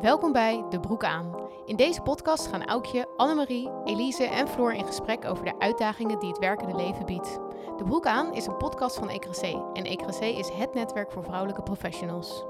Welkom 0.00 0.32
bij 0.32 0.64
De 0.70 0.80
Broek 0.80 1.04
aan. 1.04 1.48
In 1.64 1.76
deze 1.76 2.00
podcast 2.00 2.46
gaan 2.46 2.64
Aukje, 2.64 3.08
Annemarie, 3.16 3.70
Elise 3.84 4.24
en 4.24 4.48
Floor 4.48 4.74
in 4.74 4.84
gesprek 4.84 5.24
over 5.24 5.44
de 5.44 5.58
uitdagingen 5.58 6.18
die 6.18 6.28
het 6.28 6.38
werkende 6.38 6.76
leven 6.76 7.06
biedt. 7.06 7.38
De 7.76 7.84
Broek 7.84 8.06
aan 8.06 8.34
is 8.34 8.46
een 8.46 8.56
podcast 8.56 8.96
van 8.96 9.08
ECRC 9.08 9.42
en 9.72 9.84
ECRC 9.84 10.20
is 10.20 10.48
het 10.48 10.74
netwerk 10.74 11.12
voor 11.12 11.24
vrouwelijke 11.24 11.62
professionals. 11.62 12.44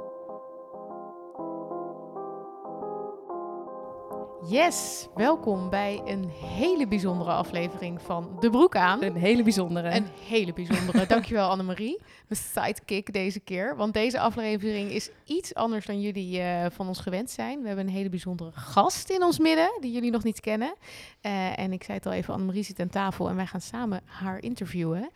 Yes, 4.51 5.09
welkom 5.15 5.71
bij 5.71 6.03
een 6.05 6.29
hele 6.29 6.87
bijzondere 6.87 7.31
aflevering 7.31 8.03
van 8.03 8.37
De 8.41 8.51
Broek 8.51 8.77
aan. 8.77 9.03
Een 9.03 9.17
hele 9.17 9.43
bijzondere. 9.43 9.91
Een 9.91 10.07
hele 10.27 10.53
bijzondere. 10.53 11.07
Dankjewel 11.07 11.49
Annemarie. 11.55 12.01
Mijn 12.29 12.41
sidekick 12.41 13.13
deze 13.13 13.41
keer. 13.41 13.77
Want 13.77 13.95
deze 13.95 14.21
aflevering 14.21 14.91
is 14.91 15.11
iets 15.25 15.55
anders 15.55 15.87
dan 15.87 16.01
jullie 16.01 16.39
uh, 16.39 16.67
van 16.71 16.89
ons 16.89 17.01
gewend 17.01 17.31
zijn. 17.31 17.61
We 17.61 17.67
hebben 17.67 17.87
een 17.87 17.93
hele 17.93 18.09
bijzondere 18.09 18.51
gast 18.53 19.11
in 19.11 19.23
ons 19.23 19.39
midden, 19.39 19.71
die 19.81 19.93
jullie 19.93 20.11
nog 20.11 20.23
niet 20.23 20.41
kennen. 20.41 20.75
Uh, 21.23 21.59
en 21.59 21.73
ik 21.73 21.83
zei 21.83 21.97
het 21.97 22.07
al 22.07 22.13
even, 22.13 22.35
Annemarie 22.35 22.63
zit 22.63 22.81
aan 22.81 22.89
tafel 22.89 23.29
en 23.29 23.37
wij 23.37 23.47
gaan 23.47 23.61
samen 23.61 24.01
haar 24.05 24.43
interviewen. 24.43 25.11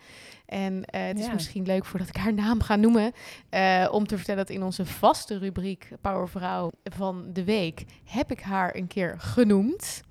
En 0.46 0.74
uh, 0.74 0.80
het 0.90 1.18
is 1.18 1.26
ja. 1.26 1.32
misschien 1.32 1.66
leuk 1.66 1.84
voordat 1.84 2.08
ik 2.08 2.16
haar 2.16 2.34
naam 2.34 2.60
ga 2.60 2.76
noemen, 2.76 3.12
uh, 3.50 3.88
om 3.90 4.06
te 4.06 4.16
vertellen 4.16 4.46
dat 4.46 4.56
in 4.56 4.62
onze 4.62 4.86
vaste 4.86 5.38
rubriek 5.38 5.88
Powervrouw 6.00 6.70
van 6.84 7.32
de 7.32 7.44
week 7.44 7.84
heb 8.04 8.30
ik 8.30 8.40
haar 8.40 8.74
een 8.74 8.86
keer 8.86 9.14
genoemd. 9.18 10.02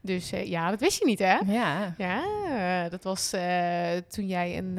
Dus 0.00 0.32
uh, 0.32 0.46
ja, 0.46 0.70
dat 0.70 0.80
wist 0.80 0.98
je 0.98 1.04
niet, 1.04 1.18
hè? 1.18 1.36
Ja. 1.46 1.94
Ja, 1.98 2.88
dat 2.88 3.04
was 3.04 3.30
toen 4.08 4.26
jij 4.26 4.58
een, 4.58 4.76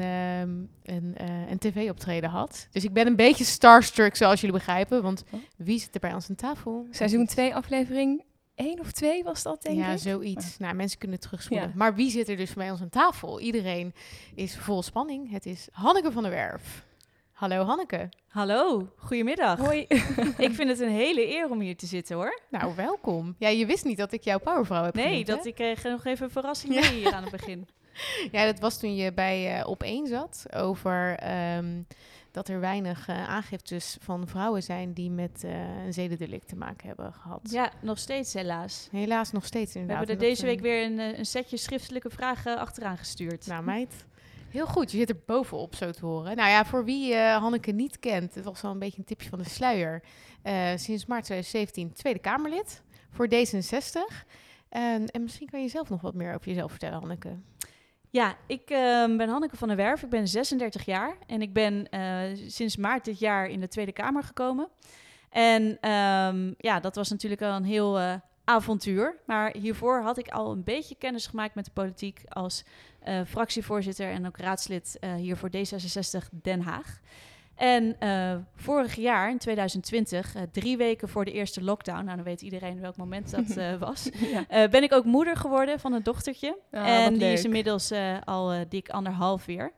een, 0.82 1.14
een 1.50 1.58
tv-optreden 1.58 2.30
had. 2.30 2.68
Dus 2.70 2.84
ik 2.84 2.92
ben 2.92 3.06
een 3.06 3.16
beetje 3.16 3.44
starstruck, 3.44 4.16
zoals 4.16 4.40
jullie 4.40 4.56
begrijpen. 4.56 5.02
Want 5.02 5.24
wie 5.56 5.78
zit 5.78 5.94
er 5.94 6.00
bij 6.00 6.14
ons 6.14 6.28
aan 6.28 6.34
tafel? 6.34 6.86
Seizoen 6.90 7.26
2, 7.26 7.54
aflevering 7.54 8.22
één 8.60 8.80
of 8.80 8.92
twee 8.92 9.22
was 9.24 9.42
dat, 9.42 9.62
denk 9.62 9.76
ja, 9.76 9.84
ik. 9.84 9.90
Ja, 9.90 9.96
zoiets. 9.96 10.58
Nou, 10.58 10.74
mensen 10.74 10.98
kunnen 10.98 11.20
terugspoelen. 11.20 11.68
Ja. 11.68 11.74
Maar 11.76 11.94
wie 11.94 12.10
zit 12.10 12.28
er 12.28 12.36
dus 12.36 12.54
bij 12.54 12.70
ons 12.70 12.80
aan 12.80 12.88
tafel? 12.88 13.40
Iedereen 13.40 13.94
is 14.34 14.56
vol 14.56 14.82
spanning. 14.82 15.30
Het 15.30 15.46
is 15.46 15.68
Hanneke 15.72 16.12
van 16.12 16.22
der 16.22 16.32
Werf. 16.32 16.84
Hallo 17.32 17.64
Hanneke. 17.64 18.08
Hallo, 18.28 18.88
goedemiddag. 18.96 19.58
Hoi. 19.58 19.80
ik 20.46 20.52
vind 20.52 20.68
het 20.68 20.80
een 20.80 20.90
hele 20.90 21.28
eer 21.34 21.50
om 21.50 21.60
hier 21.60 21.76
te 21.76 21.86
zitten 21.86 22.16
hoor. 22.16 22.40
Nou, 22.48 22.74
welkom. 22.76 23.34
Ja, 23.38 23.48
je 23.48 23.66
wist 23.66 23.84
niet 23.84 23.98
dat 23.98 24.12
ik 24.12 24.24
jouw 24.24 24.38
powervrouw 24.38 24.84
heb 24.84 24.94
Nee, 24.94 25.04
genoemd, 25.04 25.26
dat 25.26 25.42
hè? 25.42 25.48
ik 25.48 25.54
kreeg 25.54 25.82
nog 25.82 26.04
even 26.04 26.24
een 26.24 26.30
verrassing 26.30 26.74
mee 26.74 26.92
hier 26.92 27.12
aan 27.12 27.22
het 27.22 27.32
begin. 27.32 27.68
Ja, 28.32 28.44
dat 28.44 28.58
was 28.58 28.78
toen 28.78 28.94
je 28.94 29.12
bij 29.12 29.58
uh, 29.58 29.68
Op 29.68 29.82
één 29.82 30.06
zat 30.06 30.46
over 30.56 31.18
um, 31.56 31.86
dat 32.30 32.48
er 32.48 32.60
weinig 32.60 33.08
uh, 33.08 33.28
aangiftes 33.28 33.96
van 34.00 34.28
vrouwen 34.28 34.62
zijn 34.62 34.92
die 34.92 35.10
met 35.10 35.42
uh, 35.44 35.84
een 35.84 35.92
zedendelict 35.92 36.48
te 36.48 36.56
maken 36.56 36.86
hebben 36.86 37.12
gehad. 37.12 37.40
Ja, 37.50 37.72
nog 37.82 37.98
steeds 37.98 38.32
helaas. 38.34 38.88
Helaas 38.90 39.32
nog 39.32 39.44
steeds 39.44 39.74
inderdaad. 39.74 40.06
We 40.06 40.06
hebben 40.06 40.26
er 40.26 40.30
deze 40.34 40.46
week 40.46 40.60
weer 40.60 40.84
een, 40.84 40.98
eh, 40.98 41.18
een, 41.18 41.26
setje 41.26 41.56
schriftelijke 41.56 42.10
vragen 42.10 42.58
achteraan 42.58 42.98
gestuurd. 42.98 43.46
Nou 43.46 43.64
meid, 43.64 44.06
heel 44.48 44.66
goed. 44.66 44.90
Je 44.90 44.98
zit 44.98 45.08
er 45.08 45.20
bovenop 45.26 45.74
zo 45.74 45.90
te 45.90 46.06
horen. 46.06 46.36
Nou 46.36 46.50
ja, 46.50 46.64
voor 46.64 46.84
wie 46.84 47.12
uh, 47.12 47.36
Hanneke 47.36 47.72
niet 47.72 47.98
kent, 47.98 48.34
het 48.34 48.44
was 48.44 48.60
wel 48.60 48.70
een 48.70 48.78
beetje 48.78 48.98
een 48.98 49.04
tipje 49.04 49.28
van 49.28 49.38
de 49.38 49.48
sluier. 49.48 50.02
Sinds 50.74 51.06
maart 51.06 51.24
2017 51.24 51.92
Tweede 51.92 52.18
Kamerlid 52.18 52.82
voor 53.10 53.28
D66. 53.28 54.28
En, 54.68 55.06
en 55.06 55.22
misschien 55.22 55.50
kan 55.50 55.62
je 55.62 55.68
zelf 55.68 55.88
nog 55.88 56.00
wat 56.00 56.14
meer 56.14 56.34
over 56.34 56.48
jezelf 56.48 56.70
vertellen, 56.70 56.98
Hanneke. 56.98 57.36
Ja, 58.10 58.36
ik 58.46 58.70
uh, 58.70 59.16
ben 59.16 59.28
Hanneke 59.28 59.56
van 59.56 59.68
der 59.68 59.76
Werf. 59.76 60.02
Ik 60.02 60.08
ben 60.08 60.28
36 60.28 60.84
jaar 60.84 61.16
en 61.26 61.42
ik 61.42 61.52
ben 61.52 61.86
uh, 61.90 62.48
sinds 62.48 62.76
maart 62.76 63.04
dit 63.04 63.18
jaar 63.18 63.48
in 63.48 63.60
de 63.60 63.68
Tweede 63.68 63.92
Kamer 63.92 64.22
gekomen. 64.22 64.68
En 65.30 65.62
um, 65.90 66.54
ja, 66.58 66.80
dat 66.80 66.94
was 66.94 67.10
natuurlijk 67.10 67.42
al 67.42 67.56
een 67.56 67.64
heel 67.64 68.00
uh, 68.00 68.14
avontuur. 68.44 69.16
Maar 69.26 69.56
hiervoor 69.56 70.02
had 70.02 70.18
ik 70.18 70.28
al 70.28 70.52
een 70.52 70.64
beetje 70.64 70.94
kennis 70.94 71.26
gemaakt 71.26 71.54
met 71.54 71.64
de 71.64 71.70
politiek 71.70 72.22
als 72.28 72.64
uh, 73.08 73.20
fractievoorzitter 73.26 74.10
en 74.10 74.26
ook 74.26 74.36
raadslid 74.36 74.98
hier 75.16 75.36
voor 75.36 75.50
D66 75.56 76.40
Den 76.42 76.60
Haag. 76.60 77.00
En 77.60 77.96
uh, 78.02 78.34
vorig 78.56 78.94
jaar, 78.94 79.30
in 79.30 79.38
2020, 79.38 80.36
uh, 80.36 80.42
drie 80.52 80.76
weken 80.76 81.08
voor 81.08 81.24
de 81.24 81.32
eerste 81.32 81.62
lockdown, 81.62 82.04
nou 82.04 82.16
dan 82.16 82.24
weet 82.24 82.42
iedereen 82.42 82.80
welk 82.80 82.96
moment 82.96 83.30
dat 83.30 83.56
uh, 83.56 83.76
was, 83.88 84.08
ja. 84.48 84.68
ben 84.68 84.82
ik 84.82 84.92
ook 84.92 85.04
moeder 85.04 85.36
geworden 85.36 85.80
van 85.80 85.92
een 85.92 86.02
dochtertje. 86.02 86.58
Oh, 86.70 86.86
en 86.88 87.18
die 87.18 87.32
is 87.32 87.44
inmiddels 87.44 87.92
al 88.24 88.52
dik 88.68 88.88
anderhalf 88.88 89.44
weer. 89.44 89.72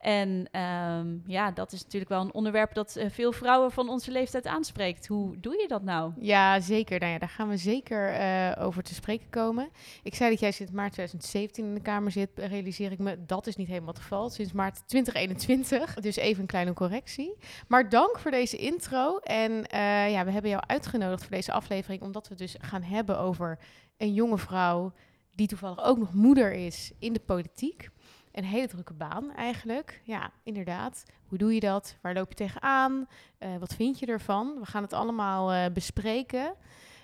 En 0.00 0.60
um, 0.60 1.22
ja, 1.26 1.50
dat 1.50 1.72
is 1.72 1.82
natuurlijk 1.82 2.10
wel 2.10 2.20
een 2.20 2.34
onderwerp 2.34 2.74
dat 2.74 2.96
uh, 2.96 3.04
veel 3.10 3.32
vrouwen 3.32 3.70
van 3.70 3.88
onze 3.88 4.10
leeftijd 4.10 4.46
aanspreekt. 4.46 5.06
Hoe 5.06 5.40
doe 5.40 5.60
je 5.60 5.68
dat 5.68 5.82
nou? 5.82 6.12
Ja, 6.18 6.60
zeker. 6.60 7.00
Nou 7.00 7.12
ja, 7.12 7.18
daar 7.18 7.28
gaan 7.28 7.48
we 7.48 7.56
zeker 7.56 8.20
uh, 8.20 8.64
over 8.64 8.82
te 8.82 8.94
spreken 8.94 9.30
komen. 9.30 9.68
Ik 10.02 10.14
zei 10.14 10.30
dat 10.30 10.40
jij 10.40 10.52
sinds 10.52 10.72
maart 10.72 10.92
2017 10.92 11.64
in 11.64 11.74
de 11.74 11.80
Kamer 11.80 12.10
zit. 12.10 12.30
Realiseer 12.34 12.92
ik 12.92 12.98
me, 12.98 13.24
dat 13.26 13.46
is 13.46 13.56
niet 13.56 13.68
helemaal 13.68 13.92
het 13.92 14.02
geval. 14.02 14.30
Sinds 14.30 14.52
maart 14.52 14.82
2021. 14.86 15.94
Dus 15.94 16.16
even 16.16 16.40
een 16.40 16.46
kleine 16.46 16.72
correctie. 16.72 17.36
Maar 17.68 17.88
dank 17.88 18.18
voor 18.18 18.30
deze 18.30 18.56
intro. 18.56 19.18
En 19.18 19.52
uh, 19.52 20.10
ja, 20.10 20.24
we 20.24 20.30
hebben 20.30 20.50
jou 20.50 20.62
uitgenodigd 20.66 21.22
voor 21.22 21.36
deze 21.36 21.52
aflevering. 21.52 22.02
Omdat 22.02 22.28
we 22.28 22.34
dus 22.34 22.56
gaan 22.60 22.82
hebben 22.82 23.18
over 23.18 23.58
een 23.96 24.14
jonge 24.14 24.38
vrouw 24.38 24.92
die 25.34 25.48
toevallig 25.48 25.84
ook 25.84 25.98
nog 25.98 26.14
moeder 26.14 26.52
is 26.52 26.92
in 26.98 27.12
de 27.12 27.20
politiek. 27.20 27.90
Een 28.32 28.44
hele 28.44 28.68
drukke 28.68 28.92
baan 28.92 29.34
eigenlijk. 29.34 30.00
Ja, 30.04 30.30
inderdaad. 30.42 31.02
Hoe 31.28 31.38
doe 31.38 31.54
je 31.54 31.60
dat? 31.60 31.96
Waar 32.00 32.14
loop 32.14 32.28
je 32.28 32.34
tegenaan? 32.34 33.08
Uh, 33.38 33.48
wat 33.58 33.74
vind 33.74 33.98
je 33.98 34.06
ervan? 34.06 34.56
We 34.58 34.66
gaan 34.66 34.82
het 34.82 34.92
allemaal 34.92 35.52
uh, 35.52 35.64
bespreken. 35.72 36.54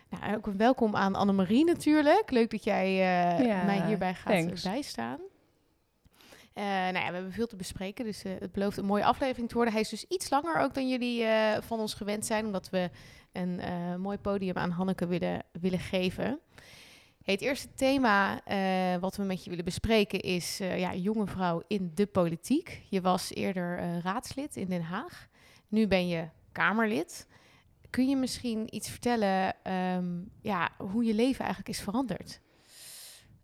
Nou, 0.09 0.37
ook 0.37 0.47
een 0.47 0.57
welkom 0.57 0.97
aan 0.97 1.15
Annemarie 1.15 1.65
natuurlijk. 1.65 2.31
Leuk 2.31 2.51
dat 2.51 2.65
jij 2.65 2.87
uh, 2.89 3.47
ja, 3.47 3.65
mij 3.65 3.87
hierbij 3.87 4.15
gaat 4.15 4.33
thanks. 4.33 4.63
bijstaan. 4.63 5.19
nou 6.55 6.95
ja, 6.95 7.09
we 7.09 7.15
hebben 7.15 7.33
veel 7.33 7.47
te 7.47 7.57
bespreken, 7.57 8.05
dus 8.05 8.23
het 8.23 8.53
belooft 8.53 8.77
een 8.77 8.85
mooie 8.85 9.05
aflevering 9.05 9.49
te 9.49 9.55
worden. 9.55 9.73
Hij 9.73 9.83
is 9.83 9.89
dus 9.89 10.05
iets 10.09 10.31
langer 10.31 10.57
ook 10.57 10.75
dan 10.75 10.89
jullie 10.89 11.27
van 11.61 11.79
ons 11.79 11.95
gewend 11.95 12.27
zijn, 12.27 12.47
omdat 12.47 12.71
we 12.71 12.91
een 13.33 13.61
mooi 14.01 14.19
podium 14.19 14.57
aan 14.57 14.71
Hanneke 14.71 15.07
willen, 15.07 15.43
willen 15.61 15.79
geven. 15.79 16.41
Het 17.27 17.41
eerste 17.41 17.69
thema 17.75 18.41
uh, 18.49 19.01
wat 19.01 19.17
we 19.17 19.23
met 19.23 19.45
je 19.45 19.51
willen 19.51 19.65
bespreken 19.65 20.21
is 20.21 20.61
uh, 20.61 20.79
ja, 20.79 20.95
jonge 20.95 21.27
vrouw 21.27 21.63
in 21.67 21.91
de 21.95 22.07
politiek. 22.07 22.83
Je 22.89 23.01
was 23.01 23.35
eerder 23.35 23.79
uh, 23.79 23.99
raadslid 23.99 24.57
in 24.57 24.67
Den 24.67 24.83
Haag. 24.83 25.29
Nu 25.69 25.87
ben 25.87 26.09
je 26.09 26.29
Kamerlid. 26.53 27.27
Kun 27.91 28.09
je 28.09 28.17
misschien 28.17 28.75
iets 28.75 28.91
vertellen 28.91 29.55
um, 29.73 30.31
ja, 30.43 30.71
hoe 30.79 31.05
je 31.05 31.15
leven 31.15 31.45
eigenlijk 31.45 31.69
is 31.69 31.81
veranderd? 31.81 32.41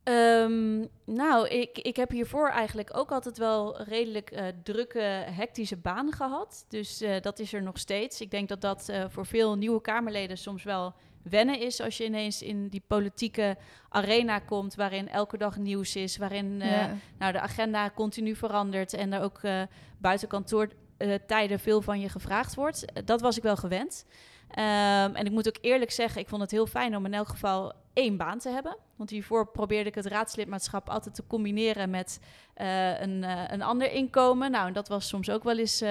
Um, 0.04 0.88
nou, 1.04 1.49
ik, 1.49 1.78
ik 1.78 1.97
heb 1.97 2.10
hiervoor 2.10 2.49
eigenlijk 2.49 2.97
ook 2.97 3.12
altijd 3.12 3.38
wel 3.38 3.82
redelijk 3.82 4.53
drukke, 4.62 5.25
hectische 5.26 5.76
baan 5.76 6.12
gehad. 6.12 6.64
Dus 6.69 7.04
dat 7.20 7.38
is 7.38 7.53
er 7.53 7.62
nog 7.62 7.78
steeds. 7.78 8.20
Ik 8.20 8.31
denk 8.31 8.49
dat 8.49 8.60
dat 8.60 8.93
voor 9.09 9.26
veel 9.26 9.56
nieuwe 9.56 9.81
Kamerleden 9.81 10.38
soms 10.38 10.62
wel 10.62 10.94
wennen 11.22 11.60
is 11.60 11.80
als 11.80 11.96
je 11.96 12.04
ineens 12.04 12.42
in 12.42 12.68
die 12.68 12.82
politieke 12.86 13.56
arena 13.88 14.38
komt 14.38 14.74
waarin 14.74 15.08
elke 15.08 15.36
dag 15.36 15.56
nieuws 15.56 15.96
is, 15.96 16.16
waarin 16.16 16.60
uh, 16.60 16.70
ja. 16.70 16.94
nou, 17.18 17.32
de 17.32 17.40
agenda 17.40 17.90
continu 17.90 18.34
verandert 18.36 18.92
en 18.92 19.12
er 19.12 19.22
ook 19.22 19.42
uh, 19.42 19.62
buiten 19.98 20.28
kantoortijden 20.28 21.60
veel 21.60 21.82
van 21.82 22.00
je 22.00 22.08
gevraagd 22.08 22.54
wordt. 22.54 22.84
Dat 23.04 23.20
was 23.20 23.36
ik 23.36 23.42
wel 23.42 23.56
gewend. 23.56 24.06
Um, 24.48 25.14
en 25.14 25.24
ik 25.24 25.30
moet 25.30 25.48
ook 25.48 25.58
eerlijk 25.60 25.90
zeggen, 25.90 26.20
ik 26.20 26.28
vond 26.28 26.42
het 26.42 26.50
heel 26.50 26.66
fijn 26.66 26.96
om 26.96 27.04
in 27.04 27.14
elk 27.14 27.28
geval 27.28 27.72
één 27.92 28.16
baan 28.16 28.38
te 28.38 28.48
hebben. 28.48 28.76
Want 28.96 29.10
hiervoor 29.10 29.50
probeerde 29.50 29.88
ik 29.88 29.94
het 29.94 30.06
raadslidmaatschap 30.06 30.88
altijd 30.88 31.14
te 31.14 31.26
combineren 31.26 31.90
met 31.90 32.20
uh, 32.56 33.00
een, 33.00 33.22
een 33.52 33.62
ander 33.62 33.92
inkomen. 33.92 34.50
Nou, 34.50 34.66
en 34.66 34.72
dat 34.72 34.88
was 34.88 35.08
soms 35.08 35.30
ook 35.30 35.44
wel 35.44 35.58
eens 35.58 35.84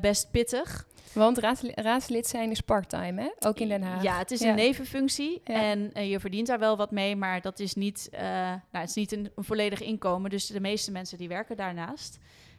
best 0.00 0.30
pittig. 0.30 0.86
Want 1.14 1.38
raadslid, 1.38 1.80
raadslid 1.80 2.26
zijn 2.26 2.50
is 2.50 2.60
parttime, 2.60 3.20
hè? 3.20 3.48
Ook 3.48 3.58
in 3.58 3.68
Den 3.68 3.82
Haag. 3.82 4.02
Ja, 4.02 4.18
het 4.18 4.30
is 4.30 4.40
een 4.40 4.46
ja. 4.46 4.54
nevenfunctie 4.54 5.40
ja. 5.44 5.62
en 5.62 5.90
uh, 5.94 6.10
je 6.10 6.20
verdient 6.20 6.46
daar 6.46 6.58
wel 6.58 6.76
wat 6.76 6.90
mee, 6.90 7.16
maar 7.16 7.40
dat 7.40 7.58
is 7.58 7.74
niet, 7.74 8.08
uh, 8.12 8.20
nou, 8.20 8.60
het 8.70 8.88
is 8.88 8.94
niet 8.94 9.12
een, 9.12 9.30
een, 9.34 9.44
volledig 9.44 9.80
inkomen. 9.80 10.30
Dus 10.30 10.46
de 10.46 10.60
meeste 10.60 10.90
mensen 10.90 11.18
die 11.18 11.28
werken 11.28 11.56
daarnaast. 11.56 12.18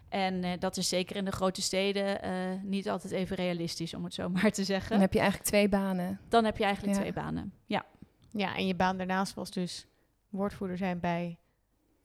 En 0.10 0.44
uh, 0.44 0.52
dat 0.60 0.78
is 0.78 0.90
zeker 0.90 1.16
in 1.16 1.26
de 1.26 1.32
grote 1.32 1.62
steden 1.62 2.20
niet 2.64 2.90
altijd 2.90 3.14
even 3.14 3.36
realistisch, 3.36 3.94
om 3.94 4.04
het 4.04 4.14
zo 4.14 4.30
maar 4.42 4.52
te 4.52 4.64
zeggen. 4.64 4.90
Dan 4.90 5.00
heb 5.00 5.14
je 5.14 5.20
eigenlijk 5.20 5.50
twee 5.50 5.70
banen. 5.70 6.20
Dan 6.30 6.46
heb 6.46 6.58
je 6.58 6.64
eigenlijk 6.64 6.96
ja. 6.96 7.02
twee 7.02 7.14
banen, 7.14 7.54
ja. 7.66 7.86
Ja, 8.32 8.56
en 8.56 8.68
je 8.68 8.76
baan 8.76 8.98
daarnaast 8.98 9.34
was 9.34 9.52
dus 9.52 9.88
woordvoerder 10.30 10.78
zijn 10.78 11.00
bij 11.00 11.38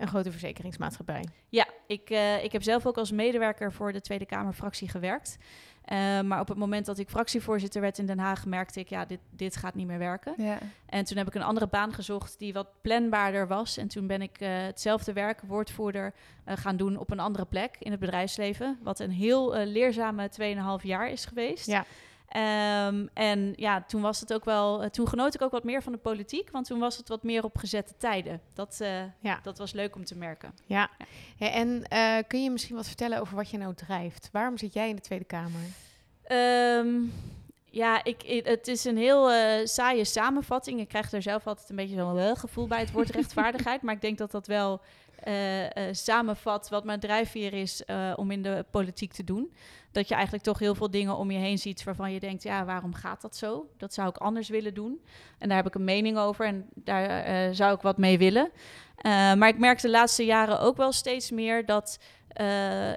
een 0.00 0.08
grote 0.08 0.30
verzekeringsmaatschappij. 0.30 1.24
Ja, 1.48 1.66
ik, 1.86 2.10
uh, 2.10 2.44
ik 2.44 2.52
heb 2.52 2.62
zelf 2.62 2.86
ook 2.86 2.96
als 2.96 3.12
medewerker 3.12 3.72
voor 3.72 3.92
de 3.92 4.00
Tweede 4.00 4.26
Kamerfractie 4.26 4.88
gewerkt. 4.88 5.38
Uh, 5.92 6.20
maar 6.20 6.40
op 6.40 6.48
het 6.48 6.58
moment 6.58 6.86
dat 6.86 6.98
ik 6.98 7.08
fractievoorzitter 7.08 7.80
werd 7.80 7.98
in 7.98 8.06
Den 8.06 8.18
Haag, 8.18 8.46
merkte 8.46 8.80
ik, 8.80 8.88
ja, 8.88 9.04
dit, 9.04 9.20
dit 9.30 9.56
gaat 9.56 9.74
niet 9.74 9.86
meer 9.86 9.98
werken. 9.98 10.34
Ja. 10.36 10.58
En 10.86 11.04
toen 11.04 11.16
heb 11.16 11.26
ik 11.26 11.34
een 11.34 11.42
andere 11.42 11.66
baan 11.66 11.92
gezocht 11.92 12.38
die 12.38 12.52
wat 12.52 12.68
planbaarder 12.82 13.46
was. 13.46 13.76
En 13.76 13.88
toen 13.88 14.06
ben 14.06 14.22
ik 14.22 14.40
uh, 14.40 14.48
hetzelfde 14.48 15.12
werk, 15.12 15.40
woordvoerder, 15.46 16.14
uh, 16.48 16.56
gaan 16.56 16.76
doen 16.76 16.96
op 16.96 17.10
een 17.10 17.20
andere 17.20 17.44
plek 17.44 17.76
in 17.78 17.90
het 17.90 18.00
bedrijfsleven. 18.00 18.78
Wat 18.82 19.00
een 19.00 19.10
heel 19.10 19.56
leerzame 19.56 20.30
2,5 20.80 20.86
jaar 20.86 21.10
is 21.10 21.24
geweest. 21.24 21.66
Ja. 21.66 21.84
Ehm, 22.30 23.06
en 23.14 23.52
ja, 23.56 23.82
toen 23.82 24.00
was 24.00 24.20
het 24.20 24.32
ook 24.32 24.44
wel, 24.44 24.82
eh, 24.82 24.88
toen 24.90 25.08
genoot 25.08 25.34
ik 25.34 25.42
ook 25.42 25.50
wat 25.50 25.64
meer 25.64 25.82
van 25.82 25.92
de 25.92 25.98
politiek, 25.98 26.50
want 26.50 26.66
toen 26.66 26.78
was 26.78 26.96
het 26.96 27.08
wat 27.08 27.22
meer 27.22 27.44
op 27.44 27.56
gezette 27.58 27.94
tijden. 27.96 28.40
Dat, 28.54 28.76
eh, 28.80 29.02
Ja. 29.20 29.40
dat 29.42 29.58
was 29.58 29.72
leuk 29.72 29.94
om 29.96 30.04
te 30.04 30.16
merken. 30.16 30.54
Ja. 30.66 30.90
Ja, 31.36 31.50
en 31.50 31.84
eh, 31.88 32.16
kun 32.28 32.42
je 32.42 32.50
misschien 32.50 32.76
wat 32.76 32.86
vertellen 32.86 33.20
over 33.20 33.36
wat 33.36 33.50
je 33.50 33.58
nou 33.58 33.74
drijft? 33.74 34.28
Waarom 34.32 34.58
zit 34.58 34.72
jij 34.72 34.88
in 34.88 34.96
de 34.96 35.02
Tweede 35.02 35.24
Kamer? 35.24 35.60
Ehm, 36.22 36.88
ja, 37.70 38.04
ik, 38.04 38.42
het 38.44 38.68
is 38.68 38.84
een 38.84 38.96
heel 38.96 39.30
eh, 39.30 39.66
saaie 39.66 40.04
samenvatting. 40.04 40.80
Ik 40.80 40.88
krijg 40.88 41.12
er 41.12 41.22
zelf 41.22 41.46
altijd 41.46 41.70
een 41.70 41.76
beetje 41.76 41.96
zo'n 41.96 42.14
wel 42.14 42.36
gevoel 42.36 42.66
bij 42.66 42.80
het 42.80 42.92
woord 42.92 43.10
rechtvaardigheid. 43.20 43.82
maar 43.82 43.94
ik 43.94 44.00
denk 44.00 44.18
dat 44.18 44.30
dat 44.30 44.46
wel 44.46 44.80
eh, 45.22 45.64
eh, 45.64 45.94
samenvat 45.94 46.68
wat 46.68 46.84
mijn 46.84 47.00
drijfveer 47.00 47.52
is 47.52 47.84
eh, 47.84 48.12
om 48.16 48.30
in 48.30 48.42
de 48.42 48.64
politiek 48.70 49.12
te 49.12 49.24
doen. 49.24 49.52
Dat 49.92 50.08
je 50.08 50.14
eigenlijk 50.14 50.44
toch 50.44 50.58
heel 50.58 50.74
veel 50.74 50.90
dingen 50.90 51.16
om 51.16 51.30
je 51.30 51.38
heen 51.38 51.58
ziet 51.58 51.84
waarvan 51.84 52.12
je 52.12 52.20
denkt, 52.20 52.42
ja, 52.42 52.64
waarom 52.64 52.94
gaat 52.94 53.20
dat 53.20 53.36
zo? 53.36 53.70
Dat 53.76 53.94
zou 53.94 54.08
ik 54.08 54.16
anders 54.16 54.48
willen 54.48 54.74
doen. 54.74 55.04
En 55.38 55.48
daar 55.48 55.56
heb 55.56 55.66
ik 55.66 55.74
een 55.74 55.84
mening 55.84 56.18
over 56.18 56.46
en 56.46 56.68
daar 56.74 57.08
eh, 57.08 57.48
zou 57.52 57.74
ik 57.74 57.80
wat 57.80 57.98
mee 57.98 58.18
willen. 58.18 58.50
Eh, 58.96 59.34
maar 59.34 59.48
ik 59.48 59.58
merk 59.58 59.80
de 59.80 59.90
laatste 59.90 60.24
jaren 60.24 60.60
ook 60.60 60.76
wel 60.76 60.92
steeds 60.92 61.30
meer 61.30 61.66
dat 61.66 61.98
eh, 62.28 62.46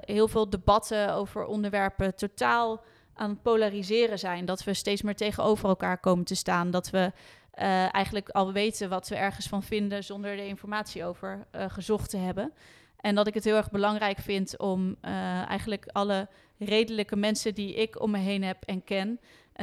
heel 0.00 0.28
veel 0.28 0.50
debatten 0.50 1.14
over 1.14 1.44
onderwerpen 1.44 2.14
totaal 2.14 2.84
aan 3.14 3.30
het 3.30 3.42
polariseren 3.42 4.18
zijn. 4.18 4.44
Dat 4.44 4.64
we 4.64 4.74
steeds 4.74 5.02
meer 5.02 5.16
tegenover 5.16 5.68
elkaar 5.68 5.98
komen 5.98 6.24
te 6.24 6.34
staan. 6.34 6.70
Dat 6.70 6.90
we 6.90 7.12
eh, 7.54 7.94
eigenlijk 7.94 8.28
al 8.28 8.52
weten 8.52 8.88
wat 8.88 9.08
we 9.08 9.16
ergens 9.16 9.46
van 9.48 9.62
vinden 9.62 10.04
zonder 10.04 10.30
er 10.30 10.46
informatie 10.46 11.04
over 11.04 11.46
eh, 11.50 11.64
gezocht 11.68 12.10
te 12.10 12.16
hebben. 12.16 12.52
En 13.00 13.14
dat 13.14 13.26
ik 13.26 13.34
het 13.34 13.44
heel 13.44 13.56
erg 13.56 13.70
belangrijk 13.70 14.18
vind 14.18 14.58
om 14.58 14.96
eh, 15.00 15.48
eigenlijk 15.48 15.86
alle 15.92 16.28
redelijke 16.58 17.16
mensen 17.16 17.54
die 17.54 17.74
ik 17.74 18.00
om 18.00 18.10
me 18.10 18.18
heen 18.18 18.42
heb 18.42 18.64
en 18.64 18.84
ken, 18.84 19.20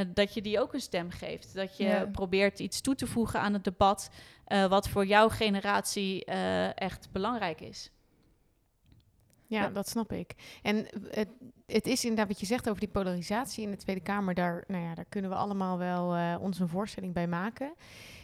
dat 0.07 0.33
je 0.33 0.42
die 0.42 0.59
ook 0.62 0.74
een 0.74 0.81
stem 0.81 1.09
geeft. 1.09 1.53
Dat 1.56 1.77
je 1.77 1.83
Ja. 1.83 2.06
probeert 2.06 2.59
iets 2.59 2.81
toe 2.81 2.95
te 2.95 3.07
voegen 3.07 3.39
aan 3.39 3.53
het 3.53 3.63
debat, 3.63 4.09
wat 4.69 4.89
voor 4.89 5.06
jouw 5.06 5.30
generatie 5.30 6.25
echt 6.75 7.07
belangrijk 7.12 7.62
is. 7.62 7.92
Ja, 9.51 9.62
Ja. 9.62 9.69
dat 9.69 9.89
snap 9.89 10.12
ik. 10.12 10.33
En 10.62 10.88
het, 11.09 11.27
het 11.65 11.88
is 11.88 12.01
inderdaad 12.03 12.27
wat 12.27 12.39
je 12.39 12.45
zegt 12.45 12.68
over 12.69 12.80
die 12.80 12.89
polarisatie 12.89 13.63
in 13.63 13.71
de 13.71 13.77
Tweede 13.77 14.01
Kamer. 14.01 14.33
Daar, 14.33 14.63
nou 14.68 14.83
ja, 14.83 14.95
daar 14.95 15.06
kunnen 15.09 15.30
we 15.31 15.36
allemaal 15.36 15.77
wel 15.77 16.15
eh, 16.15 16.36
ons 16.39 16.59
een 16.59 16.68
voorstelling 16.68 17.13
bij 17.13 17.27
maken. 17.27 17.74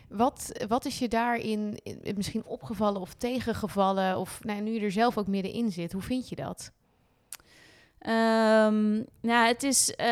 Wat, 0.09 0.65
wat 0.67 0.85
is 0.85 0.99
je 0.99 1.07
daarin 1.07 1.79
eh, 1.83 2.15
misschien 2.15 2.45
opgevallen 2.45 3.01
of 3.01 3.13
tegengevallen? 3.13 4.17
Of 4.17 4.43
nou, 4.43 4.61
nu 4.61 4.71
je 4.71 4.79
er 4.79 4.91
zelf 4.91 5.17
ook 5.17 5.27
middenin 5.27 5.71
zit, 5.71 5.91
hoe 5.91 6.01
vind 6.01 6.29
je 6.29 6.35
dat? 6.35 6.71
Ehm, 7.99 8.93
nou, 9.21 9.47
het 9.47 9.63
is, 9.63 9.95
eh, 9.95 10.07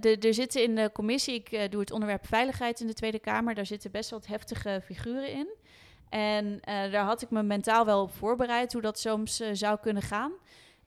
de, 0.00 0.16
er 0.20 0.34
zitten 0.34 0.62
in 0.62 0.74
de 0.74 0.90
commissie, 0.92 1.34
ik 1.34 1.52
eh, 1.52 1.70
doe 1.70 1.80
het 1.80 1.90
onderwerp 1.92 2.26
veiligheid 2.26 2.80
in 2.80 2.86
de 2.86 2.94
Tweede 2.94 3.18
Kamer, 3.18 3.54
daar 3.54 3.66
zitten 3.66 3.90
best 3.90 4.10
wel 4.10 4.18
wat 4.18 4.28
heftige 4.28 4.80
figuren 4.84 5.32
in. 5.32 5.48
En 6.10 6.60
eh, 6.60 6.90
daar 6.92 7.04
had 7.04 7.22
ik 7.22 7.30
me 7.30 7.42
mentaal 7.42 7.84
wel 7.84 8.02
op 8.02 8.14
voorbereid 8.14 8.72
hoe 8.72 8.82
dat 8.82 8.98
soms 8.98 9.40
eh, 9.40 9.48
zou 9.52 9.78
kunnen 9.80 10.02
gaan. 10.02 10.32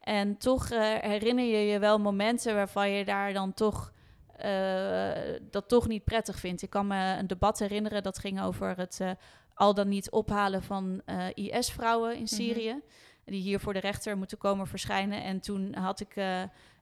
En 0.03 0.37
toch 0.37 0.69
eh, 0.69 0.79
herinner 0.99 1.45
je 1.45 1.57
je 1.57 1.79
wel 1.79 1.99
momenten 1.99 2.55
waarvan 2.55 2.89
je 2.89 3.05
daar 3.05 3.33
dan 3.33 3.53
toch 3.53 3.93
eh, 4.35 5.11
dat 5.49 5.67
toch 5.67 5.87
niet 5.87 6.03
prettig 6.03 6.39
vindt. 6.39 6.61
Ik 6.61 6.69
kan 6.69 6.87
me 6.87 7.15
een 7.19 7.27
debat 7.27 7.59
herinneren 7.59 8.03
dat 8.03 8.19
ging 8.19 8.41
over 8.41 8.77
het 8.77 8.99
eh, 8.99 9.11
al 9.53 9.73
dan 9.73 9.87
niet 9.87 10.11
ophalen 10.11 10.63
van 10.63 11.01
IS-vrouwen 11.33 12.17
in 12.17 12.27
Syrië. 12.27 12.81
Die 13.25 13.41
hier 13.41 13.59
voor 13.59 13.73
de 13.73 13.79
rechter 13.79 14.17
moeten 14.17 14.37
komen 14.37 14.67
verschijnen. 14.67 15.23
En 15.23 15.39
toen 15.39 15.75
had 15.75 15.99
ik 15.99 16.15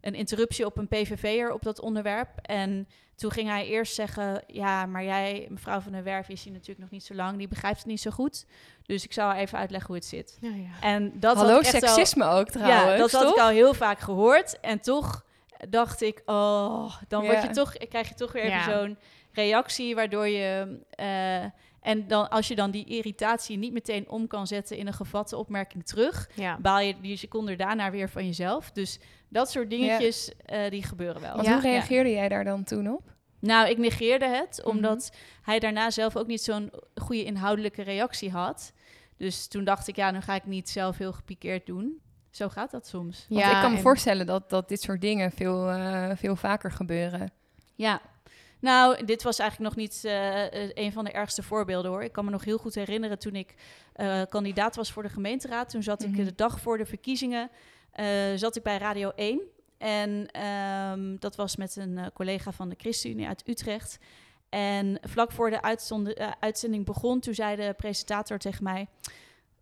een 0.02 0.14
interruptie 0.16 0.66
op 0.66 0.78
een 0.78 0.88
PVV'er 0.88 1.54
op 1.54 1.62
dat 1.64 1.80
onderwerp. 1.80 2.30
En 2.42 2.88
toen 3.16 3.32
ging 3.32 3.50
hij 3.50 3.68
eerst 3.68 3.94
zeggen: 3.94 4.44
Ja, 4.48 4.86
maar 4.86 5.04
jij, 5.04 5.46
mevrouw 5.50 5.80
van 5.80 5.92
der 5.92 6.04
Werf, 6.04 6.30
is 6.30 6.44
hier 6.44 6.54
natuurlijk 6.54 6.80
nog 6.80 6.90
niet 6.90 7.04
zo 7.04 7.14
lang. 7.14 7.38
Die 7.38 7.48
begrijpt 7.48 7.78
het 7.78 7.86
niet 7.88 8.02
zo 8.02 8.12
goed. 8.12 8.46
Dus 8.86 9.04
ik 9.04 9.14
zal 9.14 9.32
even 9.34 9.58
uitleggen 9.58 9.88
hoe 9.88 9.96
het 9.98 10.06
zit. 10.06 10.38
Ja, 10.42 10.50
ja. 10.50 10.70
En 10.88 11.20
dat 11.20 11.36
Hallo, 11.36 11.52
had 11.52 11.66
ik 11.68 11.74
echt 11.74 11.84
al- 11.84 11.90
seksisme 11.90 12.26
ook 12.26 12.50
trouwens, 12.50 12.82
ja, 12.84 12.98
dat 12.98 13.12
had 13.12 13.22
toch? 13.22 13.34
ik 13.36 13.42
al 13.42 13.50
heel 13.50 13.74
vaak 13.74 14.00
gehoord. 14.00 14.60
En 14.60 14.80
toch 14.80 15.26
dacht 15.70 16.02
ik, 16.02 16.22
oh, 16.26 16.96
dan 17.08 17.24
word 17.26 17.42
je 17.42 17.50
toch, 17.50 17.74
krijg 17.78 18.08
je 18.10 18.16
toch 18.16 18.32
weer 18.32 18.44
even 18.44 18.58
Ja. 18.58 18.80
zo'n 18.80 18.98
reactie 19.32 19.96
waardoor 19.96 20.28
je. 20.28 20.80
eh, 20.90 21.46
en 21.82 22.08
dan, 22.08 22.30
als 22.30 22.48
je 22.48 22.56
dan 22.56 22.72
die 22.72 22.86
irritatie 22.86 23.58
niet 23.58 23.74
meteen 23.74 24.10
om 24.10 24.28
kan 24.28 24.48
zetten 24.48 24.78
in 24.78 24.88
een 24.88 24.94
gevatte 24.94 25.38
opmerking 25.38 25.86
terug, 25.86 26.30
ja. 26.36 26.58
baal 26.60 26.80
je 26.80 26.96
die 27.02 27.18
seconde 27.18 27.56
daarna 27.56 27.92
weer 27.92 28.10
van 28.10 28.26
jezelf. 28.26 28.72
Dus 28.72 29.00
dat 29.30 29.52
soort 29.52 29.70
dingetjes, 29.70 30.32
eh, 30.46 30.70
die 30.70 30.84
gebeuren 30.84 31.22
wel. 31.22 31.36
Want 31.36 31.46
Ja, 31.48 31.54
hoe 31.54 31.62
reageerde 31.62 32.12
jij 32.12 32.30
daar 32.30 32.44
dan 32.44 32.64
toen 32.64 32.90
op? 32.92 33.02
Nou, 33.40 33.70
ik 33.70 33.78
negeerde 33.78 34.28
het, 34.28 34.58
Mhm. 34.64 34.70
omdat 34.76 35.12
hij 35.42 35.60
daarna 35.60 35.90
zelf 35.92 36.16
ook 36.16 36.28
niet 36.28 36.42
zo'n 36.42 36.72
goede 36.96 37.24
inhoudelijke 37.24 37.82
reactie 37.82 38.32
had. 38.32 38.74
Dus 39.18 39.48
toen 39.48 39.64
dacht 39.64 39.88
ik, 39.88 39.96
ja, 39.96 40.12
nu 40.12 40.22
ga 40.22 40.36
ik 40.36 40.46
niet 40.46 40.70
zelf 40.70 40.98
heel 40.98 41.14
gepikeerd 41.14 41.66
doen. 41.66 42.02
Zo 42.32 42.50
gaat 42.50 42.72
dat 42.72 42.88
soms. 42.88 43.26
Want 43.30 43.42
Ja, 43.42 43.56
ik 43.56 43.62
kan 43.62 43.70
me 43.72 43.76
en- 43.78 43.82
voorstellen 43.84 44.26
dat, 44.26 44.50
dat 44.50 44.70
dit 44.70 44.82
soort 44.82 45.02
dingen 45.02 45.32
veel, 45.32 45.70
eh, 45.70 46.10
veel 46.16 46.36
vaker 46.36 46.72
gebeuren. 46.72 47.32
Ja. 47.76 48.02
Nou, 48.62 49.06
dit 49.06 49.24
was 49.24 49.40
eigenlijk 49.40 49.70
nog 49.76 49.84
niet 49.84 50.06
eh, 50.06 50.64
eh, 50.64 50.70
een 50.74 50.92
van 50.92 51.04
de 51.04 51.12
ergste 51.12 51.44
voorbeelden 51.44 51.92
hoor. 51.92 52.04
Ik 52.04 52.12
kan 52.12 52.26
me 52.26 52.32
nog 52.32 52.44
heel 52.44 52.58
goed 52.58 52.76
herinneren 52.76 53.20
toen 53.20 53.36
ik 53.36 53.56
eh, 53.94 54.22
kandidaat 54.30 54.76
was 54.76 54.92
voor 54.92 55.04
de 55.04 55.10
gemeenteraad. 55.10 55.70
Toen 55.70 55.84
zat 55.84 56.04
ik 56.04 56.10
Mhm. 56.10 56.24
de 56.24 56.36
dag 56.36 56.60
voor 56.60 56.78
de 56.78 56.86
verkiezingen, 56.86 57.50
zat 58.36 58.56
ik 58.56 58.64
bij 58.64 58.78
Radio 58.78 59.12
1. 59.16 59.42
En 59.78 60.28
ehm, 60.32 61.16
dat 61.20 61.36
was 61.36 61.56
met 61.56 61.76
een 61.76 62.12
collega 62.14 62.52
van 62.52 62.70
de 62.70 62.76
ChristenUnie 62.78 63.28
uit 63.28 63.48
Utrecht. 63.48 63.98
En 64.50 65.00
vlak 65.02 65.32
voor 65.32 65.50
de 65.50 65.62
uitzending 66.40 66.86
begon, 66.86 67.20
toen 67.20 67.34
zei 67.34 67.56
de 67.56 67.74
presentator 67.78 68.38
tegen 68.38 68.64
mij... 68.64 68.88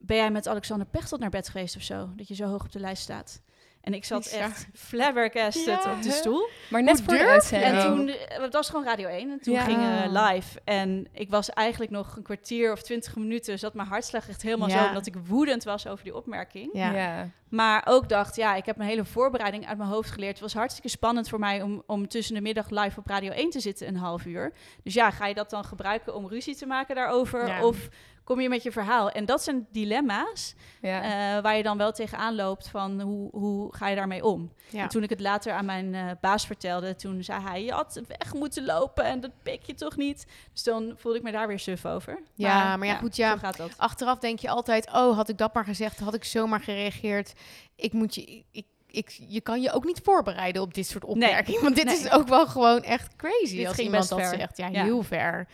Ben 0.01 0.17
jij 0.17 0.31
met 0.31 0.47
Alexander 0.47 0.87
Pechtold 0.87 1.21
naar 1.21 1.29
bed 1.29 1.49
geweest 1.49 1.75
of 1.75 1.81
zo? 1.81 2.09
Dat 2.15 2.27
je 2.27 2.35
zo 2.35 2.45
hoog 2.45 2.63
op 2.63 2.71
de 2.71 2.79
lijst 2.79 3.01
staat. 3.03 3.41
En 3.81 3.93
ik 3.93 4.05
zat 4.05 4.23
Bizar. 4.23 4.39
echt 4.41 4.67
flabbergasted 4.73 5.83
Ja, 5.83 5.91
op 5.93 6.01
de 6.01 6.11
stoel. 6.11 6.49
Maar 6.69 6.83
net 6.83 7.01
voor 7.01 7.13
de. 7.13 7.47
En 7.51 7.81
toen, 7.81 8.07
eh, 8.07 8.41
het 8.41 8.53
was 8.53 8.69
gewoon 8.69 8.85
Radio 8.85 9.07
1. 9.07 9.29
En 9.31 9.39
toen 9.41 9.53
Ja. 9.53 9.61
gingen 9.63 10.01
we 10.13 10.19
live. 10.19 10.59
En 10.63 11.07
ik 11.13 11.29
was 11.29 11.49
eigenlijk 11.49 11.91
nog 11.91 12.15
een 12.15 12.23
kwartier 12.23 12.71
of 12.71 12.81
twintig 12.81 13.15
minuten... 13.15 13.59
zat 13.59 13.73
mijn 13.73 13.87
hartslag 13.87 14.29
echt 14.29 14.41
helemaal 14.41 14.69
Ja. 14.69 14.81
zo... 14.81 14.87
omdat 14.87 15.05
ik 15.05 15.15
woedend 15.27 15.63
was 15.63 15.87
over 15.87 16.03
die 16.03 16.15
opmerking. 16.15 16.69
Ja. 16.73 16.91
Ja. 16.91 17.29
Maar 17.49 17.81
ook 17.85 18.09
dacht, 18.09 18.35
ja, 18.35 18.55
ik 18.55 18.65
heb 18.65 18.77
mijn 18.77 18.89
hele 18.89 19.05
voorbereiding 19.05 19.67
uit 19.67 19.77
mijn 19.77 19.89
hoofd 19.89 20.11
geleerd. 20.11 20.31
Het 20.31 20.41
was 20.41 20.53
hartstikke 20.53 20.89
spannend 20.89 21.29
voor 21.29 21.39
mij 21.39 21.61
om, 21.61 21.83
om 21.85 22.07
tussen 22.07 22.35
de 22.35 22.41
middag 22.41 22.69
live 22.69 22.99
op 22.99 23.07
Radio 23.07 23.31
1 23.31 23.49
te 23.49 23.59
zitten... 23.59 23.87
een 23.87 23.95
half 23.95 24.25
uur. 24.25 24.53
Dus 24.83 24.93
ja, 24.93 25.11
ga 25.11 25.25
je 25.27 25.33
dat 25.33 25.49
dan 25.49 25.63
gebruiken 25.63 26.15
om 26.15 26.27
ruzie 26.27 26.55
te 26.55 26.65
maken 26.65 26.95
daarover? 26.95 27.47
Ja. 27.47 27.65
Of 27.65 27.89
kom 28.29 28.41
je 28.41 28.49
met 28.49 28.63
je 28.63 28.71
verhaal? 28.71 29.09
En 29.09 29.25
dat 29.25 29.43
zijn 29.43 29.67
dilemma's 29.71 30.55
Ja. 30.81 31.01
eh, 31.37 31.43
waar 31.43 31.57
je 31.57 31.63
dan 31.63 31.77
wel 31.77 31.91
tegenaan 31.91 32.35
loopt 32.35 32.67
van 32.67 33.01
hoe, 33.01 33.29
hoe 33.31 33.75
ga 33.75 33.87
je 33.87 33.95
daarmee 33.95 34.25
om? 34.25 34.53
Ja. 34.69 34.81
En 34.81 34.89
toen 34.89 35.03
ik 35.03 35.09
het 35.09 35.19
later 35.19 35.53
aan 35.53 35.65
mijn 35.65 35.95
eh, 35.95 36.05
baas 36.21 36.45
vertelde, 36.45 36.95
toen 36.95 37.23
zei 37.23 37.41
hij, 37.41 37.63
je 37.63 37.71
had 37.71 38.01
weg 38.07 38.33
moeten 38.33 38.65
lopen 38.65 39.03
en 39.03 39.19
dat 39.19 39.31
pik 39.43 39.63
je 39.63 39.73
toch 39.73 39.95
niet? 39.97 40.25
Dus 40.53 40.63
dan 40.63 40.93
voelde 40.97 41.17
ik 41.17 41.23
me 41.23 41.31
daar 41.31 41.47
weer 41.47 41.59
suf 41.59 41.85
over. 41.85 42.19
Ja, 42.33 42.77
maar 42.77 42.87
ja, 42.87 42.95
goed, 42.95 43.15
ja. 43.15 43.31
Zo 43.31 43.37
gaat 43.37 43.57
dat. 43.57 43.71
Achteraf 43.77 44.19
denk 44.19 44.39
je 44.39 44.49
altijd, 44.49 44.87
oh, 44.87 45.15
had 45.15 45.29
ik 45.29 45.37
dat 45.37 45.53
maar 45.53 45.65
gezegd, 45.65 45.99
had 45.99 46.13
ik 46.13 46.23
zomaar 46.23 46.59
gereageerd. 46.61 47.33
Ik 47.75 47.93
moet 47.93 48.15
je, 48.15 48.43
ik, 48.51 48.65
ik, 48.87 49.19
je 49.27 49.41
kan 49.41 49.61
je 49.61 49.71
ook 49.71 49.85
niet 49.85 49.99
voorbereiden 50.03 50.61
op 50.61 50.73
dit 50.73 50.87
soort 50.87 51.05
opmerkingen. 51.05 51.61
want 51.61 51.75
dit 51.75 51.85
Nee. 51.85 51.97
is 51.97 52.11
ook 52.11 52.27
wel 52.27 52.47
gewoon 52.47 52.83
echt 52.83 53.15
crazy 53.15 53.55
Dit 53.57 53.67
als 53.67 53.77
iemand 53.77 54.09
dat 54.09 54.19
ver. 54.19 54.35
zegt. 54.37 54.57
Ja. 54.57 54.69
heel 54.83 55.03
ver. 55.03 55.47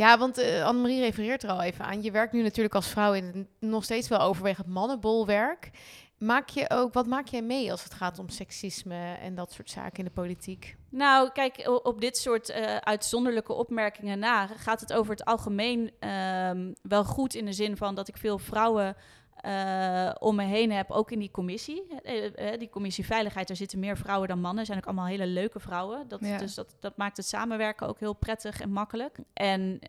Ja, 0.00 0.18
want 0.18 0.38
eh 0.38 0.64
Annemarie 0.64 1.00
refereert 1.00 1.42
er 1.42 1.50
al 1.50 1.62
even 1.62 1.84
aan. 1.84 2.02
Je 2.02 2.10
werkt 2.10 2.32
nu 2.32 2.42
natuurlijk 2.42 2.74
als 2.74 2.88
vrouw 2.88 3.12
in 3.12 3.48
nog 3.58 3.84
steeds 3.84 4.08
wel 4.08 4.20
overwegend 4.20 4.66
mannenbolwerk. 4.66 5.70
Maak 6.18 6.48
je 6.48 6.70
ook, 6.70 6.92
wat 6.92 7.06
maak 7.06 7.26
jij 7.26 7.42
mee 7.42 7.70
als 7.70 7.84
het 7.84 7.94
gaat 7.94 8.18
om 8.18 8.28
seksisme 8.28 9.14
en 9.14 9.34
dat 9.34 9.52
soort 9.52 9.70
zaken 9.70 9.98
in 9.98 10.04
de 10.04 10.10
politiek? 10.10 10.76
Nou, 10.90 11.30
kijk, 11.30 11.80
op 11.82 12.00
dit 12.00 12.16
soort 12.16 12.48
eh, 12.48 12.76
uitzonderlijke 12.76 13.52
opmerkingen 13.52 14.18
na 14.18 14.46
gaat 14.46 14.80
het 14.80 14.92
over 14.92 15.10
het 15.10 15.24
algemeen 15.24 15.90
ehm, 15.98 16.72
wel 16.82 17.04
goed 17.04 17.34
in 17.34 17.44
de 17.44 17.52
zin 17.52 17.76
van 17.76 17.94
dat 17.94 18.08
ik 18.08 18.16
veel 18.16 18.38
vrouwen 18.38 18.96
eh, 19.40 20.10
om 20.18 20.36
me 20.36 20.44
heen 20.44 20.72
heb, 20.72 20.90
ook 20.90 21.10
in 21.10 21.18
die 21.18 21.30
commissie. 21.30 21.82
Eh, 22.02 22.52
eh, 22.52 22.58
die 22.58 22.68
commissie 22.68 23.06
Veiligheid, 23.06 23.48
daar 23.48 23.56
zitten 23.56 23.78
meer 23.78 23.96
vrouwen 23.96 24.28
dan 24.28 24.40
mannen. 24.40 24.66
zijn 24.66 24.78
ook 24.78 24.84
allemaal 24.84 25.06
hele 25.06 25.26
leuke 25.26 25.60
vrouwen. 25.60 26.08
Dat, 26.08 26.20
Ja. 26.20 26.38
Dus 26.38 26.54
dat, 26.54 26.76
dat 26.80 26.96
maakt 26.96 27.16
het 27.16 27.26
samenwerken 27.26 27.88
ook 27.88 27.98
heel 27.98 28.12
prettig 28.12 28.60
en 28.60 28.70
makkelijk. 28.70 29.18
En 29.32 29.80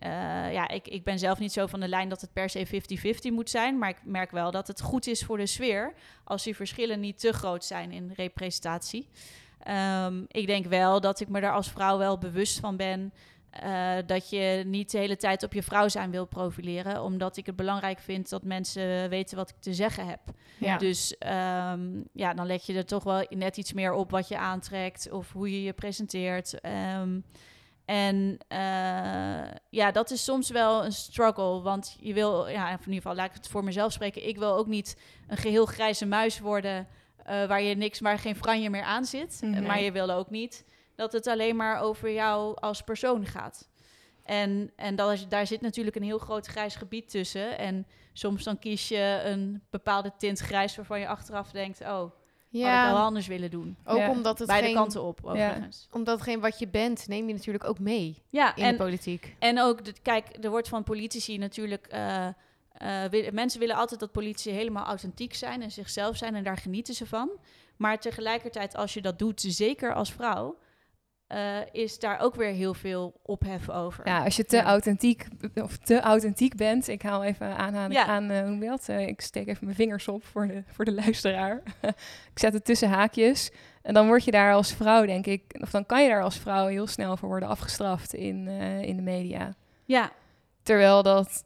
ja, 0.52 0.68
ik, 0.68 0.88
ik 0.88 1.04
ben 1.04 1.18
zelf 1.18 1.38
niet 1.38 1.52
zo 1.52 1.66
van 1.66 1.80
de 1.80 1.88
lijn 1.88 2.08
dat 2.08 2.20
het 2.20 2.32
per 2.32 2.50
se 2.50 2.66
50-50 3.30 3.32
moet 3.32 3.50
zijn. 3.50 3.78
Maar 3.78 3.88
ik 3.88 4.00
merk 4.04 4.30
wel 4.30 4.50
dat 4.50 4.66
het 4.66 4.80
goed 4.80 5.06
is 5.06 5.24
voor 5.24 5.36
de 5.36 5.46
sfeer 5.46 5.92
als 6.24 6.42
die 6.42 6.56
verschillen 6.56 7.00
niet 7.00 7.18
te 7.18 7.32
groot 7.32 7.64
zijn 7.64 7.92
in 7.92 8.12
representatie. 8.16 9.08
Ehm, 9.62 10.22
ik 10.28 10.46
denk 10.46 10.66
wel 10.66 11.00
dat 11.00 11.20
ik 11.20 11.28
me 11.28 11.40
daar 11.40 11.52
als 11.52 11.70
vrouw 11.70 11.98
wel 11.98 12.18
bewust 12.18 12.60
van 12.60 12.76
ben. 12.76 13.12
Eh, 13.52 13.94
dat 14.06 14.30
je 14.30 14.62
niet 14.66 14.90
de 14.90 14.98
hele 14.98 15.16
tijd 15.16 15.42
op 15.42 15.52
je 15.52 15.62
vrouw 15.62 15.88
zijn 15.88 16.10
wil 16.10 16.24
profileren. 16.26 17.02
Omdat 17.02 17.36
ik 17.36 17.46
het 17.46 17.56
belangrijk 17.56 17.98
vind 17.98 18.28
dat 18.28 18.42
mensen 18.44 19.08
weten 19.08 19.36
wat 19.36 19.48
ik 19.50 19.56
te 19.60 19.74
zeggen 19.74 20.06
heb. 20.06 20.20
Ja. 20.58 20.78
Dus 20.78 21.18
ehm, 21.18 22.00
ja, 22.12 22.34
dan 22.34 22.46
let 22.46 22.66
je 22.66 22.74
er 22.74 22.86
toch 22.86 23.04
wel 23.04 23.26
net 23.28 23.56
iets 23.56 23.72
meer 23.72 23.92
op 23.92 24.10
wat 24.10 24.28
je 24.28 24.38
aantrekt. 24.38 25.10
Of 25.10 25.32
hoe 25.32 25.50
je 25.50 25.62
je 25.62 25.72
presenteert. 25.72 26.60
Ehm, 26.60 27.20
En 27.84 28.38
eh, 28.48 28.58
ja, 29.70 29.90
dat 29.92 30.10
is 30.10 30.24
soms 30.24 30.50
wel 30.50 30.84
een 30.84 30.92
struggle. 30.92 31.60
Want 31.60 31.96
je 32.00 32.12
wil, 32.12 32.48
ja, 32.48 32.70
in 32.70 32.78
ieder 32.78 32.94
geval 32.94 33.14
laat 33.14 33.26
ik 33.28 33.32
het 33.34 33.48
voor 33.48 33.64
mezelf 33.64 33.92
spreken. 33.92 34.28
Ik 34.28 34.38
wil 34.38 34.54
ook 34.56 34.66
niet 34.66 34.96
een 35.28 35.36
geheel 35.36 35.66
grijze 35.66 36.06
muis 36.06 36.38
worden. 36.40 36.86
eh, 37.24 37.46
waar 37.46 37.62
je 37.62 37.74
niks, 37.76 38.00
waar 38.00 38.18
geen 38.18 38.36
franje 38.36 38.70
meer 38.70 38.82
aan 38.82 39.04
zit. 39.04 39.40
Mhm. 39.44 39.62
Maar 39.62 39.80
je 39.82 39.92
wil 39.92 40.10
ook 40.10 40.30
niet 40.30 40.64
dat 40.94 41.12
het 41.12 41.26
alleen 41.26 41.56
maar 41.56 41.80
over 41.80 42.12
jou 42.12 42.56
als 42.60 42.82
persoon 42.82 43.26
gaat. 43.26 43.68
En, 44.24 44.72
en 44.76 44.96
dat 44.96 45.12
is, 45.12 45.28
daar 45.28 45.46
zit 45.46 45.60
natuurlijk 45.60 45.96
een 45.96 46.02
heel 46.02 46.18
groot 46.18 46.46
grijs 46.46 46.74
gebied 46.76 47.10
tussen. 47.10 47.58
En 47.58 47.86
soms 48.12 48.44
dan 48.44 48.58
kies 48.58 48.88
je 48.88 49.20
een 49.24 49.62
bepaalde 49.70 50.12
tint 50.18 50.38
grijs 50.38 50.76
waarvan 50.76 51.00
je 51.00 51.08
achteraf 51.08 51.50
denkt... 51.50 51.80
oh, 51.80 51.88
had 51.88 52.10
ik 52.50 52.60
wel 52.60 52.70
Ja, 52.70 52.90
anders 52.92 53.26
willen 53.26 53.50
doen. 53.50 53.76
ook 53.84 53.98
Ja. 53.98 54.10
omdat 54.10 54.38
het 54.38 54.48
Beide 54.48 54.66
geen, 54.66 54.76
kanten 54.76 55.02
op, 55.02 55.20
overigens. 55.24 55.88
omdat 55.92 56.14
hetgeen 56.14 56.40
wat 56.40 56.58
je 56.58 56.68
bent, 56.68 57.08
neem 57.08 57.26
je 57.28 57.34
natuurlijk 57.34 57.64
ook 57.64 57.78
mee 57.78 58.22
Ja, 58.28 58.56
in 58.56 58.62
en, 58.64 58.70
de 58.70 58.76
politiek. 58.76 59.36
en 59.38 59.60
ook, 59.60 59.84
de, 59.84 59.94
kijk, 60.02 60.44
er 60.44 60.50
wordt 60.50 60.68
van 60.68 60.82
politici 60.82 61.38
natuurlijk... 61.38 61.86
eh, 61.86 62.26
eh, 62.72 63.10
wil- 63.10 63.28
mensen 63.32 63.60
willen 63.60 63.76
altijd 63.76 64.00
dat 64.00 64.12
politici 64.12 64.50
helemaal 64.50 64.84
authentiek 64.86 65.34
zijn 65.34 65.62
en 65.62 65.70
zichzelf 65.70 66.16
zijn 66.16 66.34
en 66.34 66.44
daar 66.44 66.56
genieten 66.56 66.94
ze 66.94 67.06
van. 67.06 67.30
Maar 67.76 68.00
tegelijkertijd, 68.00 68.76
als 68.76 68.94
je 68.94 69.00
dat 69.02 69.18
doet, 69.18 69.40
zeker 69.46 69.94
als 69.94 70.12
vrouw, 70.12 70.56
eh, 71.32 71.56
is 71.82 71.98
daar 71.98 72.18
ook 72.20 72.34
weer 72.34 72.52
heel 72.52 72.74
veel 72.74 73.20
ophef 73.22 73.70
over. 73.70 74.06
Ja, 74.08 74.24
als 74.24 74.36
je 74.36 74.44
te 74.44 74.56
Ja. 74.56 74.64
authentiek 74.64 75.26
of 75.62 75.76
te 75.76 76.00
authentiek 76.00 76.56
bent, 76.56 76.88
ik 76.88 77.02
haal 77.02 77.24
even 77.24 77.56
aan, 77.56 77.76
aan, 77.76 77.90
Ja. 77.90 78.04
aan 78.06 78.30
eh, 78.30 78.40
hoe 78.40 78.48
noem 78.50 78.62
je 78.62 78.68
dat? 78.68 78.88
Eh, 78.88 79.06
ik 79.06 79.20
steek 79.20 79.46
even 79.48 79.64
mijn 79.64 79.76
vingers 79.76 80.08
op 80.08 80.24
voor 80.24 80.46
de, 80.46 80.62
voor 80.66 80.84
de 80.84 80.92
luisteraar. 80.92 81.62
ik 82.32 82.38
zet 82.38 82.52
het 82.52 82.64
tussen 82.64 82.88
haakjes. 82.88 83.50
En 83.82 83.94
dan 83.94 84.06
word 84.06 84.24
je 84.24 84.30
daar 84.30 84.52
als 84.52 84.72
vrouw, 84.74 85.06
denk 85.06 85.26
ik, 85.26 85.42
of 85.60 85.70
dan 85.70 85.86
kan 85.86 86.02
je 86.02 86.08
daar 86.08 86.22
als 86.22 86.38
vrouw 86.38 86.66
heel 86.66 86.86
snel 86.86 87.16
voor 87.16 87.28
worden 87.28 87.48
afgestraft 87.48 88.14
in, 88.14 88.48
in 88.82 88.96
de 88.96 89.02
media. 89.02 89.54
ja, 89.84 90.10
Terwijl 90.62 91.02
dat 91.02 91.44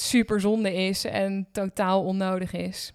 super 0.00 0.40
zonde 0.40 0.74
is 0.74 1.04
en 1.04 1.48
totaal 1.52 2.04
onnodig 2.04 2.52
is. 2.52 2.92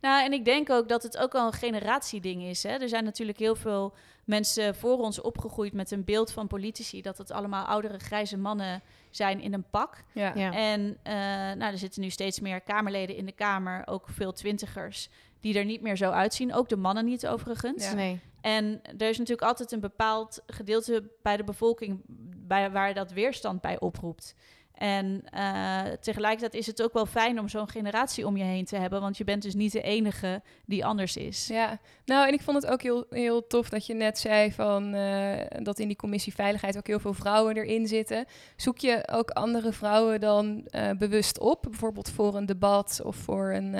Nou, 0.00 0.24
en 0.24 0.32
ik 0.32 0.44
denk 0.44 0.70
ook 0.70 0.88
dat 0.88 1.02
het 1.02 1.18
ook 1.18 1.34
al 1.34 1.46
een 1.46 1.52
generatieding 1.52 2.42
is. 2.42 2.62
Hè? 2.62 2.70
Er 2.70 2.88
zijn 2.88 3.04
natuurlijk 3.04 3.38
heel 3.38 3.56
veel 3.56 3.94
mensen 4.24 4.74
voor 4.74 4.98
ons 4.98 5.20
opgegroeid 5.20 5.72
met 5.72 5.90
een 5.90 6.04
beeld 6.04 6.32
van 6.32 6.46
politici... 6.46 7.02
dat 7.02 7.18
het 7.18 7.30
allemaal 7.30 7.64
oudere 7.64 7.98
grijze 7.98 8.36
mannen 8.36 8.82
zijn 9.10 9.40
in 9.40 9.52
een 9.52 9.70
pak. 9.70 10.04
Ja. 10.12 10.32
Ja. 10.34 10.52
En 10.52 10.98
eh, 11.02 11.14
nou, 11.58 11.72
er 11.72 11.78
zitten 11.78 12.02
nu 12.02 12.10
steeds 12.10 12.40
meer 12.40 12.60
Kamerleden 12.60 13.16
in 13.16 13.26
de 13.26 13.32
Kamer, 13.32 13.86
ook 13.86 14.08
veel 14.08 14.32
twintigers... 14.32 15.08
die 15.40 15.58
er 15.58 15.64
niet 15.64 15.82
meer 15.82 15.96
zo 15.96 16.10
uitzien. 16.10 16.54
Ook 16.54 16.68
de 16.68 16.76
mannen 16.76 17.04
niet, 17.04 17.26
overigens. 17.26 17.84
Ja. 17.84 17.94
Nee. 17.94 18.20
En 18.40 18.80
er 18.98 19.08
is 19.08 19.18
natuurlijk 19.18 19.48
altijd 19.48 19.72
een 19.72 19.80
bepaald 19.80 20.42
gedeelte 20.46 21.10
bij 21.22 21.36
de 21.36 21.44
bevolking... 21.44 22.00
Bij, 22.46 22.70
waar 22.70 22.94
dat 22.94 23.12
weerstand 23.12 23.60
bij 23.60 23.80
oproept. 23.80 24.34
En 24.76 25.22
eh, 25.30 25.82
tegelijkertijd 26.00 26.54
is 26.54 26.66
het 26.66 26.82
ook 26.82 26.92
wel 26.92 27.06
fijn 27.06 27.40
om 27.40 27.48
zo'n 27.48 27.68
generatie 27.68 28.26
om 28.26 28.36
je 28.36 28.44
heen 28.44 28.64
te 28.64 28.76
hebben. 28.76 29.00
Want 29.00 29.16
je 29.16 29.24
bent 29.24 29.42
dus 29.42 29.54
niet 29.54 29.72
de 29.72 29.82
enige 29.82 30.42
die 30.64 30.84
anders 30.84 31.16
is. 31.16 31.46
Ja, 31.46 31.78
nou 32.04 32.26
en 32.28 32.32
ik 32.32 32.40
vond 32.40 32.62
het 32.62 32.72
ook 32.72 32.82
heel, 32.82 33.06
heel 33.10 33.46
tof 33.46 33.68
dat 33.68 33.86
je 33.86 33.94
net 33.94 34.18
zei 34.18 34.52
van 34.52 34.94
eh, 34.94 35.62
dat 35.62 35.78
in 35.78 35.86
die 35.86 35.96
commissie 35.96 36.34
veiligheid 36.34 36.76
ook 36.76 36.86
heel 36.86 37.00
veel 37.00 37.14
vrouwen 37.14 37.56
erin 37.56 37.86
zitten. 37.86 38.24
Zoek 38.56 38.78
je 38.78 39.08
ook 39.12 39.30
andere 39.30 39.72
vrouwen 39.72 40.20
dan 40.20 40.66
eh, 40.66 40.90
bewust 40.98 41.38
op, 41.38 41.62
bijvoorbeeld 41.62 42.10
voor 42.10 42.36
een 42.36 42.46
debat 42.46 43.00
of 43.04 43.16
voor 43.16 43.52
een, 43.52 43.74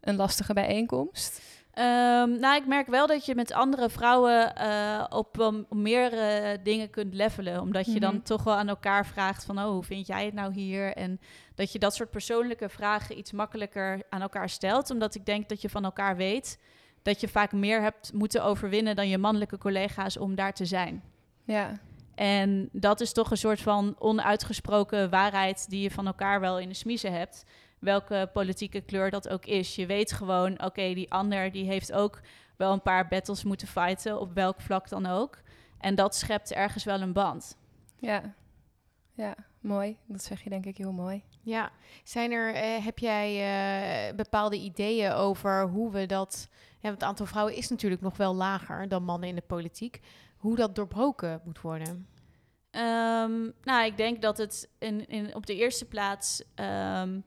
een 0.00 0.16
lastige 0.16 0.52
bijeenkomst? 0.52 1.40
Ehm, 1.72 2.38
nou, 2.40 2.56
ik 2.56 2.66
merk 2.66 2.86
wel 2.86 3.06
dat 3.06 3.24
je 3.26 3.34
met 3.34 3.52
andere 3.52 3.88
vrouwen 3.90 4.54
eh, 4.56 5.04
op 5.08 5.38
um, 5.40 5.66
meerdere 5.70 6.58
dingen 6.62 6.90
kunt 6.90 7.14
levelen. 7.14 7.60
Omdat 7.60 7.92
je 7.92 8.00
dan 8.00 8.14
Mhm. 8.14 8.22
toch 8.22 8.42
wel 8.44 8.54
aan 8.54 8.68
elkaar 8.68 9.06
vraagt 9.06 9.44
van... 9.44 9.58
oh, 9.58 9.64
hoe 9.64 9.82
vind 9.82 10.06
jij 10.06 10.24
het 10.24 10.34
nou 10.34 10.52
hier? 10.52 10.92
En 10.96 11.20
dat 11.54 11.72
je 11.72 11.78
dat 11.78 11.94
soort 11.94 12.10
persoonlijke 12.10 12.68
vragen 12.68 13.18
iets 13.18 13.32
makkelijker 13.32 14.02
aan 14.10 14.20
elkaar 14.22 14.48
stelt. 14.48 14.90
Omdat 14.90 15.14
ik 15.14 15.26
denk 15.26 15.48
dat 15.48 15.60
je 15.62 15.68
van 15.68 15.84
elkaar 15.84 16.16
weet... 16.16 16.58
dat 17.02 17.20
je 17.20 17.28
vaak 17.28 17.52
meer 17.52 17.80
hebt 17.82 18.12
moeten 18.12 18.44
overwinnen 18.44 18.96
dan 18.96 19.08
je 19.08 19.18
mannelijke 19.18 19.58
collega's 19.58 20.16
om 20.16 20.34
daar 20.34 20.52
te 20.52 20.64
zijn. 20.66 21.02
Ja, 21.44 21.78
En 22.14 22.68
dat 22.72 23.00
is 23.00 23.12
toch 23.12 23.30
een 23.30 23.36
soort 23.36 23.60
van 23.60 23.96
onuitgesproken 23.98 25.10
waarheid 25.10 25.70
die 25.70 25.82
je 25.82 25.90
van 25.90 26.06
elkaar 26.06 26.40
wel 26.40 26.58
in 26.58 26.68
de 26.68 26.74
smiezen 26.74 27.12
hebt. 27.12 27.44
Welke 27.82 28.30
politieke 28.32 28.80
kleur 28.80 29.10
dat 29.10 29.28
ook 29.28 29.46
is. 29.46 29.74
Je 29.74 29.86
weet 29.86 30.12
gewoon, 30.12 30.62
oké, 30.64 30.94
die 30.94 31.12
ander 31.12 31.52
die 31.52 31.64
heeft 31.64 31.92
ook 31.92 32.20
wel 32.56 32.72
een 32.72 32.82
paar 32.82 33.08
battles 33.08 33.44
moeten 33.44 33.68
fighten, 33.68 34.20
op 34.20 34.34
welk 34.34 34.60
vlak 34.60 34.88
dan 34.88 35.06
ook. 35.06 35.38
En 35.78 35.94
dat 35.94 36.14
schept 36.14 36.52
ergens 36.52 36.84
wel 36.84 37.00
een 37.00 37.12
band. 37.12 37.56
ja, 37.98 38.34
ja, 39.14 39.34
mooi. 39.60 39.96
Dat 40.06 40.22
zeg 40.22 40.42
je 40.42 40.50
denk 40.50 40.66
ik 40.66 40.76
heel 40.76 40.92
mooi. 40.92 41.22
Ja, 41.40 41.70
zijn 42.04 42.32
er, 42.32 42.54
eh, 42.54 42.84
heb 42.84 42.98
jij 42.98 43.28
eh, 44.08 44.16
bepaalde 44.16 44.56
ideeën 44.56 45.12
over 45.12 45.68
hoe 45.68 45.90
we 45.90 46.06
dat... 46.06 46.48
Ja, 46.50 46.88
want 46.88 46.94
het 46.94 47.08
aantal 47.08 47.26
vrouwen 47.26 47.54
is 47.54 47.68
natuurlijk 47.68 48.02
nog 48.02 48.16
wel 48.16 48.34
lager 48.34 48.88
dan 48.88 49.04
mannen 49.04 49.28
in 49.28 49.34
de 49.34 49.42
politiek. 49.46 50.00
Hoe 50.36 50.56
dat 50.56 50.74
doorbroken 50.74 51.40
moet 51.44 51.60
worden. 51.60 52.06
Ehm, 52.70 53.50
nou, 53.62 53.84
ik 53.84 53.96
denk 53.96 54.22
dat 54.22 54.38
het 54.38 54.70
in, 54.78 55.08
in, 55.08 55.34
op 55.34 55.46
de 55.46 55.56
eerste 55.56 55.84
plaats 55.84 56.42
ehm, 56.54 57.20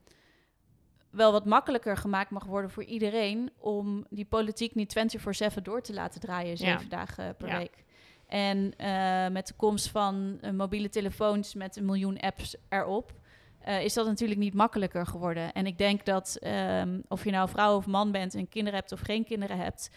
wel 1.16 1.32
wat 1.32 1.46
makkelijker 1.46 1.98
gemaakt 1.98 2.30
mag 2.30 2.44
worden 2.46 2.72
voor 2.72 2.84
iedereen 2.84 3.52
om 3.58 4.06
die 4.10 4.26
politiek 4.26 4.76
niet 4.76 4.94
24/7 4.94 5.64
door 5.64 5.82
te 5.82 5.94
laten 5.94 6.22
draaien, 6.22 6.58
zeven 6.58 6.82
Ja. 6.82 6.90
dagen 6.90 7.36
per 7.36 7.48
Ja. 7.48 7.58
week. 7.58 7.84
En 8.28 8.74
eh, 8.78 9.28
met 9.28 9.48
de 9.48 9.54
komst 9.54 9.88
van 9.90 10.38
eh, 10.42 10.52
mobiele 10.52 10.90
telefoons 10.90 11.54
met 11.54 11.76
een 11.76 11.86
miljoen 11.86 12.20
apps 12.20 12.56
erop, 12.70 13.14
eh, 13.60 13.84
is 13.84 13.94
dat 13.94 14.06
natuurlijk 14.06 14.40
niet 14.40 14.54
makkelijker 14.54 15.06
geworden. 15.06 15.54
En 15.54 15.66
ik 15.66 15.78
denk 15.78 16.06
dat 16.06 16.38
ehm, 16.42 17.00
of 17.08 17.24
je 17.24 17.32
nou 17.32 17.50
vrouw 17.50 17.76
of 17.76 17.86
man 17.86 18.12
bent 18.12 18.36
en 18.36 18.50
kinderen 18.50 18.80
hebt 18.80 18.92
of 18.92 19.00
geen 19.00 19.26
kinderen 19.26 19.58
hebt, 19.58 19.90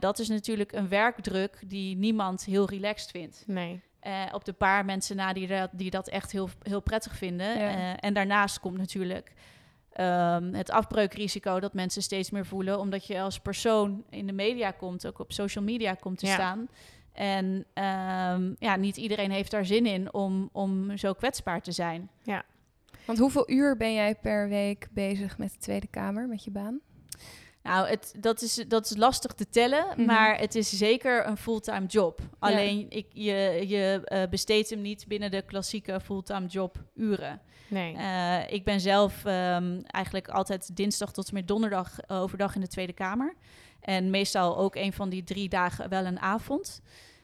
dat 0.00 0.18
is 0.18 0.28
natuurlijk 0.28 0.72
een 0.72 0.88
werkdruk 0.88 1.58
die 1.66 1.96
niemand 1.96 2.44
heel 2.44 2.68
relaxed 2.68 3.10
vindt. 3.10 3.44
Nee. 3.46 3.80
Op 4.32 4.44
de 4.44 4.52
paar 4.52 4.84
mensen 4.84 5.16
na 5.16 5.32
die 5.32 5.46
dat, 5.46 5.70
die 5.72 5.90
dat 5.90 6.08
echt 6.08 6.32
heel, 6.32 6.48
heel 6.62 6.80
prettig 6.80 7.16
vinden. 7.16 7.58
Ja. 7.58 7.96
En 7.96 8.14
daarnaast 8.14 8.60
komt 8.60 8.76
natuurlijk 8.78 9.32
ehm, 9.96 10.52
het 10.54 10.70
afbreukrisico 10.70 11.60
dat 11.60 11.74
mensen 11.74 12.02
steeds 12.02 12.30
meer 12.30 12.46
voelen, 12.46 12.78
omdat 12.78 13.06
je 13.06 13.20
als 13.20 13.38
persoon 13.40 14.04
in 14.10 14.26
de 14.26 14.32
media 14.32 14.70
komt, 14.70 15.06
ook 15.06 15.18
op 15.18 15.32
social 15.32 15.64
media 15.64 15.94
komt 15.94 16.18
te 16.18 16.26
Ja. 16.26 16.32
staan. 16.34 16.68
En 17.12 17.64
ehm, 17.74 18.52
ja, 18.58 18.76
niet 18.76 18.96
iedereen 18.96 19.30
heeft 19.30 19.50
daar 19.50 19.66
zin 19.66 19.86
in 19.86 20.12
om, 20.14 20.48
om 20.52 20.96
zo 20.96 21.12
kwetsbaar 21.12 21.60
te 21.62 21.72
zijn. 21.72 22.10
Want 23.06 23.18
hoeveel 23.18 23.50
uur 23.50 23.76
ben 23.76 23.92
jij 23.92 24.14
per 24.14 24.48
week 24.48 24.88
bezig 24.90 25.38
met 25.38 25.52
de 25.52 25.58
Tweede 25.58 25.86
Kamer, 25.86 26.28
met 26.28 26.44
je 26.44 26.50
baan? 26.50 26.80
Nou, 27.66 27.88
het, 27.88 28.14
dat, 28.18 28.42
is, 28.42 28.64
dat 28.68 28.84
is 28.90 28.96
lastig 28.96 29.32
te 29.32 29.48
tellen, 29.48 29.86
Mhm. 29.88 30.04
maar 30.04 30.38
het 30.38 30.54
is 30.54 30.70
zeker 30.76 31.26
een 31.26 31.36
fulltime 31.36 31.86
job. 31.86 32.20
Alleen 32.38 32.86
ik, 32.88 33.06
je, 33.12 33.64
je 33.66 34.00
eh, 34.04 34.22
besteedt 34.30 34.70
hem 34.70 34.80
niet 34.80 35.04
binnen 35.08 35.30
de 35.30 35.42
klassieke 35.42 36.00
fulltime 36.00 36.46
job 36.46 36.76
uren. 36.94 37.40
Nee. 37.68 37.96
Eh, 37.96 38.52
ik 38.52 38.64
ben 38.64 38.80
zelf 38.80 39.24
ehm, 39.24 39.80
eigenlijk 39.86 40.28
altijd 40.28 40.76
dinsdag 40.76 41.12
tot 41.12 41.28
en 41.28 41.34
met 41.34 41.48
donderdag 41.48 42.00
eh, 42.00 42.20
overdag 42.20 42.54
in 42.54 42.60
de 42.60 42.68
Tweede 42.68 42.92
Kamer. 42.92 43.34
En 43.80 44.10
meestal 44.10 44.56
ook 44.56 44.74
een 44.74 44.92
van 44.92 45.08
die 45.08 45.24
drie 45.24 45.48
dagen 45.48 45.88
wel 45.88 46.04
een 46.04 46.20
avond. 46.20 46.80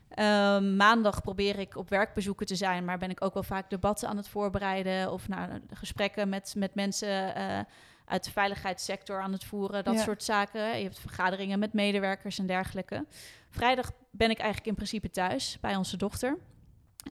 Ehm, 0.09 0.77
maandag 0.77 1.23
probeer 1.23 1.59
ik 1.59 1.77
op 1.77 1.89
werkbezoeken 1.89 2.47
te 2.47 2.57
zijn, 2.57 2.85
maar 2.85 2.99
ben 2.99 3.11
ik 3.11 3.25
ook 3.25 3.35
wel 3.35 3.43
vaak 3.43 3.71
debatten 3.71 4.09
aan 4.09 4.17
het 4.17 4.29
voorbereiden 4.29 5.13
of 5.13 5.29
nou, 5.29 5.49
gesprekken 5.73 6.29
met, 6.29 6.55
met 6.57 6.75
mensen 6.75 7.35
uit 8.13 8.25
de 8.25 8.31
veiligheidssector 8.31 9.21
aan 9.21 9.33
het 9.33 9.45
voeren, 9.45 9.85
dat 9.85 9.95
Ja. 9.95 10.03
soort 10.03 10.23
zaken. 10.23 10.77
Je 10.77 10.83
hebt 10.83 10.99
vergaderingen 10.99 11.59
met 11.59 11.73
medewerkers 11.73 12.39
en 12.39 12.47
dergelijke. 12.47 13.05
Vrijdag 13.51 13.93
ben 14.11 14.31
ik 14.31 14.39
eigenlijk 14.39 14.69
in 14.69 14.75
principe 14.75 15.11
thuis 15.11 15.59
bij 15.61 15.77
onze 15.77 15.97
dochter. 15.97 16.39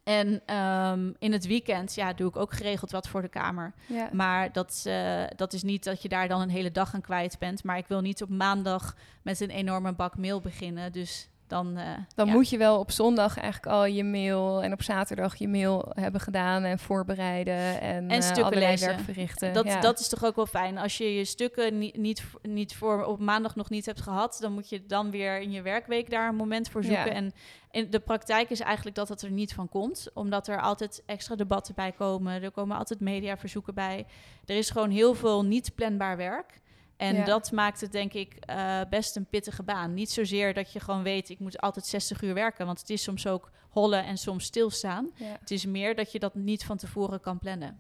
En 0.03 0.41
ehm, 0.46 1.12
in 1.20 1.31
het 1.31 1.46
weekend 1.48 1.96
ja, 1.96 2.13
doe 2.13 2.29
ik 2.29 2.36
ook 2.36 2.53
geregeld 2.53 2.91
wat 2.91 3.08
voor 3.08 3.22
de 3.22 3.27
Kamer. 3.29 3.74
Ja. 3.88 4.10
Maar 4.13 4.51
dat, 4.51 4.84
eh, 4.88 5.24
dat 5.36 5.53
is 5.53 5.63
niet 5.63 5.84
dat 5.84 6.01
je 6.01 6.10
daar 6.10 6.27
dan 6.27 6.41
een 6.41 6.50
hele 6.50 6.72
dag 6.72 6.93
aan 6.93 7.01
kwijt 7.01 7.39
bent. 7.39 7.63
Maar 7.63 7.77
ik 7.77 7.88
wil 7.88 8.01
niet 8.01 8.22
op 8.22 8.29
maandag 8.29 8.96
met 9.22 9.39
een 9.39 9.50
enorme 9.50 9.93
bak 9.93 10.17
mail 10.17 10.41
beginnen. 10.41 10.91
Dus 10.91 11.29
dan... 11.51 11.77
eh, 11.77 11.86
Dan 12.15 12.27
ja. 12.27 12.34
moet 12.34 12.50
je 12.50 12.58
wel 12.58 12.79
op 12.79 12.91
zondag 12.91 13.38
eigenlijk 13.38 13.74
al 13.74 13.86
je 13.86 14.03
mail 14.03 14.63
en 14.63 14.74
op 14.74 14.81
zaterdag 14.81 15.36
je 15.36 15.48
mail 15.48 15.91
hebben 15.93 16.22
gedaan 16.22 16.63
en 16.63 16.79
voorbereiden 16.79 17.81
en, 17.81 18.10
En 18.10 18.10
eh, 18.10 18.22
stukken 18.22 18.58
lezen. 18.58 18.88
werk 18.88 19.00
verrichten. 19.00 19.53
Dat, 19.53 19.65
ja. 19.65 19.79
dat 19.79 20.00
is 20.00 20.08
toch 20.08 20.25
ook 20.25 20.36
wel 20.36 20.46
fijn. 20.46 20.77
Als 20.77 20.98
je 20.98 21.15
je 21.15 21.25
stukken 21.25 21.77
niet, 21.77 21.98
niet, 21.98 22.24
niet 22.41 22.75
voor 22.75 23.03
op 23.03 23.20
maandag 23.20 23.55
nog 23.55 23.70
niet 23.70 23.86
hebt 23.86 24.01
gehad, 24.01 24.38
dan 24.41 24.51
moet 24.51 24.70
je 24.70 24.86
dan 24.86 25.12
weer 25.12 25.39
in 25.39 25.51
je 25.51 25.62
werkweek 25.62 26.10
daar 26.10 26.27
een 26.29 26.36
moment 26.36 26.70
voor 26.70 26.84
zoeken. 26.84 27.05
Ja. 27.05 27.12
En 27.12 27.31
in 27.72 27.89
de 27.89 28.00
praktijk 28.00 28.50
is 28.50 28.60
eigenlijk 28.60 28.96
dat 28.96 29.10
het 29.10 29.22
er 29.22 29.31
niet 29.31 29.53
van 29.53 29.70
komt, 29.70 30.08
omdat 30.13 30.48
er 30.48 30.62
altijd 30.62 31.03
extra 31.05 31.36
debatten 31.36 31.75
bij 31.75 31.91
komen. 31.91 32.43
Er 32.43 32.51
komen 32.51 32.77
altijd 32.77 33.00
mediaverzoeken 33.00 33.74
bij. 33.74 34.05
Er 34.46 34.58
is 34.58 34.70
gewoon 34.70 34.89
heel 34.89 35.13
veel 35.13 35.46
niet 35.46 35.75
planbaar 35.75 36.17
werk. 36.17 36.60
En 37.01 37.15
Ja. 37.15 37.25
dat 37.25 37.51
maakt 37.51 37.81
het 37.81 37.91
denk 37.91 38.13
ik 38.13 38.36
eh, 38.39 38.79
best 38.89 39.15
een 39.15 39.25
pittige 39.25 39.63
baan. 39.63 39.93
Niet 39.93 40.12
zozeer 40.12 40.53
dat 40.53 40.74
je 40.74 40.79
gewoon 40.79 41.03
weet, 41.03 41.29
ik 41.29 41.39
moet 41.39 41.62
altijd 41.62 41.86
60 41.86 42.22
uur 42.22 42.34
werken. 42.34 42.65
Want 42.65 42.79
het 42.79 42.89
is 42.89 43.03
soms 43.03 43.27
ook 43.27 43.51
hollen 43.70 44.05
en 44.05 44.17
soms 44.17 44.43
stilstaan. 44.46 45.10
Ja. 45.15 45.25
Het 45.39 45.51
is 45.51 45.65
meer 45.65 45.96
dat 45.96 46.12
je 46.12 46.20
dat 46.20 46.36
niet 46.36 46.63
van 46.63 46.77
tevoren 46.77 47.20
kan 47.20 47.39
plannen. 47.39 47.77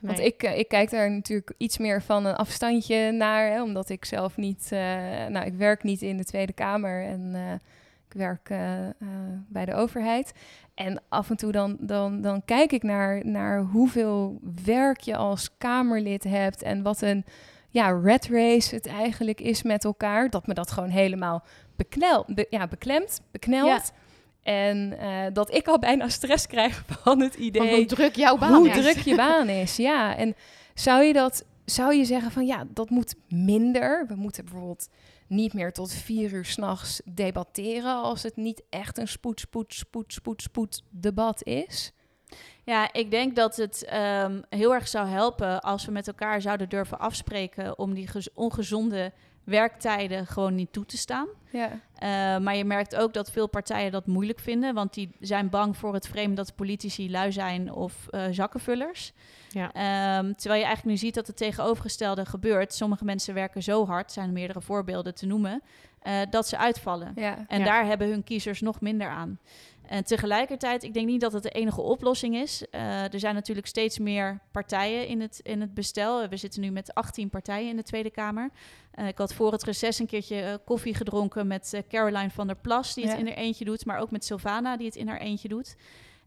Want 0.00 0.18
ik, 0.18 0.42
eh, 0.42 0.58
ik 0.58 0.68
kijk 0.68 0.90
daar 0.90 1.10
natuurlijk 1.10 1.52
iets 1.56 1.78
meer 1.78 2.02
van 2.02 2.24
een 2.24 2.34
afstandje 2.34 3.10
naar, 3.12 3.50
hè, 3.50 3.62
omdat 3.62 3.88
ik 3.88 4.04
zelf 4.04 4.36
niet, 4.36 4.68
eh, 4.72 4.80
nou, 5.26 5.46
ik 5.46 5.54
werk 5.54 5.82
niet 5.82 6.02
in 6.02 6.16
de 6.16 6.24
Tweede 6.24 6.52
Kamer 6.52 7.04
en 7.04 7.34
eh, 7.34 7.52
ik 8.08 8.14
werk 8.14 8.48
bij 9.48 9.64
de 9.64 9.74
overheid. 9.74 10.32
En 10.74 11.02
af 11.08 11.30
en 11.30 11.36
toe 11.36 11.52
dan, 11.52 11.76
dan, 11.80 12.20
dan 12.20 12.44
kijk 12.44 12.72
ik 12.72 12.82
naar, 12.82 13.26
naar 13.26 13.60
hoeveel 13.60 14.38
werk 14.64 15.00
je 15.00 15.16
als 15.16 15.50
Kamerlid 15.58 16.24
hebt 16.24 16.62
en 16.62 16.82
wat 16.82 17.02
een 17.02 17.24
ja, 17.78 18.00
red 18.02 18.26
race 18.26 18.74
het 18.74 18.86
eigenlijk 18.86 19.40
is 19.40 19.62
met 19.62 19.84
elkaar. 19.84 20.30
Dat 20.30 20.46
me 20.46 20.54
dat 20.54 20.70
gewoon 20.70 20.88
helemaal 20.88 21.42
beknel, 21.76 22.24
be- 22.26 22.46
ja, 22.50 22.66
beklemt, 22.68 23.20
beknelt. 23.30 23.90
En 24.42 24.98
eh, 24.98 25.26
dat 25.32 25.54
ik 25.54 25.66
al 25.68 25.78
bijna 25.78 26.08
stress 26.08 26.46
krijg 26.46 26.84
van 27.02 27.20
het 27.20 27.34
idee 27.34 27.62
Van 27.68 27.76
hoe 27.76 27.84
druk 27.86 28.14
jouw 28.16 28.36
baan 28.38 28.52
hoe 28.54 28.68
is. 28.68 28.76
druk 28.84 28.98
je 29.04 29.16
baan 29.16 29.48
is. 29.48 29.76
Ja, 29.76 30.16
en 30.16 30.34
zou 30.74 31.02
je 31.02 31.12
dat, 31.12 31.44
zou 31.64 31.94
je 31.94 32.04
zeggen 32.04 32.30
van 32.30 32.46
ja, 32.46 32.64
dat 32.68 32.90
moet 32.90 33.14
minder. 33.28 34.04
We 34.08 34.14
moeten 34.14 34.44
bijvoorbeeld 34.44 34.88
niet 35.26 35.52
meer 35.52 35.72
tot 35.72 35.92
vier 35.92 36.32
uur 36.32 36.44
s'nachts 36.44 37.00
debatteren 37.04 37.94
als 38.02 38.22
het 38.22 38.36
niet 38.36 38.62
echt 38.70 38.98
een 38.98 39.08
spoed, 39.08 39.40
spoed, 39.40 39.74
spoed, 39.74 40.12
spoed, 40.12 40.42
spoed 40.42 40.82
debat 40.90 41.42
is. 41.44 41.92
Ja, 42.68 42.92
ik 42.92 43.10
denk 43.10 43.36
dat 43.36 43.56
het 43.56 43.84
ehm, 43.84 44.40
heel 44.48 44.74
erg 44.74 44.88
zou 44.88 45.08
helpen 45.08 45.60
als 45.60 45.84
we 45.84 45.92
met 45.92 46.08
elkaar 46.08 46.40
zouden 46.40 46.68
durven 46.68 46.98
afspreken 46.98 47.78
om 47.78 47.94
die 47.94 48.06
gez- 48.06 48.28
ongezonde 48.34 49.12
werktijden 49.44 50.26
gewoon 50.26 50.54
niet 50.54 50.72
toe 50.72 50.86
te 50.86 50.96
staan. 50.96 51.26
Ja, 51.50 51.70
Uh, 52.02 52.38
maar 52.38 52.56
je 52.56 52.64
merkt 52.64 52.96
ook 52.96 53.12
dat 53.12 53.30
veel 53.30 53.46
partijen 53.46 53.92
dat 53.92 54.06
moeilijk 54.06 54.38
vinden, 54.40 54.74
want 54.74 54.94
die 54.94 55.10
zijn 55.20 55.48
bang 55.48 55.76
voor 55.76 55.94
het 55.94 56.08
frame 56.08 56.34
dat 56.34 56.54
politici 56.54 57.10
lui 57.10 57.32
zijn 57.32 57.72
of 57.72 58.06
eh, 58.10 58.24
zakkenvullers. 58.30 59.12
Ja. 59.48 59.72
Ehm, 59.72 60.32
terwijl 60.32 60.60
je 60.60 60.66
eigenlijk 60.66 60.84
nu 60.84 60.96
ziet 60.96 61.14
dat 61.14 61.26
het 61.26 61.36
tegenovergestelde 61.36 62.26
gebeurt. 62.26 62.74
Sommige 62.74 63.04
mensen 63.04 63.34
werken 63.34 63.62
zo 63.62 63.86
hard, 63.86 64.12
zijn 64.12 64.32
meerdere 64.32 64.60
voorbeelden 64.60 65.14
te 65.14 65.26
noemen, 65.26 65.62
eh, 66.02 66.20
dat 66.30 66.48
ze 66.48 66.58
uitvallen. 66.58 67.12
ja. 67.14 67.44
En 67.48 67.64
daar 67.64 67.84
hebben 67.86 68.08
hun 68.08 68.24
kiezers 68.24 68.60
nog 68.60 68.80
minder 68.80 69.08
aan. 69.08 69.38
En 69.88 70.04
tegelijkertijd, 70.04 70.82
ik 70.82 70.94
denk 70.94 71.06
niet 71.06 71.20
dat 71.20 71.32
het 71.32 71.42
de 71.42 71.50
enige 71.50 71.80
oplossing 71.80 72.36
is. 72.36 72.68
Eh, 72.70 73.12
er 73.12 73.18
zijn 73.20 73.34
natuurlijk 73.34 73.66
steeds 73.66 73.98
meer 73.98 74.40
partijen 74.52 75.06
in 75.06 75.20
het, 75.20 75.40
in 75.42 75.60
het 75.60 75.74
bestel. 75.74 76.28
We 76.28 76.36
zitten 76.36 76.60
nu 76.60 76.70
met 76.70 76.94
18 76.94 77.30
partijen 77.30 77.68
in 77.68 77.76
de 77.76 77.82
Tweede 77.82 78.10
Kamer. 78.10 78.50
Eh, 78.90 79.06
ik 79.06 79.18
had 79.18 79.34
voor 79.34 79.52
het 79.52 79.62
reces 79.62 79.98
een 79.98 80.06
keertje 80.06 80.40
eh, 80.40 80.54
koffie 80.64 80.94
gedronken 80.94 81.46
met 81.46 81.82
Caroline 81.88 82.30
van 82.30 82.46
der 82.46 82.56
Plas, 82.56 82.94
die 82.94 83.04
het 83.04 83.12
Ja. 83.12 83.18
in 83.18 83.26
haar 83.26 83.36
eentje 83.36 83.64
doet, 83.64 83.84
maar 83.84 83.98
ook 83.98 84.10
met 84.10 84.24
Sylvana, 84.24 84.76
die 84.76 84.86
het 84.86 84.96
in 84.96 85.08
haar 85.08 85.20
eentje 85.20 85.48
doet. 85.48 85.76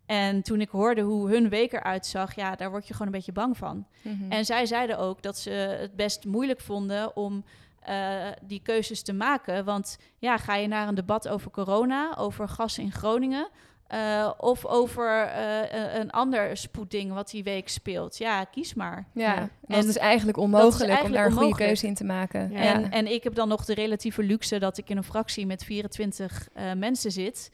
En 0.05 0.41
toen 0.41 0.61
ik 0.61 0.69
hoorde 0.69 1.01
hoe 1.01 1.29
hun 1.29 1.49
week 1.49 1.73
eruit 1.73 2.05
zag, 2.05 2.35
ja, 2.35 2.55
daar 2.55 2.69
word 2.69 2.87
je 2.87 2.91
gewoon 2.93 3.07
een 3.07 3.13
beetje 3.13 3.31
bang 3.31 3.57
van. 3.57 3.87
Mhm. 4.01 4.31
En 4.31 4.45
zij 4.45 4.65
zeiden 4.65 4.97
ook 4.97 5.21
dat 5.21 5.37
ze 5.37 5.49
het 5.49 5.95
best 5.95 6.25
moeilijk 6.25 6.59
vonden 6.59 7.15
om 7.15 7.43
eh, 7.81 8.27
die 8.41 8.61
keuzes 8.63 9.01
te 9.01 9.13
maken. 9.13 9.65
Want 9.65 9.97
ja, 10.17 10.37
ga 10.37 10.55
je 10.55 10.67
naar 10.67 10.87
een 10.87 10.95
debat 10.95 11.27
over 11.27 11.51
corona, 11.51 12.17
over 12.17 12.47
gas 12.49 12.77
in 12.77 12.91
Groningen. 12.91 13.49
eh, 13.87 14.29
of 14.37 14.65
over 14.65 15.23
eh, 15.27 15.95
een- 15.99 16.11
ander 16.11 16.57
spoedding 16.57 17.13
wat 17.13 17.29
die 17.29 17.43
week 17.43 17.69
speelt. 17.69 18.17
Ja, 18.17 18.43
kies 18.43 18.73
maar. 18.73 19.05
ja, 19.13 19.33
Ja. 19.33 19.39
en 19.41 19.49
dat 19.67 19.85
is 19.85 19.97
eigenlijk 19.97 20.37
onmogelijk 20.37 20.81
om 20.81 20.87
eigenlijk 20.89 21.15
daar 21.15 21.25
een 21.25 21.37
goede 21.37 21.55
keuze 21.65 21.87
in 21.87 21.93
te 21.95 22.03
maken. 22.03 22.51
Ja. 22.51 22.57
En, 22.59 22.91
en 22.91 23.11
ik 23.11 23.23
heb 23.23 23.35
dan 23.35 23.47
nog 23.47 23.65
de 23.65 23.73
relatieve 23.73 24.23
luxe 24.23 24.59
dat 24.59 24.77
ik 24.77 24.89
in 24.89 24.97
een 24.97 25.03
fractie 25.03 25.45
met 25.45 25.63
24 25.63 26.47
eh, 26.53 26.71
mensen 26.73 27.11
zit. 27.11 27.51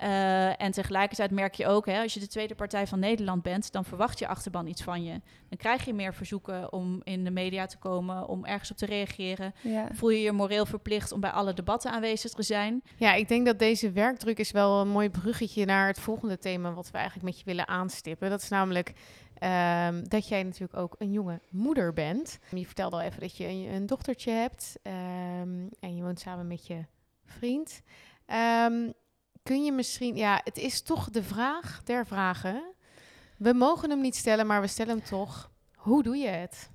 Eh, 0.00 0.60
en 0.60 0.72
tegelijkertijd 0.72 1.30
merk 1.30 1.54
je 1.54 1.66
ook, 1.66 1.86
hè, 1.86 2.02
als 2.02 2.14
je 2.14 2.20
de 2.20 2.26
tweede 2.26 2.54
partij 2.54 2.86
van 2.86 2.98
Nederland 2.98 3.42
bent, 3.42 3.72
dan 3.72 3.84
verwacht 3.84 4.18
je 4.18 4.26
achterban 4.26 4.66
iets 4.66 4.82
van 4.82 5.04
je. 5.04 5.20
Dan 5.48 5.58
krijg 5.58 5.84
je 5.84 5.94
meer 5.94 6.14
verzoeken 6.14 6.72
om 6.72 7.00
in 7.04 7.24
de 7.24 7.30
media 7.30 7.66
te 7.66 7.78
komen, 7.78 8.28
om 8.28 8.44
ergens 8.44 8.70
op 8.70 8.76
te 8.76 8.86
reageren. 8.86 9.54
ja. 9.62 9.88
Voel 9.92 10.10
je 10.10 10.20
je 10.20 10.32
moreel 10.32 10.66
verplicht 10.66 11.12
om 11.12 11.20
bij 11.20 11.30
alle 11.30 11.54
debatten 11.54 11.90
aanwezig 11.90 12.30
te 12.30 12.42
zijn. 12.42 12.82
Ja, 12.96 13.14
ik 13.14 13.28
denk 13.28 13.46
dat 13.46 13.58
deze 13.58 13.92
werkdruk 13.92 14.38
is 14.38 14.50
wel 14.50 14.80
een 14.80 14.88
mooi 14.88 15.10
bruggetje 15.10 15.64
naar 15.64 15.86
het 15.86 16.00
volgende 16.00 16.38
thema 16.38 16.72
wat 16.72 16.90
we 16.90 16.96
eigenlijk 16.96 17.26
met 17.26 17.38
je 17.38 17.44
willen 17.44 17.68
aanstippen. 17.68 18.30
Dat 18.30 18.42
is 18.42 18.48
namelijk 18.48 18.92
ehm, 19.38 20.02
dat 20.04 20.28
jij 20.28 20.42
natuurlijk 20.42 20.76
ook 20.76 20.94
een 20.98 21.12
jonge 21.12 21.40
moeder 21.50 21.92
bent. 21.92 22.38
Je 22.54 22.66
vertelde 22.66 22.96
al 22.96 23.02
even 23.02 23.20
dat 23.20 23.36
je 23.36 23.46
een, 23.46 23.74
een 23.74 23.86
dochtertje 23.86 24.30
hebt 24.30 24.78
ehm, 24.82 25.66
en 25.80 25.96
je 25.96 26.02
woont 26.02 26.20
samen 26.20 26.46
met 26.46 26.66
je 26.66 26.84
vriend. 27.24 27.82
Ehm, 28.26 28.90
kun 29.42 29.64
je 29.64 29.72
misschien, 29.72 30.16
ja, 30.16 30.40
het 30.44 30.58
is 30.58 30.82
toch 30.82 31.10
de 31.10 31.22
vraag 31.22 31.80
der 31.84 32.06
vragen. 32.06 32.62
We 33.36 33.52
mogen 33.52 33.90
hem 33.90 34.00
niet 34.00 34.16
stellen, 34.16 34.46
maar 34.46 34.60
we 34.60 34.66
stellen 34.66 34.96
hem 34.96 35.06
toch. 35.06 35.50
Hoe 35.74 36.02
doe 36.02 36.16
je 36.16 36.28
het? 36.28 36.68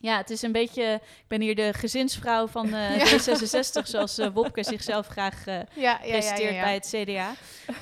Ja, 0.00 0.16
het 0.16 0.30
is 0.30 0.42
een 0.42 0.52
beetje. 0.52 0.94
Ik 0.94 1.28
ben 1.28 1.40
hier 1.40 1.54
de 1.54 1.72
gezinsvrouw 1.72 2.46
van 2.46 2.66
eh, 2.74 2.96
Ja. 2.96 3.18
D66, 3.18 3.82
zoals 3.84 4.18
eh, 4.18 4.28
Wopke 4.32 4.64
zichzelf 4.64 5.06
graag 5.06 5.46
eh, 5.46 5.60
Ja, 5.74 5.96
presenteert 6.02 6.60
bij 6.60 6.74
het 6.74 6.94
CDA. 6.94 7.32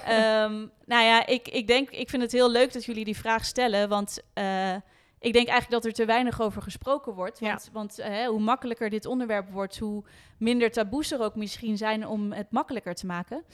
Ehm, 0.04 0.66
nou 0.84 1.04
ja, 1.04 1.26
ik, 1.26 1.48
ik 1.48 1.66
denk, 1.66 1.90
ik 1.90 2.10
vind 2.10 2.22
het 2.22 2.32
heel 2.32 2.50
leuk 2.50 2.72
dat 2.72 2.84
jullie 2.84 3.04
die 3.04 3.16
vraag 3.16 3.44
stellen, 3.44 3.88
want 3.88 4.20
eh, 4.34 4.74
ik 5.18 5.32
denk 5.32 5.48
eigenlijk 5.48 5.70
dat 5.70 5.84
er 5.84 5.92
te 5.92 6.04
weinig 6.04 6.40
over 6.40 6.62
gesproken 6.62 7.12
wordt. 7.14 7.40
Want, 7.40 7.68
want 7.72 7.98
eh, 7.98 8.26
hoe 8.26 8.40
makkelijker 8.40 8.90
dit 8.90 9.06
onderwerp 9.06 9.50
wordt, 9.50 9.78
hoe 9.78 10.04
minder 10.38 10.70
taboes 10.70 11.10
er 11.12 11.20
ook 11.20 11.34
misschien 11.34 11.76
zijn 11.76 12.06
om 12.06 12.32
het 12.32 12.50
makkelijker 12.50 12.94
te 12.94 13.06
maken. 13.06 13.44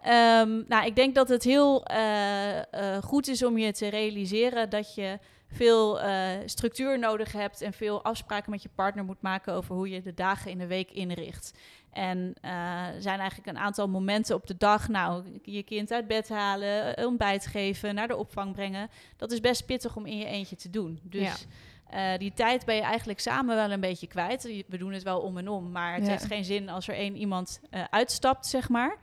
Ehm, 0.00 0.62
nou, 0.68 0.86
ik 0.86 0.96
denk 0.96 1.14
dat 1.14 1.28
het 1.28 1.44
heel 1.44 1.84
eh, 1.84 2.58
eh, 2.58 3.02
goed 3.02 3.28
is 3.28 3.44
om 3.44 3.58
je 3.58 3.72
te 3.72 3.88
realiseren 3.88 4.70
dat 4.70 4.94
je 4.94 5.18
veel 5.52 6.00
eh, 6.00 6.28
structuur 6.44 6.98
nodig 6.98 7.32
hebt 7.32 7.60
en 7.60 7.72
veel 7.72 8.04
afspraken 8.04 8.50
met 8.50 8.62
je 8.62 8.68
partner 8.74 9.04
moet 9.04 9.22
maken 9.22 9.54
over 9.54 9.74
hoe 9.74 9.88
je 9.90 10.02
de 10.02 10.14
dagen 10.14 10.50
in 10.50 10.58
de 10.58 10.66
week 10.66 10.90
inricht. 10.90 11.58
En 11.92 12.34
er 12.40 13.02
zijn 13.02 13.18
eigenlijk 13.18 13.48
een 13.48 13.58
aantal 13.58 13.88
momenten 13.88 14.34
op 14.34 14.46
de 14.46 14.56
dag. 14.56 14.88
Nou, 14.88 15.24
je 15.42 15.62
kind 15.62 15.92
uit 15.92 16.06
bed 16.06 16.28
halen, 16.28 17.06
ontbijt 17.06 17.46
geven, 17.46 17.94
naar 17.94 18.08
de 18.08 18.16
opvang 18.16 18.52
brengen. 18.52 18.90
Dat 19.16 19.32
is 19.32 19.40
best 19.40 19.66
pittig 19.66 19.96
om 19.96 20.06
in 20.06 20.18
je 20.18 20.24
eentje 20.24 20.56
te 20.56 20.70
doen. 20.70 21.00
Dus 21.02 21.46
die 22.18 22.32
tijd 22.32 22.64
ben 22.64 22.74
je 22.74 22.82
eigenlijk 22.82 23.20
samen 23.20 23.56
wel 23.56 23.70
een 23.70 23.80
beetje 23.80 24.06
kwijt. 24.06 24.42
We 24.68 24.78
doen 24.78 24.92
het 24.92 25.02
wel 25.02 25.20
om 25.20 25.38
en 25.38 25.48
om, 25.48 25.70
maar 25.70 25.94
het 25.94 26.04
Ja. 26.04 26.10
heeft 26.10 26.24
geen 26.24 26.44
zin 26.44 26.68
als 26.68 26.88
er 26.88 26.94
één 26.94 27.16
iemand 27.16 27.60
uitstapt, 27.90 28.46
zeg 28.46 28.68
maar. 28.68 28.96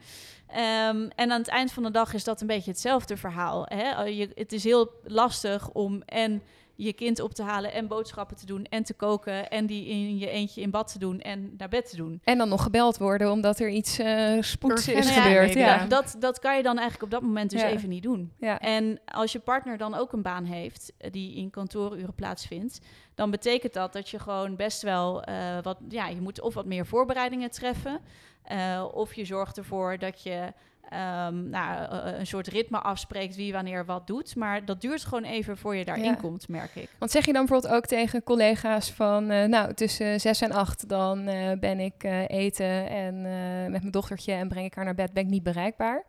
Ehm, 0.47 1.09
en 1.15 1.31
aan 1.31 1.39
het 1.39 1.47
eind 1.47 1.71
van 1.71 1.83
de 1.83 1.91
dag 1.91 2.13
is 2.13 2.23
dat 2.23 2.41
een 2.41 2.47
beetje 2.47 2.71
hetzelfde 2.71 3.17
verhaal. 3.17 3.65
Hè? 3.69 4.03
Eh, 4.03 4.17
Je, 4.17 4.29
het 4.35 4.53
is 4.53 4.63
heel 4.63 4.91
lastig 5.03 5.69
om 5.69 6.01
en 6.01 6.41
je 6.77 6.93
kind 6.93 7.19
op 7.19 7.33
te 7.33 7.43
halen 7.43 7.73
en 7.73 7.87
boodschappen 7.87 8.37
te 8.37 8.45
doen 8.45 8.63
en 8.65 8.83
te 8.83 8.93
koken 8.93 9.49
en 9.49 9.65
die 9.65 9.85
in 9.87 10.17
je 10.17 10.29
eentje 10.29 10.61
in 10.61 10.69
bad 10.69 10.91
te 10.91 10.99
doen 10.99 11.19
en 11.21 11.53
naar 11.57 11.69
bed 11.69 11.89
te 11.89 11.95
doen. 11.95 12.21
En 12.23 12.37
dan 12.37 12.49
nog 12.49 12.63
gebeld 12.63 12.97
worden 12.97 13.31
omdat 13.31 13.59
er 13.59 13.69
iets 13.69 13.99
eh 13.99 14.37
spoeds 14.41 14.87
is 14.87 15.15
Ja, 15.15 15.21
gebeurd. 15.21 15.53
nee, 15.53 15.63
Ja, 15.63 15.75
ja. 15.75 15.85
Dat, 15.85 16.15
dat 16.19 16.39
kan 16.39 16.57
je 16.57 16.63
dan 16.63 16.77
eigenlijk 16.77 17.03
op 17.03 17.11
dat 17.11 17.21
moment 17.21 17.49
dus 17.51 17.61
Ja. 17.61 17.67
even 17.69 17.89
niet 17.89 18.03
doen. 18.03 18.31
ja. 18.39 18.59
En 18.59 18.99
als 19.05 19.31
je 19.31 19.39
partner 19.39 19.77
dan 19.77 19.95
ook 19.95 20.13
een 20.13 20.21
baan 20.21 20.43
heeft 20.45 20.93
eh, 20.97 21.11
die 21.11 21.35
in 21.35 21.49
kantooruren 21.49 22.13
plaatsvindt, 22.15 22.79
dan 23.15 23.31
betekent 23.31 23.73
dat 23.73 23.93
dat 23.93 24.09
je 24.09 24.19
gewoon 24.19 24.55
best 24.55 24.81
wel 24.81 25.23
eh, 25.23 25.57
wat, 25.61 25.77
ja, 25.89 26.07
je 26.07 26.21
moet 26.21 26.41
of 26.41 26.53
wat 26.53 26.65
meer 26.65 26.85
voorbereidingen 26.85 27.51
treffen, 27.51 27.99
eh, 28.43 28.85
of 28.93 29.13
je 29.13 29.25
zorgt 29.25 29.57
ervoor 29.57 29.97
dat 29.97 30.21
je 30.23 30.53
ehm, 30.89 31.49
nou, 31.49 31.91
eh, 31.91 32.19
een 32.19 32.27
soort 32.27 32.47
ritme 32.47 32.79
afspreekt 32.79 33.35
wie 33.35 33.53
wanneer 33.53 33.85
wat 33.85 34.07
doet. 34.07 34.35
Maar 34.35 34.65
dat 34.65 34.81
duurt 34.81 35.03
gewoon 35.05 35.23
even 35.23 35.57
voor 35.57 35.75
je 35.75 35.85
daarin 35.85 36.03
Ja. 36.05 36.13
komt, 36.13 36.47
merk 36.47 36.75
ik. 36.75 36.89
Want 36.99 37.11
zeg 37.11 37.25
je 37.25 37.33
dan 37.33 37.45
bijvoorbeeld 37.45 37.73
ook 37.73 37.85
tegen 37.85 38.23
collega's 38.23 38.91
van, 38.91 39.29
eh, 39.29 39.45
nou, 39.47 39.73
tussen 39.73 40.19
zes 40.19 40.41
en 40.41 40.51
acht 40.51 40.89
dan 40.89 41.27
eh, 41.27 41.51
ben 41.59 41.79
ik 41.79 42.03
eh, 42.03 42.27
eten 42.29 42.89
en 42.89 43.15
eh, 43.25 43.71
met 43.71 43.81
mijn 43.81 43.91
dochtertje 43.91 44.33
en 44.33 44.47
breng 44.47 44.65
ik 44.65 44.73
haar 44.75 44.85
naar 44.85 44.95
bed, 44.95 45.13
ben 45.13 45.23
ik 45.23 45.29
niet 45.29 45.43
bereikbaar? 45.43 46.03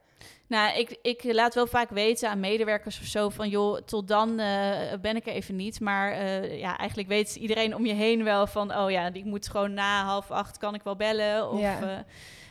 Nou, 0.46 0.78
ik, 0.78 0.98
ik 1.02 1.24
laat 1.24 1.54
wel 1.54 1.66
vaak 1.66 1.90
weten 1.90 2.30
aan 2.30 2.40
medewerkers 2.40 3.00
of 3.00 3.06
zo 3.06 3.28
van 3.28 3.48
joh, 3.48 3.76
tot 3.80 4.08
dan 4.08 4.38
eh, 4.38 4.98
ben 5.00 5.16
ik 5.16 5.26
er 5.26 5.32
even 5.32 5.56
niet. 5.56 5.80
Maar 5.80 6.12
eh, 6.12 6.58
ja, 6.58 6.76
eigenlijk 6.78 7.08
weet 7.08 7.34
iedereen 7.36 7.74
om 7.74 7.86
je 7.86 7.92
heen 7.92 8.24
wel 8.24 8.46
van 8.46 8.74
oh 8.76 8.90
ja, 8.90 9.10
ik 9.12 9.24
moet 9.24 9.48
gewoon 9.48 9.74
na 9.74 10.04
half 10.04 10.30
acht 10.30 10.58
kan 10.58 10.74
ik 10.74 10.82
wel 10.82 10.96
bellen. 10.96 11.50
Of, 11.50 11.60
Ja. 11.60 12.04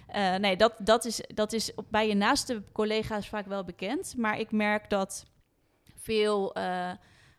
Eh, 0.07 0.35
nee, 0.35 0.55
dat, 0.55 0.73
dat 0.79 1.05
is, 1.05 1.21
dat 1.33 1.53
is 1.53 1.71
bij 1.89 2.07
je 2.07 2.15
naaste 2.15 2.63
collega's 2.71 3.29
vaak 3.29 3.45
wel 3.45 3.63
bekend. 3.63 4.13
Maar 4.17 4.39
ik 4.39 4.51
merk 4.51 4.89
dat 4.89 5.25
veel 5.95 6.53
eh, 6.53 6.91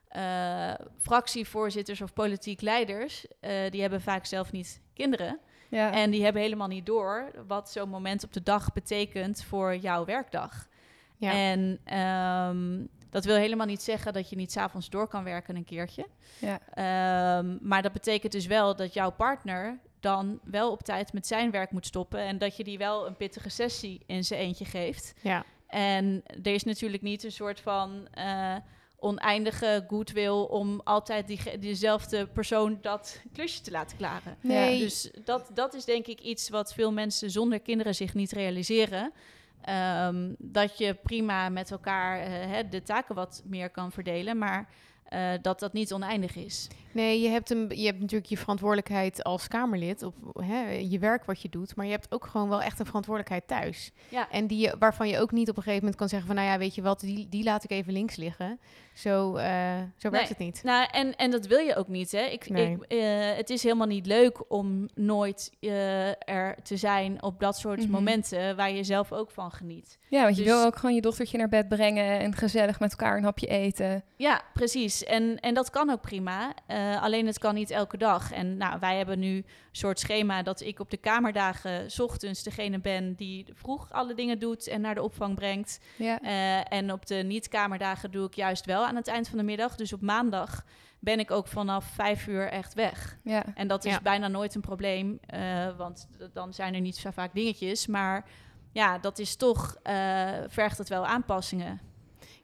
eh, 0.09 0.75
fractievoorzitters 1.01 2.01
of 2.01 2.13
politiek 2.13 2.61
leiders, 2.61 3.27
die 3.71 3.81
hebben 3.81 4.01
vaak 4.01 4.27
zelf 4.27 4.53
niet 4.53 4.81
kinderen. 4.95 5.39
Ja, 5.71 5.93
En 5.93 6.11
die 6.11 6.25
hebben 6.25 6.43
helemaal 6.43 6.69
niet 6.69 6.87
door 6.87 7.31
wat 7.47 7.71
zo'n 7.71 7.89
moment 7.89 8.25
op 8.25 8.33
de 8.33 8.43
dag 8.43 8.73
betekent 8.73 9.45
voor 9.45 9.77
jouw 9.77 10.05
werkdag. 10.05 10.69
Ja. 11.17 11.33
En 11.33 11.81
ehm, 11.85 12.87
dat 13.11 13.25
wil 13.25 13.37
helemaal 13.37 13.67
niet 13.67 13.83
zeggen 13.83 14.13
dat 14.13 14.31
je 14.31 14.37
niet 14.37 14.53
s'avonds 14.53 14.91
door 14.91 15.09
kan 15.09 15.25
werken 15.25 15.57
een 15.57 15.65
keertje. 15.65 16.07
ja. 16.39 16.61
Ehm, 16.75 17.57
maar 17.61 17.83
dat 17.83 17.93
betekent 17.93 18.33
dus 18.33 18.47
wel 18.47 18.77
dat 18.77 18.95
jouw 18.95 19.11
partner 19.11 19.79
dan 20.01 20.41
wel 20.45 20.71
op 20.71 20.83
tijd 20.83 21.13
met 21.13 21.27
zijn 21.27 21.51
werk 21.51 21.71
moet 21.71 21.87
stoppen. 21.87 22.21
En 22.21 22.39
dat 22.39 22.57
je 22.57 22.65
die 22.65 22.79
wel 22.79 23.07
een 23.07 23.17
pittige 23.17 23.49
sessie 23.49 24.03
in 24.07 24.25
zijn 24.25 24.41
eentje 24.41 24.65
geeft. 24.65 25.15
Ja. 25.23 25.45
En 25.67 26.23
er 26.43 26.55
is 26.55 26.65
natuurlijk 26.65 27.03
niet 27.03 27.25
een 27.25 27.33
soort 27.33 27.61
van 27.61 28.09
eh, 28.13 28.57
oneindige 28.99 29.85
goodwill 29.89 30.41
om 30.49 30.81
altijd 30.85 31.27
die, 31.27 31.59
diezelfde 31.59 32.27
persoon 32.27 32.79
dat 32.81 33.23
klusje 33.33 33.61
te 33.61 33.71
laten 33.71 33.97
klaren. 33.97 34.37
Nee. 34.41 34.79
Dus 34.79 35.11
dat, 35.25 35.51
dat 35.55 35.75
is 35.75 35.85
denk 35.85 36.07
ik 36.07 36.21
iets 36.21 36.49
wat 36.49 36.75
veel 36.75 36.93
mensen 36.93 37.31
zonder 37.31 37.61
kinderen 37.61 37.95
zich 37.95 38.15
niet 38.15 38.33
realiseren. 38.33 39.13
Ehm, 39.63 40.35
dat 40.39 40.79
je 40.79 40.95
prima 40.95 41.49
met 41.49 41.71
elkaar 41.71 42.21
eh, 42.21 42.31
hè, 42.31 42.69
de 42.69 42.83
taken 42.83 43.15
wat 43.15 43.43
meer 43.45 43.71
kan 43.71 43.93
verdelen, 43.93 44.39
maar 44.39 44.69
eh, 45.05 45.31
dat 45.43 45.61
dat 45.61 45.73
niet 45.73 45.93
oneindig 45.93 46.37
is. 46.37 46.69
Nee, 46.99 47.21
je 47.21 47.29
hebt, 47.29 47.51
een, 47.51 47.69
je 47.75 47.85
hebt 47.87 48.01
natuurlijk 48.01 48.31
je 48.31 48.37
verantwoordelijkheid 48.39 49.25
als 49.25 49.49
Kamerlid 49.49 50.03
op 50.03 50.15
hè, 50.43 50.69
je 50.71 50.99
werk 50.99 51.25
wat 51.25 51.43
je 51.43 51.49
doet, 51.49 51.77
maar 51.77 51.85
je 51.87 51.91
hebt 51.93 52.13
ook 52.15 52.27
gewoon 52.27 52.49
wel 52.49 52.63
echt 52.63 52.79
een 52.79 52.87
verantwoordelijkheid 52.87 53.47
thuis. 53.47 53.93
Ja. 54.09 54.31
En 54.31 54.47
die, 54.47 54.59
je- 54.59 54.77
waarvan 54.79 55.09
je 55.09 55.19
ook 55.21 55.33
niet 55.33 55.49
op 55.49 55.57
een 55.57 55.63
gegeven 55.63 55.81
moment 55.83 55.97
kan 56.01 56.09
zeggen 56.09 56.27
van, 56.29 56.37
nou 56.37 56.49
ja, 56.49 56.59
weet 56.59 56.75
je 56.75 56.83
wat, 56.83 57.01
die, 57.01 57.29
die 57.29 57.45
laat 57.45 57.65
ik 57.65 57.71
even 57.71 57.93
links 57.93 58.17
liggen. 58.17 58.61
Zo, 58.95 59.35
eh, 59.37 59.77
zo 59.97 60.11
werkt 60.11 60.13
Nee. 60.13 60.27
het 60.29 60.39
niet. 60.39 60.61
Nou, 60.63 60.89
en, 60.91 61.17
en 61.17 61.31
dat 61.31 61.47
wil 61.47 61.59
je 61.59 61.77
ook 61.77 61.89
niet. 61.89 62.13
Hè? 62.13 62.21
Ik, 62.25 62.49
Nee. 62.49 62.71
ik, 62.73 62.83
eh, 62.83 63.37
het 63.37 63.51
is 63.51 63.63
helemaal 63.63 63.87
niet 63.87 64.07
leuk 64.07 64.51
om 64.53 64.89
nooit 64.95 65.53
eh, 65.61 66.09
er 66.09 66.57
te 66.63 66.77
zijn 66.77 67.23
op 67.23 67.41
dat 67.41 67.57
soort 67.59 67.81
Mhm. 67.81 67.91
momenten 67.91 68.57
waar 68.57 68.71
je 68.71 68.85
zelf 68.85 69.13
ook 69.13 69.31
van 69.31 69.51
geniet. 69.51 69.99
Ja, 70.09 70.23
want 70.23 70.37
je 70.37 70.43
Dus- 70.43 70.53
wil 70.53 70.65
ook 70.65 70.77
gewoon 70.77 70.95
je 70.95 71.01
dochtertje 71.01 71.39
naar 71.39 71.49
bed 71.49 71.69
brengen 71.69 72.19
en 72.19 72.35
gezellig 72.35 72.81
met 72.81 72.91
elkaar 72.91 73.17
een 73.17 73.25
hapje 73.25 73.47
eten. 73.47 74.05
Ja, 74.17 74.43
precies. 74.55 75.05
En, 75.05 75.37
en 75.41 75.55
dat 75.55 75.71
kan 75.71 75.91
ook 75.91 76.01
prima. 76.01 76.53
Eh, 76.95 77.03
alleen 77.03 77.27
het 77.27 77.39
kan 77.39 77.55
niet 77.55 77.71
elke 77.71 77.97
dag. 77.97 78.33
En 78.33 78.57
nou, 78.57 78.79
wij 78.81 78.97
hebben 78.97 79.19
nu 79.19 79.37
een 79.37 79.45
soort 79.73 79.99
schema 80.01 80.43
dat 80.43 80.61
ik 80.61 80.81
op 80.81 80.91
de 80.91 80.97
kamerdagen 80.97 81.91
's 81.91 81.99
ochtends 82.01 82.43
degene 82.43 82.79
ben 82.81 83.15
die 83.15 83.47
vroeg 83.55 83.93
alle 83.93 84.15
dingen 84.15 84.39
doet 84.39 84.67
en 84.67 84.81
naar 84.81 84.95
de 84.95 85.03
opvang 85.03 85.35
brengt. 85.35 85.81
Ja. 85.97 86.21
Eh, 86.21 86.73
en 86.79 86.93
op 86.93 87.07
de 87.07 87.15
niet-kamerdagen 87.15 88.11
doe 88.11 88.27
ik 88.27 88.35
juist 88.35 88.65
wel 88.65 88.87
aan 88.87 88.97
het 88.97 89.09
eind 89.09 89.29
van 89.29 89.39
de 89.39 89.45
middag. 89.45 89.77
Dus 89.77 89.93
op 89.93 90.01
maandag 90.01 90.65
ben 91.01 91.19
ik 91.19 91.31
ook 91.31 91.47
vanaf 91.49 91.85
vijf 91.85 92.27
uur 92.27 92.49
echt 92.49 92.75
weg. 92.75 93.19
Ja. 93.25 93.45
En 93.55 93.69
dat 93.69 93.85
is 93.85 93.93
Ja. 93.93 94.01
bijna 94.01 94.29
nooit 94.29 94.55
een 94.55 94.61
probleem, 94.61 95.19
eh, 95.27 95.77
want 95.77 96.09
dan 96.33 96.53
zijn 96.55 96.75
er 96.75 96.81
niet 96.81 96.97
zo 96.97 97.11
vaak 97.11 97.35
dingetjes. 97.35 97.87
Maar 97.87 98.25
ja, 98.73 98.99
dat 98.99 99.19
is 99.19 99.37
toch, 99.37 99.77
eh, 99.83 100.29
vergt 100.49 100.79
het 100.79 100.89
wel 100.89 101.07
aanpassingen. 101.07 101.81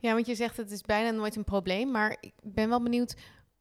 Ja, 0.01 0.13
want 0.15 0.27
je 0.27 0.35
zegt 0.35 0.57
het 0.57 0.71
is 0.71 0.81
bijna 0.83 1.11
nooit 1.11 1.37
een 1.37 1.45
probleem, 1.45 1.91
maar 1.91 2.17
ik 2.21 2.33
ben 2.43 2.69
wel 2.69 2.83
benieuwd, 2.83 3.17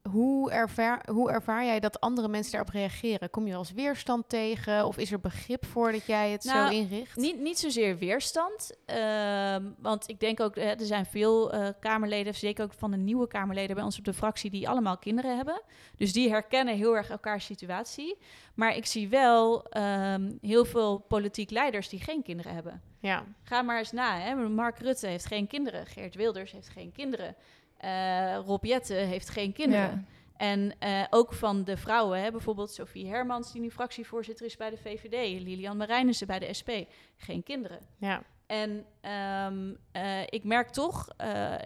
hoe 0.09 0.51
ervaar, 0.51 1.09
hoe 1.11 1.31
ervaar 1.31 1.65
jij 1.65 1.79
dat 1.79 1.99
andere 1.99 2.27
mensen 2.27 2.51
daarop 2.51 2.73
reageren? 2.73 3.29
Kom 3.29 3.47
je 3.47 3.55
als 3.55 3.71
weerstand 3.71 4.29
tegen 4.29 4.85
of 4.85 4.97
is 4.97 5.11
er 5.11 5.19
begrip 5.19 5.65
voor 5.65 5.91
dat 5.91 6.05
jij 6.05 6.31
het 6.31 6.43
Nou, 6.43 6.73
zo 6.73 6.79
inricht? 6.79 7.15
Niet, 7.15 7.39
niet 7.39 7.59
zozeer 7.59 7.97
weerstand, 7.97 8.77
ehm, 8.85 9.63
want 9.77 10.09
ik 10.09 10.19
denk 10.19 10.39
ook, 10.39 10.55
eh, 10.55 10.69
er 10.69 10.85
zijn 10.85 11.05
veel 11.05 11.53
eh, 11.53 11.67
Kamerleden, 11.79 12.35
zeker 12.35 12.63
ook 12.63 12.73
van 12.73 12.91
de 12.91 12.97
nieuwe 12.97 13.27
Kamerleden 13.27 13.75
bij 13.75 13.85
ons 13.85 13.97
op 13.97 14.05
de 14.05 14.13
fractie, 14.13 14.49
die 14.49 14.69
allemaal 14.69 14.97
kinderen 14.97 15.35
hebben. 15.35 15.61
Dus 15.97 16.13
die 16.13 16.29
herkennen 16.29 16.75
heel 16.75 16.95
erg 16.95 17.09
elkaars 17.09 17.45
situatie. 17.45 18.17
Maar 18.55 18.75
ik 18.75 18.85
zie 18.85 19.09
wel 19.09 19.63
ehm, 19.69 20.31
heel 20.41 20.65
veel 20.65 20.97
politiek 20.97 21.49
leiders 21.49 21.89
die 21.89 21.99
geen 21.99 22.23
kinderen 22.23 22.53
hebben. 22.53 22.81
Ja, 22.99 23.25
Ga 23.43 23.61
maar 23.61 23.77
eens 23.77 23.91
na. 23.91 24.19
Hè? 24.19 24.35
Mark 24.35 24.79
Rutte 24.79 25.07
heeft 25.07 25.25
geen 25.25 25.47
kinderen. 25.47 25.85
Geert 25.85 26.15
Wilders 26.15 26.51
heeft 26.51 26.69
geen 26.69 26.91
kinderen. 26.91 27.35
Eh 27.83 28.39
Rob 28.45 28.63
Jetten 28.65 29.07
heeft 29.07 29.29
geen 29.29 29.53
kinderen. 29.53 29.89
Ja. 29.89 30.03
En 30.37 30.73
eh, 30.79 31.03
ook 31.09 31.33
van 31.33 31.63
de 31.63 31.77
vrouwen, 31.77 32.21
hè? 32.21 32.31
bijvoorbeeld 32.31 32.71
Sophie 32.71 33.07
Hermans, 33.07 33.51
die 33.51 33.61
nu 33.61 33.71
fractievoorzitter 33.71 34.45
is 34.45 34.57
bij 34.57 34.69
de 34.69 34.77
VVD. 34.77 35.41
Lilian 35.41 35.77
Marijnissen 35.77 36.27
bij 36.27 36.39
de 36.39 36.53
SP. 36.59 36.69
Geen 37.15 37.43
kinderen. 37.43 37.79
ja. 37.97 38.23
En 38.45 38.85
ehm, 39.01 39.73
eh, 39.91 40.21
ik 40.25 40.43
merk 40.43 40.69
toch, 40.69 41.07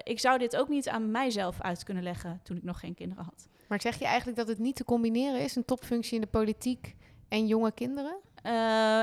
ik 0.03 0.19
zou 0.19 0.37
dit 0.37 0.55
ook 0.55 0.67
niet 0.67 0.89
aan 0.89 1.11
mijzelf 1.11 1.61
uit 1.61 1.83
kunnen 1.83 2.03
leggen 2.03 2.39
toen 2.43 2.57
ik 2.57 2.63
nog 2.63 2.79
geen 2.79 2.93
kinderen 2.93 3.23
had. 3.23 3.49
Maar 3.67 3.81
zeg 3.81 3.99
je 3.99 4.05
eigenlijk 4.05 4.37
dat 4.37 4.47
het 4.47 4.59
niet 4.59 4.75
te 4.75 4.83
combineren 4.83 5.41
is, 5.41 5.55
een 5.55 5.65
topfunctie 5.65 6.15
in 6.15 6.21
de 6.21 6.27
politiek 6.27 6.95
en 7.29 7.47
jonge 7.47 7.71
kinderen? 7.71 8.17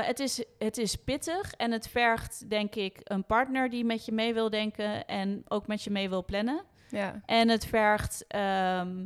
Het, 0.05 0.19
is, 0.19 0.43
het 0.59 0.77
is 0.77 0.95
pittig 0.95 1.53
en 1.53 1.71
het 1.71 1.87
vergt, 1.87 2.49
denk 2.49 2.75
ik, 2.75 2.99
een 3.03 3.25
partner 3.25 3.69
die 3.69 3.85
met 3.85 4.05
je 4.05 4.11
mee 4.11 4.33
wil 4.33 4.49
denken 4.49 5.07
en 5.07 5.43
ook 5.47 5.67
met 5.67 5.83
je 5.83 5.89
mee 5.89 6.09
wil 6.09 6.25
plannen. 6.25 6.63
Ja. 6.89 7.21
En 7.25 7.49
het 7.49 7.65
vergt, 7.65 8.25
ehm, 8.27 9.05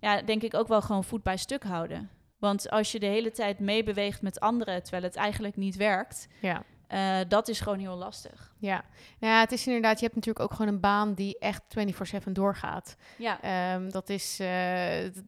ja, 0.00 0.22
denk 0.22 0.42
ik 0.42 0.54
ook 0.54 0.68
wel 0.68 0.82
gewoon 0.82 1.04
voet 1.04 1.22
bij 1.22 1.36
stuk 1.36 1.62
houden. 1.64 2.10
Want 2.38 2.70
als 2.70 2.92
je 2.92 2.98
de 3.00 3.06
hele 3.06 3.30
tijd 3.30 3.58
meebeweegt 3.58 4.22
met 4.22 4.40
anderen, 4.40 4.82
terwijl 4.82 5.02
het 5.02 5.16
eigenlijk 5.16 5.56
niet 5.56 5.76
werkt, 5.76 6.28
Ja. 6.40 6.62
eh, 6.86 7.18
dat 7.28 7.48
is 7.48 7.60
gewoon 7.60 7.78
heel 7.78 7.96
lastig. 7.96 8.52
Ja. 8.58 8.84
Nou 9.18 9.34
ja, 9.34 9.40
het 9.40 9.52
is 9.52 9.66
inderdaad, 9.66 9.98
je 9.98 10.04
hebt 10.04 10.14
natuurlijk 10.16 10.44
ook 10.44 10.52
gewoon 10.56 10.72
een 10.74 10.80
baan 10.80 11.14
die 11.14 11.38
echt 11.38 11.62
24/7 11.68 12.32
doorgaat. 12.32 12.96
Ja, 13.18 13.40
Ehm, 13.42 13.90
dat, 13.90 14.08
is, 14.08 14.36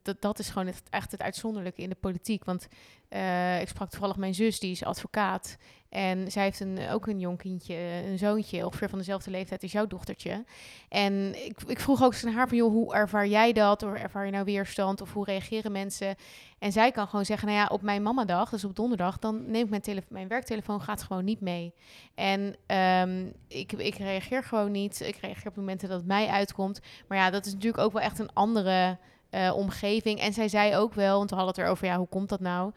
d- 0.03 0.15
dat 0.21 0.39
is 0.39 0.49
gewoon 0.49 0.67
het, 0.67 0.81
echt 0.89 1.11
het 1.11 1.21
uitzonderlijke 1.21 1.81
in 1.81 1.89
de 1.89 1.95
politiek. 1.95 2.43
Want 2.45 2.67
eh, 3.13 3.61
ik 3.61 3.67
sprak 3.67 3.89
toevallig 3.89 4.15
mijn 4.15 4.33
zus, 4.33 4.59
die 4.59 4.71
is 4.71 4.83
advocaat. 4.83 5.57
En 5.89 6.31
zij 6.31 6.43
heeft 6.43 6.59
een, 6.59 6.79
ook 6.89 7.07
een 7.07 7.19
jong 7.19 7.37
kindje, 7.37 7.75
een 8.05 8.17
zoontje, 8.17 8.65
ongeveer 8.65 8.89
van 8.89 8.97
dezelfde 8.97 9.31
leeftijd 9.31 9.61
als 9.61 9.71
jouw 9.71 9.87
dochtertje. 9.87 10.43
En 10.89 11.45
ik, 11.45 11.61
ik 11.67 11.79
vroeg 11.79 12.03
ook 12.03 12.11
eens 12.13 12.25
aan 12.25 12.33
haar 12.33 12.47
van, 12.47 12.57
joh, 12.57 12.71
hoe 12.71 12.93
ervaar 12.93 13.27
jij 13.27 13.53
dat? 13.53 13.83
Of 13.83 13.93
ervaar 13.93 14.25
je 14.25 14.31
nou 14.31 14.43
weerstand? 14.43 15.01
Of 15.01 15.13
hoe 15.13 15.25
reageren 15.25 15.71
mensen? 15.71 16.15
En 16.59 16.71
zij 16.71 16.91
kan 16.91 17.07
gewoon 17.07 17.25
zeggen, 17.25 17.47
nou 17.47 17.59
ja, 17.59 17.67
op 17.67 17.81
mijn 17.81 18.03
mamadag, 18.03 18.49
dus 18.49 18.63
op 18.63 18.75
donderdag, 18.75 19.19
dan 19.19 19.51
neem 19.51 19.73
ik 19.73 19.85
mijn, 19.85 20.03
mijn 20.07 20.27
werktelefoon, 20.27 20.81
gaat 20.81 21.03
gewoon 21.03 21.25
niet 21.25 21.41
mee. 21.41 21.73
En 22.15 22.55
ehm, 22.65 23.25
ik, 23.47 23.71
ik 23.71 23.95
reageer 23.95 24.43
gewoon 24.43 24.71
niet. 24.71 25.01
Ik 25.01 25.15
reageer 25.15 25.47
op 25.47 25.55
momenten 25.55 25.89
dat 25.89 25.97
het 25.97 26.07
mij 26.07 26.27
uitkomt. 26.27 26.81
Maar 27.07 27.17
ja, 27.17 27.29
dat 27.29 27.45
is 27.45 27.53
natuurlijk 27.53 27.83
ook 27.83 27.93
wel 27.93 28.01
echt 28.01 28.19
een 28.19 28.33
andere 28.33 28.97
eh, 29.29 29.53
omgeving. 29.55 30.19
En 30.19 30.33
zij 30.33 30.47
zei 30.47 30.75
ook 30.75 30.93
wel, 30.93 31.17
want 31.17 31.29
we 31.29 31.35
hadden 31.35 31.53
het 31.53 31.63
erover, 31.63 31.87
ja, 31.87 31.97
hoe 31.97 32.07
komt 32.07 32.29
dat 32.29 32.39
nou? 32.39 32.71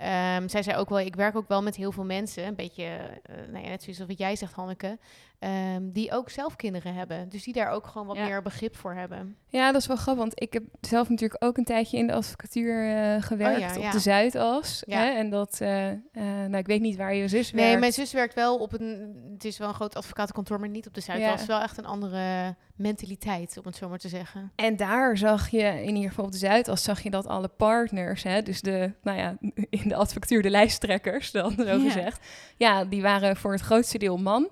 Ehm, 0.00 0.48
zij 0.48 0.62
zei 0.62 0.76
ook 0.76 0.88
wel, 0.88 0.98
ik 0.98 1.14
werk 1.14 1.36
ook 1.36 1.48
wel 1.48 1.62
met 1.62 1.76
heel 1.76 1.92
veel 1.92 2.04
mensen, 2.04 2.46
een 2.46 2.54
beetje, 2.54 2.84
eh, 2.84 3.34
nou 3.50 3.64
ja, 3.64 3.68
net 3.68 3.82
zoals 3.82 3.98
wat 3.98 4.18
jij 4.18 4.36
zegt, 4.36 4.52
Hanneke, 4.52 4.98
ehm, 5.40 5.90
die 5.90 6.12
ook 6.12 6.30
zelf 6.30 6.56
kinderen 6.56 6.94
hebben. 6.94 7.28
Dus 7.28 7.44
die 7.44 7.54
daar 7.54 7.70
ook 7.70 7.86
gewoon 7.86 8.06
wat 8.06 8.16
Ja. 8.16 8.24
meer 8.24 8.42
begrip 8.42 8.76
voor 8.76 8.94
hebben. 8.94 9.36
Ja, 9.48 9.72
dat 9.72 9.80
is 9.80 9.86
wel 9.86 9.96
grappig, 9.96 10.22
want 10.22 10.40
ik 10.42 10.52
heb 10.52 10.62
zelf 10.80 11.08
natuurlijk 11.08 11.44
ook 11.44 11.56
een 11.58 11.64
tijdje 11.64 11.96
in 11.98 12.06
de 12.06 12.12
advocatuur 12.12 12.96
eh, 12.96 13.22
gewerkt 13.22 13.54
Oh 13.60 13.68
ja, 13.68 13.76
op 13.76 13.82
ja. 13.82 13.90
de 13.90 13.98
Zuidas. 13.98 14.82
Ja. 14.86 14.98
Hè? 14.98 15.04
En 15.10 15.30
dat, 15.30 15.60
eh, 15.60 15.88
eh, 15.90 15.98
nou, 16.12 16.56
ik 16.56 16.66
weet 16.66 16.80
niet 16.80 16.96
waar 16.96 17.14
je 17.14 17.28
zus 17.28 17.52
Nee, 17.52 17.64
werkt. 17.64 17.80
mijn 17.80 17.92
zus 17.92 18.12
werkt 18.12 18.34
wel 18.34 18.58
op 18.58 18.80
een, 18.80 19.16
het 19.32 19.44
is 19.44 19.58
wel 19.58 19.68
een 19.68 19.74
groot 19.74 19.96
advocatenkantoor, 19.96 20.60
maar 20.60 20.68
niet 20.68 20.86
op 20.86 20.94
de 20.94 21.00
Zuid. 21.00 21.20
Ja. 21.20 21.30
Het 21.30 21.40
is 21.40 21.46
wel 21.46 21.60
echt 21.60 21.78
een 21.78 21.86
andere 21.86 22.54
mentaliteit, 22.76 23.56
om 23.58 23.64
het 23.66 23.76
zo 23.76 23.88
maar 23.88 23.98
te 23.98 24.08
zeggen. 24.08 24.52
En 24.56 24.76
daar 24.76 25.16
zag 25.16 25.48
je, 25.48 25.82
in 25.82 25.94
ieder 25.94 26.08
geval 26.08 26.24
op 26.24 26.32
de 26.32 26.38
Zuidas, 26.38 26.82
zag 26.82 27.00
je 27.02 27.10
dat 27.10 27.26
alle 27.26 27.48
partners, 27.48 28.22
hè, 28.22 28.42
dus 28.42 28.60
de, 28.60 28.92
nou 29.02 29.18
ja, 29.18 29.36
in 29.80 29.88
de 29.88 29.94
advocatuur 29.94 30.42
de 30.42 30.50
lijsttrekkers 30.50 31.30
dan, 31.30 31.52
zo 31.56 31.64
Ja. 31.64 31.78
gezegd. 31.78 32.26
Ja, 32.56 32.84
die 32.84 33.02
waren 33.02 33.36
voor 33.36 33.52
het 33.52 33.60
grootste 33.60 33.98
deel 33.98 34.16
man. 34.18 34.48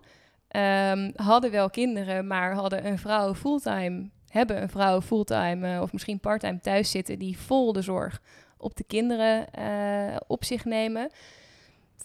Ehm, 0.48 1.10
hadden 1.14 1.50
wel 1.50 1.70
kinderen, 1.70 2.26
maar 2.26 2.54
hadden 2.54 2.86
een 2.86 2.98
vrouw 2.98 3.34
fulltime, 3.34 4.08
hebben 4.28 4.62
een 4.62 4.68
vrouw 4.68 5.00
fulltime 5.00 5.74
eh, 5.74 5.80
of 5.80 5.92
misschien 5.92 6.20
parttime 6.20 6.60
thuis 6.60 6.90
zitten, 6.90 7.18
die 7.18 7.38
vol 7.38 7.72
de 7.72 7.82
zorg 7.82 8.20
op 8.58 8.76
de 8.76 8.84
kinderen 8.84 9.50
eh, 9.50 10.16
op 10.26 10.44
zich 10.44 10.64
nemen. 10.64 11.10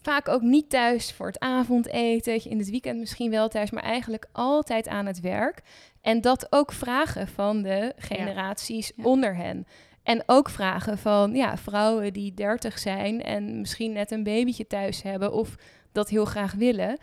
Vaak 0.01 0.27
ook 0.27 0.41
niet 0.41 0.69
thuis 0.69 1.11
voor 1.13 1.27
het 1.27 1.39
avondeten, 1.39 2.49
in 2.49 2.57
het 2.57 2.69
weekend 2.69 2.99
misschien 2.99 3.29
wel 3.31 3.47
thuis, 3.47 3.71
maar 3.71 3.83
eigenlijk 3.83 4.25
altijd 4.31 4.87
aan 4.87 5.05
het 5.05 5.19
werk. 5.19 5.61
En 6.01 6.21
dat 6.21 6.47
ook 6.49 6.71
vragen 6.71 7.27
van 7.27 7.61
de 7.61 7.93
generaties 7.97 8.91
Ja. 8.95 9.03
onder 9.03 9.35
hen. 9.35 9.67
En 10.03 10.23
ook 10.25 10.49
vragen 10.49 10.97
van 10.97 11.35
ja, 11.35 11.57
vrouwen 11.57 12.13
die 12.13 12.33
30 12.33 12.79
zijn 12.79 13.21
en 13.23 13.59
misschien 13.59 13.91
net 13.91 14.11
een 14.11 14.23
babytje 14.23 14.67
thuis 14.67 15.01
hebben 15.01 15.33
of 15.33 15.55
dat 15.91 16.09
heel 16.09 16.25
graag 16.25 16.53
willen. 16.53 16.97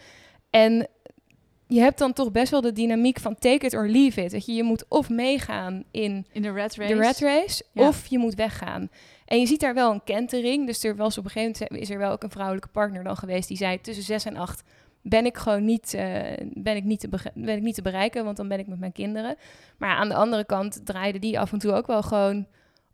En 0.50 0.88
je 1.70 1.80
hebt 1.80 1.98
dan 1.98 2.12
toch 2.12 2.30
best 2.33 2.50
wel 2.50 2.61
de 2.61 2.72
dynamiek 2.72 3.18
van 3.20 3.35
take 3.35 3.66
it 3.66 3.74
or 3.74 3.88
leave 3.88 4.22
it. 4.24 4.30
Dat 4.30 4.46
je, 4.46 4.52
je 4.52 4.62
moet 4.62 4.85
of 4.88 5.09
meegaan 5.09 5.85
in 5.90 6.26
in 6.33 6.42
de 6.42 6.52
red 6.52 6.74
race. 6.74 6.94
de 6.94 7.00
red 7.00 7.18
race 7.18 7.64
Ja. 7.72 7.88
of 7.88 8.06
je 8.06 8.18
moet 8.18 8.35
weggaan. 8.35 8.88
En 9.24 9.40
je 9.40 9.46
ziet 9.46 9.61
daar 9.61 9.74
wel 9.74 9.92
een 9.92 10.04
kentering. 10.04 10.66
Dus 10.66 10.85
er 10.85 10.96
was 10.96 11.18
op 11.18 11.24
een 11.24 11.30
gegeven 11.30 11.66
moment 11.68 11.88
is 11.88 11.94
er 11.94 11.98
wel 11.98 12.11
ook 12.11 12.22
een 12.22 12.30
vrouwelijke 12.30 12.68
partner 12.68 13.04
dan 13.04 13.16
geweest 13.16 13.48
die 13.48 13.56
zei 13.56 13.80
tussen 13.80 14.04
zes 14.04 14.24
en 14.24 14.37
acht 14.37 14.62
ben 15.02 15.26
ik 15.26 15.37
gewoon 15.37 15.64
niet, 15.64 15.94
eh, 15.94 16.20
ben 16.52 16.76
ik 16.76 16.85
niet, 16.85 17.00
te 17.00 17.09
ben 17.35 17.56
ik 17.56 17.62
niet 17.62 17.74
te 17.74 17.83
bereiken, 17.83 18.24
want 18.24 18.37
dan 18.37 18.48
ben 18.48 18.59
ik 18.59 18.66
met 18.66 18.78
mijn 18.78 18.92
kinderen. 18.92 19.37
Maar 19.78 19.96
aan 19.96 20.09
de 20.09 20.14
andere 20.14 20.44
kant 20.44 20.80
draaide 20.87 21.18
die 21.18 21.40
af 21.40 21.52
en 21.52 21.59
toe 21.59 21.72
ook 21.72 21.87
wel 21.87 22.02
gewoon 22.02 22.46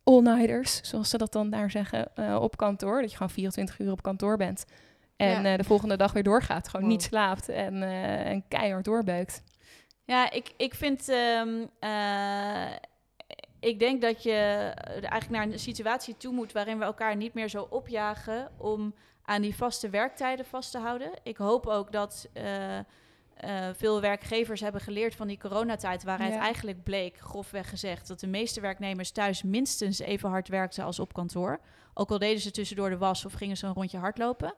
all-nighters, 0.05 0.81
zoals 0.83 1.11
ze 1.11 1.19
dat 1.19 1.33
dan 1.33 1.51
daar 1.51 1.71
zeggen, 1.71 2.09
eh, 2.15 2.39
op 2.41 2.57
kantoor. 2.57 3.01
Dat 3.01 3.11
je 3.11 3.17
gewoon 3.17 3.33
24 3.33 3.79
uur 3.79 3.91
op 3.91 4.03
kantoor 4.03 4.37
bent. 4.37 4.65
En 5.16 5.42
Ja. 5.42 5.52
eh, 5.52 5.59
de 5.59 5.64
volgende 5.64 5.96
dag 5.96 6.12
weer 6.12 6.22
doorgaat. 6.22 6.68
Gewoon 6.68 6.83
Wow. 6.87 6.90
niet 6.94 7.02
slaapt 7.02 7.48
en, 7.48 7.83
eh, 7.83 8.26
en 8.31 8.44
keihard 8.48 8.85
doorbeukt. 8.85 9.42
Ja, 10.05 10.31
ik, 10.31 10.52
ik 10.57 10.74
vind. 10.74 11.09
ehm, 11.09 11.64
eh, 11.81 12.72
ik 13.61 13.79
denk 13.79 14.00
dat 14.02 14.22
je 14.22 14.35
eigenlijk 14.90 15.29
naar 15.31 15.42
een 15.42 15.59
situatie 15.59 16.16
toe 16.16 16.33
moet 16.33 16.52
waarin 16.52 16.79
we 16.79 16.85
elkaar 16.85 17.16
niet 17.16 17.35
meer 17.35 17.48
zo 17.48 17.66
opjagen 17.70 18.50
om 18.59 18.94
aan 19.22 19.42
die 19.42 19.57
vaste 19.57 19.88
werktijden 19.90 20.44
vast 20.44 20.70
te 20.70 20.79
houden. 20.79 21.11
Ik 21.22 21.37
hoop 21.37 21.66
ook 21.66 21.92
dat 21.92 22.29
veel 23.76 24.00
werkgevers 24.00 24.61
hebben 24.61 24.81
geleerd 24.81 25.14
van 25.14 25.26
die 25.26 25.38
coronatijd, 25.38 26.02
waaruit 26.02 26.33
Ja. 26.35 26.40
eigenlijk 26.40 26.83
bleek, 26.83 27.18
grofweg 27.18 27.68
gezegd, 27.68 28.09
dat 28.09 28.20
de 28.20 28.26
meeste 28.26 28.61
werknemers 28.61 29.11
thuis 29.11 29.42
minstens 29.42 29.98
even 29.98 30.29
hard 30.31 30.48
werkten 30.48 30.85
als 30.85 30.98
op 30.98 31.12
kantoor. 31.12 31.61
Ook 31.94 32.11
al 32.11 32.18
deden 32.18 32.40
ze 32.40 32.50
tussendoor 32.50 32.90
de 32.90 32.98
was 32.98 33.24
of 33.24 33.33
gingen 33.33 33.57
ze 33.57 33.66
een 33.66 33.72
rondje 33.74 33.98
hardlopen. 33.98 34.55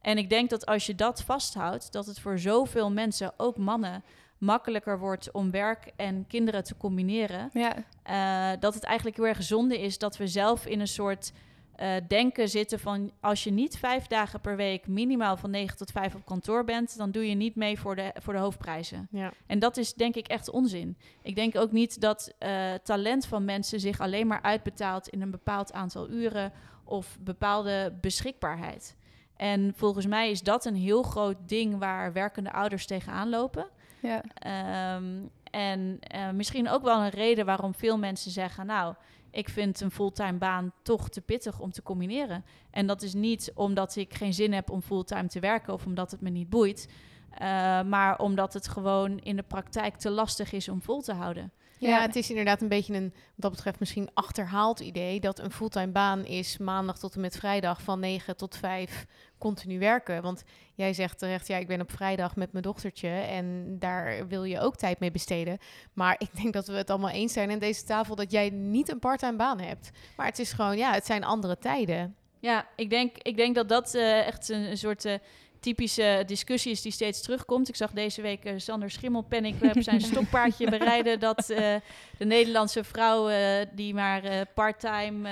En 0.00 0.18
ik 0.18 0.28
denk 0.28 0.50
dat 0.50 0.66
als 0.66 0.86
je 0.86 0.94
dat 0.94 1.22
vasthoudt, 1.22 1.92
dat 1.92 2.06
het 2.06 2.20
voor 2.20 2.38
zoveel 2.38 2.90
mensen, 2.90 3.32
ook 3.36 3.56
mannen, 3.56 4.04
makkelijker 4.38 4.98
wordt 4.98 5.30
om 5.30 5.50
werk 5.50 5.92
en 5.96 6.26
kinderen 6.28 6.64
te 6.64 6.76
combineren. 6.76 7.50
Ja, 7.52 7.74
Eh, 8.02 8.60
dat 8.60 8.74
het 8.74 8.84
eigenlijk 8.84 9.16
heel 9.16 9.26
erg 9.26 9.42
zonde 9.42 9.80
is 9.80 9.98
dat 9.98 10.16
we 10.16 10.26
zelf 10.26 10.66
in 10.66 10.80
een 10.80 10.88
soort 10.88 11.32
eh, 11.80 11.94
denken 12.08 12.48
zitten 12.48 12.78
van 12.78 13.12
als 13.20 13.44
je 13.44 13.50
niet 13.50 13.78
vijf 13.78 14.06
dagen 14.06 14.40
per 14.40 14.56
week 14.56 14.86
minimaal 14.86 15.36
van 15.36 15.50
9 15.50 15.76
tot 15.76 15.90
5 15.90 16.14
op 16.14 16.24
kantoor 16.24 16.64
bent, 16.64 16.96
dan 16.96 17.10
doe 17.10 17.28
je 17.28 17.34
niet 17.34 17.54
mee 17.54 17.78
voor 17.78 17.96
de, 17.96 18.14
voor 18.14 18.32
de 18.32 18.38
hoofdprijzen. 18.38 19.08
Ja. 19.10 19.32
En 19.46 19.58
dat 19.58 19.76
is 19.76 19.94
denk 19.94 20.14
ik 20.14 20.28
echt 20.28 20.50
onzin. 20.50 20.96
Ik 21.22 21.34
denk 21.34 21.56
ook 21.56 21.72
niet 21.72 22.00
dat 22.00 22.32
eh, 22.38 22.74
talent 22.82 23.26
van 23.26 23.44
mensen 23.44 23.80
zich 23.80 24.00
alleen 24.00 24.26
maar 24.26 24.42
uitbetaalt 24.42 25.08
in 25.08 25.22
een 25.22 25.30
bepaald 25.30 25.72
aantal 25.72 26.10
uren 26.10 26.52
of 26.84 27.18
bepaalde 27.20 27.98
beschikbaarheid. 28.00 28.96
En 29.40 29.72
volgens 29.76 30.06
mij 30.06 30.30
is 30.30 30.42
dat 30.42 30.64
een 30.64 30.74
heel 30.74 31.02
groot 31.02 31.36
ding 31.46 31.78
waar 31.78 32.12
werkende 32.12 32.52
ouders 32.52 32.86
tegenaan 32.86 33.28
lopen. 33.28 33.66
ja. 34.00 34.22
Ehm, 34.34 35.04
en 35.50 35.98
eh, 36.00 36.30
misschien 36.30 36.68
ook 36.68 36.82
wel 36.82 37.00
een 37.00 37.08
reden 37.08 37.46
waarom 37.46 37.74
veel 37.74 37.98
mensen 37.98 38.30
zeggen: 38.30 38.66
Nou, 38.66 38.94
ik 39.30 39.48
vind 39.48 39.80
een 39.80 39.90
fulltime 39.90 40.38
baan 40.38 40.72
toch 40.82 41.08
te 41.08 41.20
pittig 41.20 41.60
om 41.60 41.72
te 41.72 41.82
combineren. 41.82 42.44
En 42.70 42.86
dat 42.86 43.02
is 43.02 43.14
niet 43.14 43.52
omdat 43.54 43.96
ik 43.96 44.14
geen 44.14 44.34
zin 44.34 44.52
heb 44.52 44.70
om 44.70 44.82
fulltime 44.82 45.28
te 45.28 45.40
werken 45.40 45.72
of 45.72 45.86
omdat 45.86 46.10
het 46.10 46.20
me 46.20 46.30
niet 46.30 46.50
boeit, 46.50 46.88
eh, 47.30 47.82
maar 47.82 48.18
omdat 48.18 48.52
het 48.52 48.68
gewoon 48.68 49.18
in 49.18 49.36
de 49.36 49.42
praktijk 49.42 49.96
te 49.96 50.10
lastig 50.10 50.52
is 50.52 50.68
om 50.68 50.82
vol 50.82 51.00
te 51.00 51.12
houden. 51.12 51.52
Ja, 51.88 52.00
het 52.00 52.16
is 52.16 52.28
inderdaad 52.28 52.60
een 52.60 52.68
beetje 52.68 52.94
een, 52.94 53.12
wat 53.12 53.22
dat 53.36 53.50
betreft 53.50 53.80
misschien 53.80 54.08
achterhaald 54.14 54.80
idee 54.80 55.20
dat 55.20 55.38
een 55.38 55.50
fulltime 55.50 55.92
baan 55.92 56.24
is 56.24 56.58
maandag 56.58 56.98
tot 56.98 57.14
en 57.14 57.20
met 57.20 57.36
vrijdag 57.36 57.82
van 57.82 58.00
9 58.00 58.36
tot 58.36 58.56
5 58.56 59.06
continu 59.38 59.78
werken. 59.78 60.22
Want 60.22 60.42
jij 60.74 60.92
zegt 60.92 61.18
terecht, 61.18 61.46
ja, 61.46 61.56
ik 61.56 61.66
ben 61.66 61.80
op 61.80 61.90
vrijdag 61.90 62.36
met 62.36 62.52
mijn 62.52 62.64
dochtertje 62.64 63.08
en 63.08 63.76
daar 63.78 64.28
wil 64.28 64.44
je 64.44 64.60
ook 64.60 64.76
tijd 64.76 65.00
mee 65.00 65.10
besteden. 65.10 65.58
Maar 65.92 66.14
ik 66.18 66.36
denk 66.42 66.52
dat 66.52 66.66
we 66.66 66.72
het 66.74 66.90
allemaal 66.90 67.10
eens 67.10 67.32
zijn 67.32 67.50
aan 67.50 67.58
deze 67.58 67.84
tafel 67.84 68.14
dat 68.14 68.30
jij 68.30 68.50
niet 68.50 68.90
een 68.90 68.98
parttime 68.98 69.36
baan 69.36 69.60
hebt. 69.60 69.90
Maar 70.16 70.26
het 70.26 70.38
is 70.38 70.52
gewoon, 70.52 70.76
ja, 70.76 70.92
het 70.92 71.06
zijn 71.06 71.24
andere 71.24 71.58
tijden. 71.58 72.14
Ja, 72.40 72.66
ik 72.76 72.90
denk, 72.90 73.16
ik 73.18 73.36
denk 73.36 73.54
dat 73.54 73.68
dat 73.68 73.94
eh, 73.94 74.26
echt 74.26 74.48
een, 74.48 74.70
een 74.70 74.78
soort 74.78 75.04
eh, 75.04 75.14
typische 75.60 76.22
discussie 76.26 76.72
is 76.72 76.82
die 76.82 76.92
steeds 76.92 77.20
terugkomt. 77.20 77.68
Ik 77.68 77.76
zag 77.76 77.90
deze 77.90 78.22
week 78.22 78.44
eh, 78.44 78.52
Sander 78.56 78.90
Schimmelpenninck 78.90 79.62
op 79.62 79.82
zijn 79.82 80.00
stokpaardje 80.10 80.70
bereiden 80.70 81.20
dat 81.20 81.50
eh, 81.50 81.74
de 82.18 82.24
Nederlandse 82.24 82.84
vrouw 82.84 83.28
eh, 83.28 83.66
die 83.72 83.94
maar 83.94 84.46
parttime 84.54 85.28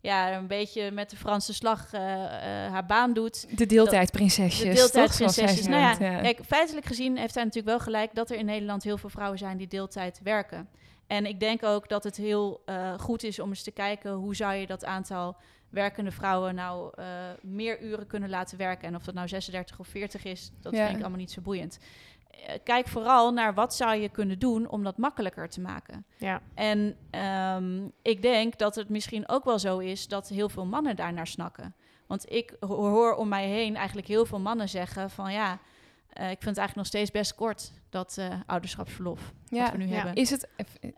ja, 0.00 0.36
een 0.36 0.46
beetje 0.46 0.90
met 0.90 1.10
de 1.10 1.16
Franse 1.16 1.54
slag 1.54 1.90
haar 2.70 2.86
baan 2.86 3.12
doet. 3.12 3.58
De 3.58 3.66
deeltijdprinsesjes. 3.66 4.68
De 4.68 4.74
deeltijdprinsesjes. 4.74 5.66
Nou 5.66 5.80
ja, 5.80 6.20
kijk, 6.20 6.40
feitelijk 6.46 6.86
gezien 6.86 7.16
heeft 7.16 7.34
hij 7.34 7.44
natuurlijk 7.44 7.76
wel 7.76 7.84
gelijk 7.84 8.14
dat 8.14 8.30
er 8.30 8.36
in 8.36 8.44
Nederland 8.44 8.82
heel 8.82 8.98
veel 8.98 9.08
vrouwen 9.08 9.38
zijn 9.38 9.56
die 9.56 9.66
deeltijd 9.66 10.20
werken. 10.22 10.68
En 11.06 11.26
ik 11.26 11.40
denk 11.40 11.62
ook 11.62 11.88
dat 11.88 12.04
het 12.04 12.16
heel 12.16 12.64
goed 12.98 13.22
is 13.22 13.38
om 13.38 13.48
eens 13.48 13.62
te 13.62 13.70
kijken 13.70 14.12
hoe 14.12 14.36
zou 14.36 14.54
je 14.54 14.66
dat 14.66 14.84
aantal 14.84 15.36
werkende 15.70 16.10
vrouwen 16.10 16.54
nou 16.54 16.92
eh, 16.94 17.04
meer 17.42 17.80
uren 17.82 18.06
kunnen 18.06 18.28
laten 18.30 18.58
werken. 18.58 18.88
En 18.88 18.94
of 18.94 19.02
dat 19.04 19.14
nou 19.14 19.28
36 19.28 19.78
of 19.78 19.86
40 19.86 20.24
is, 20.24 20.50
dat 20.60 20.72
Ja. 20.72 20.78
vind 20.84 20.96
ik 20.96 21.00
allemaal 21.00 21.18
niet 21.20 21.30
zo 21.30 21.40
boeiend. 21.40 21.78
Eh, 22.46 22.54
kijk 22.64 22.88
vooral 22.88 23.32
naar 23.32 23.54
wat 23.54 23.74
zou 23.74 23.94
je 23.96 24.08
kunnen 24.08 24.38
doen 24.38 24.68
om 24.68 24.82
dat 24.84 24.96
makkelijker 24.98 25.48
te 25.48 25.60
maken. 25.60 26.04
Ja, 26.16 26.40
En 26.54 26.96
ehm, 27.10 27.88
ik 28.02 28.22
denk 28.22 28.58
dat 28.58 28.74
het 28.74 28.88
misschien 28.88 29.28
ook 29.28 29.44
wel 29.44 29.58
zo 29.58 29.78
is 29.78 30.08
dat 30.08 30.28
heel 30.28 30.48
veel 30.48 30.66
mannen 30.66 30.96
daarnaar 30.96 31.26
snakken. 31.26 31.74
Want 32.06 32.32
ik 32.32 32.56
ho- 32.60 32.88
hoor 32.90 33.14
om 33.14 33.28
mij 33.28 33.46
heen 33.48 33.76
eigenlijk 33.76 34.06
heel 34.08 34.26
veel 34.26 34.40
mannen 34.40 34.68
zeggen 34.68 35.10
van 35.10 35.32
ja, 35.32 35.58
eh, 36.08 36.24
ik 36.30 36.42
vind 36.42 36.56
het 36.56 36.58
eigenlijk 36.58 36.74
nog 36.76 36.86
steeds 36.86 37.10
best 37.10 37.34
kort, 37.34 37.72
dat 37.90 38.16
eh, 38.18 38.26
ouderschapsverlof 38.46 39.20
wat 39.20 39.58
Ja, 39.58 39.72
we 39.72 39.78
nu 39.78 39.86
ja. 39.86 39.94
hebben. 39.94 40.14
Is 40.14 40.30
het, 40.30 40.48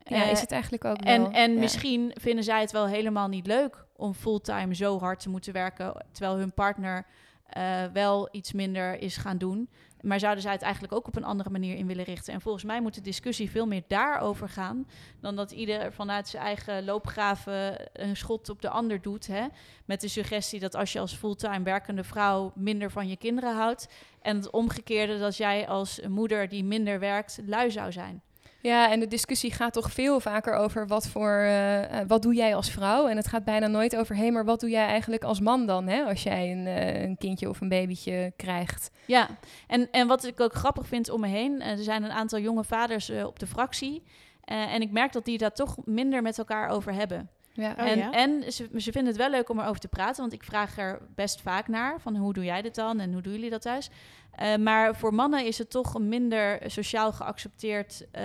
ja, 0.05 0.25
Eh, 0.25 0.31
is 0.31 0.41
het 0.41 0.53
eigenlijk 0.53 0.85
ook 0.85 1.03
wel. 1.05 1.15
En, 1.15 1.33
en 1.33 1.53
ja. 1.53 1.59
misschien 1.59 2.13
vinden 2.21 2.45
zij 2.45 2.61
het 2.61 2.71
wel 2.73 2.87
helemaal 2.87 3.29
niet 3.29 3.47
leuk 3.47 3.85
om 3.97 4.15
fulltime 4.15 4.75
zo 4.75 4.99
hard 4.99 5.21
te 5.21 5.29
moeten 5.31 5.53
werken, 5.53 6.05
terwijl 6.13 6.37
hun 6.39 6.53
partner 6.55 7.07
eh, 7.51 7.85
wel 7.93 8.29
iets 8.33 8.53
minder 8.53 8.99
is 9.03 9.17
gaan 9.17 9.39
doen. 9.39 9.69
Maar 10.01 10.21
zouden 10.21 10.43
zij 10.43 10.53
het 10.53 10.63
eigenlijk 10.63 10.93
ook 10.93 11.07
op 11.07 11.17
een 11.17 11.25
andere 11.25 11.51
manier 11.51 11.77
in 11.77 11.87
willen 11.87 12.05
richten? 12.05 12.33
En 12.33 12.41
volgens 12.41 12.65
mij 12.65 12.81
moet 12.81 12.95
de 12.95 13.01
discussie 13.01 13.51
veel 13.51 13.67
meer 13.67 13.83
daarover 13.89 14.49
gaan, 14.49 14.89
dan 15.21 15.37
dat 15.37 15.51
ieder 15.51 15.93
vanuit 15.93 16.29
zijn 16.29 16.43
eigen 16.43 16.85
loopgraven 16.85 17.89
een 17.93 18.17
schot 18.17 18.49
op 18.49 18.63
de 18.63 18.69
ander 18.69 19.03
doet. 19.03 19.27
Hè? 19.27 19.47
Met 19.85 20.01
de 20.01 20.09
suggestie 20.09 20.61
dat 20.61 20.75
als 20.75 20.93
je 20.93 20.99
als 20.99 21.15
fulltime 21.15 21.63
werkende 21.63 22.05
vrouw 22.05 22.53
minder 22.55 22.91
van 22.91 23.09
je 23.09 23.17
kinderen 23.17 23.55
houdt, 23.55 23.89
en 24.23 24.37
het 24.37 24.51
omgekeerde 24.51 25.19
dat 25.19 25.37
jij 25.37 25.69
als 25.69 26.01
moeder 26.09 26.49
die 26.49 26.65
minder 26.65 26.99
werkt, 26.99 27.41
lui 27.47 27.71
zou 27.71 27.93
zijn. 27.93 28.23
Ja, 28.63 28.91
en 28.91 29.01
de 29.01 29.07
discussie 29.07 29.53
gaat 29.53 29.73
toch 29.73 29.93
veel 29.93 30.21
vaker 30.21 30.55
over 30.55 30.87
wat 30.87 31.09
voor, 31.09 31.31
eh, 31.31 32.01
eh, 32.01 32.09
wat 32.09 32.23
doe 32.23 32.35
jij 32.35 32.55
als 32.55 32.71
vrouw? 32.71 33.09
En 33.09 33.17
het 33.17 33.27
gaat 33.27 33.45
bijna 33.45 33.67
nooit 33.67 33.97
over, 33.97 34.17
hé, 34.17 34.31
maar 34.31 34.45
wat 34.45 34.61
doe 34.61 34.71
jij 34.71 34.87
eigenlijk 34.87 35.25
als 35.25 35.41
man 35.41 35.67
dan, 35.67 35.87
hè? 35.87 36.03
Als 36.05 36.23
jij 36.23 36.53
een, 36.53 36.67
eh, 36.67 37.03
een 37.03 37.17
kindje 37.17 37.49
of 37.49 37.61
een 37.61 37.69
babytje 37.69 38.33
krijgt. 38.37 38.91
Ja, 39.07 39.29
en, 39.67 39.91
en 39.91 40.07
wat 40.07 40.25
ik 40.25 40.41
ook 40.41 40.55
grappig 40.55 40.87
vind 40.87 41.11
om 41.11 41.21
me 41.21 41.27
heen, 41.27 41.63
er 41.63 41.79
zijn 41.79 42.03
een 42.03 42.11
aantal 42.11 42.39
jonge 42.39 42.65
vaders 42.65 43.11
op 43.11 43.39
de 43.39 43.47
fractie. 43.47 44.03
en 44.45 44.81
ik 44.81 44.91
merk 44.91 45.13
dat 45.13 45.25
die 45.25 45.39
daar 45.39 45.53
toch 45.53 45.77
minder 45.85 46.23
met 46.23 46.39
elkaar 46.39 46.69
over 46.69 46.95
hebben. 46.95 47.31
Ja. 47.61 47.75
Oh, 47.79 47.87
en 47.87 47.99
ja? 47.99 48.11
en 48.11 48.53
ze, 48.53 48.69
ze 48.77 48.93
vinden 48.93 49.07
het 49.07 49.17
wel 49.17 49.31
leuk 49.31 49.49
om 49.49 49.59
erover 49.59 49.81
te 49.81 49.89
praten, 49.89 50.21
want 50.21 50.33
ik 50.33 50.43
vraag 50.43 50.79
er 50.79 51.01
best 51.15 51.41
vaak 51.41 51.69
naar: 51.69 52.01
van 52.01 52.17
hoe 52.17 52.33
doe 52.33 52.45
jij 52.45 52.63
dit 52.63 52.75
dan 52.75 53.01
en 53.01 53.13
hoe 53.13 53.23
doen 53.23 53.33
jullie 53.33 53.51
dat 53.51 53.63
thuis? 53.63 53.91
Eh, 54.31 54.57
maar 54.57 54.97
voor 54.97 55.15
mannen 55.15 55.47
is 55.47 55.59
het 55.59 55.71
toch 55.71 55.95
een 55.95 56.09
minder 56.09 56.61
sociaal 56.67 57.13
geaccepteerd 57.13 58.07
eh, 58.13 58.25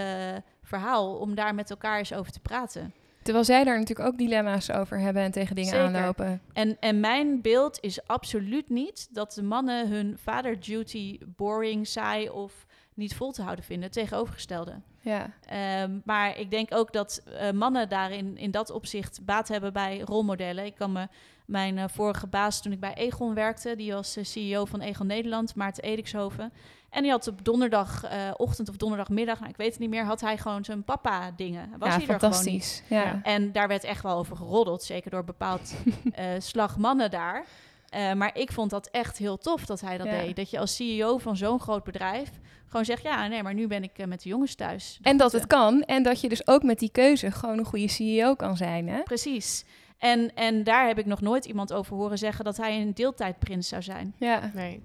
verhaal 0.63 1.15
om 1.15 1.36
daar 1.36 1.56
met 1.56 1.69
elkaar 1.69 1.98
eens 1.98 2.13
over 2.13 2.32
te 2.32 2.39
praten. 2.39 2.93
Terwijl 3.21 3.45
zij 3.45 3.63
daar 3.63 3.80
natuurlijk 3.80 4.10
ook 4.10 4.17
dilemma's 4.17 4.71
over 4.71 5.00
hebben 5.00 5.24
en 5.24 5.32
tegen 5.32 5.56
dingen 5.56 5.69
Zeker. 5.69 5.86
aanlopen. 5.86 6.41
En, 6.54 6.78
en 6.80 7.00
mijn 7.00 7.41
beeld 7.41 7.78
is 7.82 8.08
absoluut 8.08 8.69
niet 8.69 9.08
dat 9.12 9.34
de 9.34 9.43
mannen 9.43 9.89
hun 9.89 10.17
vader-duty 10.17 11.17
boring, 11.36 11.88
saai 11.88 12.30
of 12.30 12.65
niet 12.93 13.15
vol 13.15 13.32
te 13.32 13.41
houden 13.41 13.65
vinden. 13.65 13.91
Tegenovergestelde. 13.91 14.82
Ja, 15.06 15.30
Ehm, 15.46 16.00
maar 16.04 16.38
ik 16.38 16.52
denk 16.52 16.74
ook 16.74 16.94
dat 16.94 17.24
eh, 17.26 17.52
mannen 17.52 17.89
daarin 17.89 18.38
in 18.38 18.52
dat 18.52 18.70
opzicht 18.70 19.20
baat 19.26 19.48
hebben 19.48 19.74
bij 19.74 20.00
rolmodellen. 20.00 20.65
Ik 20.65 20.76
kan 20.76 20.91
me 20.91 21.08
mijn 21.46 21.78
eh, 21.78 21.84
vorige 21.88 22.28
baas 22.28 22.62
toen 22.62 22.72
ik 22.72 22.80
bij 22.80 22.94
Egon 22.94 23.34
werkte, 23.34 23.76
die 23.76 23.94
was 23.94 24.15
eh, 24.15 24.24
CEO 24.24 24.65
van 24.65 24.82
Egon 24.82 25.08
Nederland, 25.08 25.56
Maarten 25.56 25.84
Edikshoven. 25.84 26.54
En 26.89 27.02
die 27.02 27.12
had 27.12 27.28
op 27.28 27.46
donderdagochtend 27.46 28.70
of 28.70 28.78
donderdagmiddag, 28.78 29.39
nou, 29.39 29.50
ik 29.52 29.58
weet 29.58 29.72
het 29.72 29.80
niet 29.80 29.89
meer, 29.89 30.04
had 30.04 30.22
hij 30.22 30.38
gewoon 30.38 30.65
zijn 30.65 30.84
papa 30.84 31.32
dingen. 31.36 31.70
Was 31.78 31.89
ja 31.89 31.96
hij 31.96 32.08
er 32.08 32.20
gewoon 32.20 32.44
niet. 32.44 32.44
fantastisch. 32.44 32.84
Ja. 32.89 33.20
En 33.24 33.52
daar 33.52 33.68
werd 33.68 33.84
echt 33.84 34.04
wel 34.04 34.18
over 34.18 34.36
geroddeld, 34.36 34.84
zeker 34.84 35.12
door 35.12 35.24
bepaald 35.24 35.76
slag 36.38 36.78
mannen 36.78 37.12
daar. 37.12 37.46
Eh, 37.95 38.13
maar 38.13 38.38
ik 38.38 38.51
vond 38.51 38.69
dat 38.69 38.88
echt 38.91 39.17
heel 39.17 39.38
tof 39.38 39.65
dat 39.65 39.81
hij 39.81 39.97
dat 39.97 40.08
Ja. 40.08 40.21
deed. 40.21 40.36
Dat 40.36 40.49
je 40.49 40.60
als 40.60 40.75
CEO 40.75 41.17
van 41.17 41.38
zo'n 41.38 41.60
groot 41.60 41.84
bedrijf 41.84 42.29
gewoon 42.67 42.86
zegt... 42.86 43.03
ja, 43.03 43.27
nee, 43.27 43.43
maar 43.43 43.53
nu 43.53 43.67
ben 43.67 43.84
ik 43.84 43.97
eh, 43.97 44.05
met 44.08 44.21
de 44.23 44.29
jongens 44.29 44.55
thuis. 44.55 44.99
En 45.01 45.17
dat 45.17 45.31
het 45.31 45.47
kan. 45.47 45.81
En 45.84 46.03
dat 46.03 46.21
je 46.21 46.29
dus 46.29 46.47
ook 46.47 46.63
met 46.63 46.79
die 46.79 46.89
keuze 46.91 47.31
gewoon 47.31 47.58
een 47.58 47.65
goede 47.65 47.88
CEO 47.88 48.36
kan 48.36 48.58
zijn, 48.58 48.88
hè? 48.89 49.03
Precies. 49.03 49.65
En, 49.97 50.36
en 50.36 50.63
daar 50.63 50.88
heb 50.88 50.97
ik 50.99 51.05
nog 51.05 51.21
nooit 51.21 51.45
iemand 51.45 51.73
over 51.73 51.95
horen 51.95 52.17
zeggen... 52.17 52.45
dat 52.45 52.58
hij 52.58 52.81
een 52.81 52.93
deeltijdprins 52.93 53.67
zou 53.67 53.81
zijn. 53.81 54.15
Ja. 54.19 54.51
nee. 54.53 54.81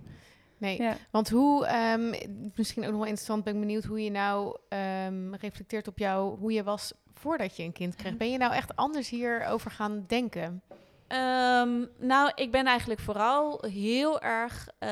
Nee, 0.58 0.82
Ja. 0.82 0.96
want 1.10 1.28
hoe, 1.30 1.66
ehm, 1.66 2.14
misschien 2.54 2.82
ook 2.82 2.88
nog 2.90 2.98
wel 2.98 3.08
interessant, 3.08 3.44
ben 3.44 3.54
ik 3.54 3.60
benieuwd 3.60 3.84
hoe 3.84 4.04
je 4.04 4.10
nou 4.10 4.56
ehm, 4.68 5.34
reflecteert 5.34 5.88
op 5.88 5.98
jou, 5.98 6.38
hoe 6.38 6.52
je 6.52 6.62
was 6.62 6.92
voordat 7.14 7.56
je 7.56 7.62
een 7.62 7.72
kind 7.72 7.94
kreeg. 7.96 8.16
Ben 8.16 8.30
je 8.30 8.38
nou 8.38 8.52
echt 8.54 8.76
anders 8.76 9.08
hierover 9.08 9.70
gaan 9.70 10.04
denken? 10.06 10.62
Ehm, 11.10 11.84
nou, 11.98 12.30
ik 12.34 12.50
ben 12.50 12.66
eigenlijk 12.66 13.00
vooral 13.00 13.64
heel 13.66 14.20
erg 14.20 14.68
eh, 14.78 14.90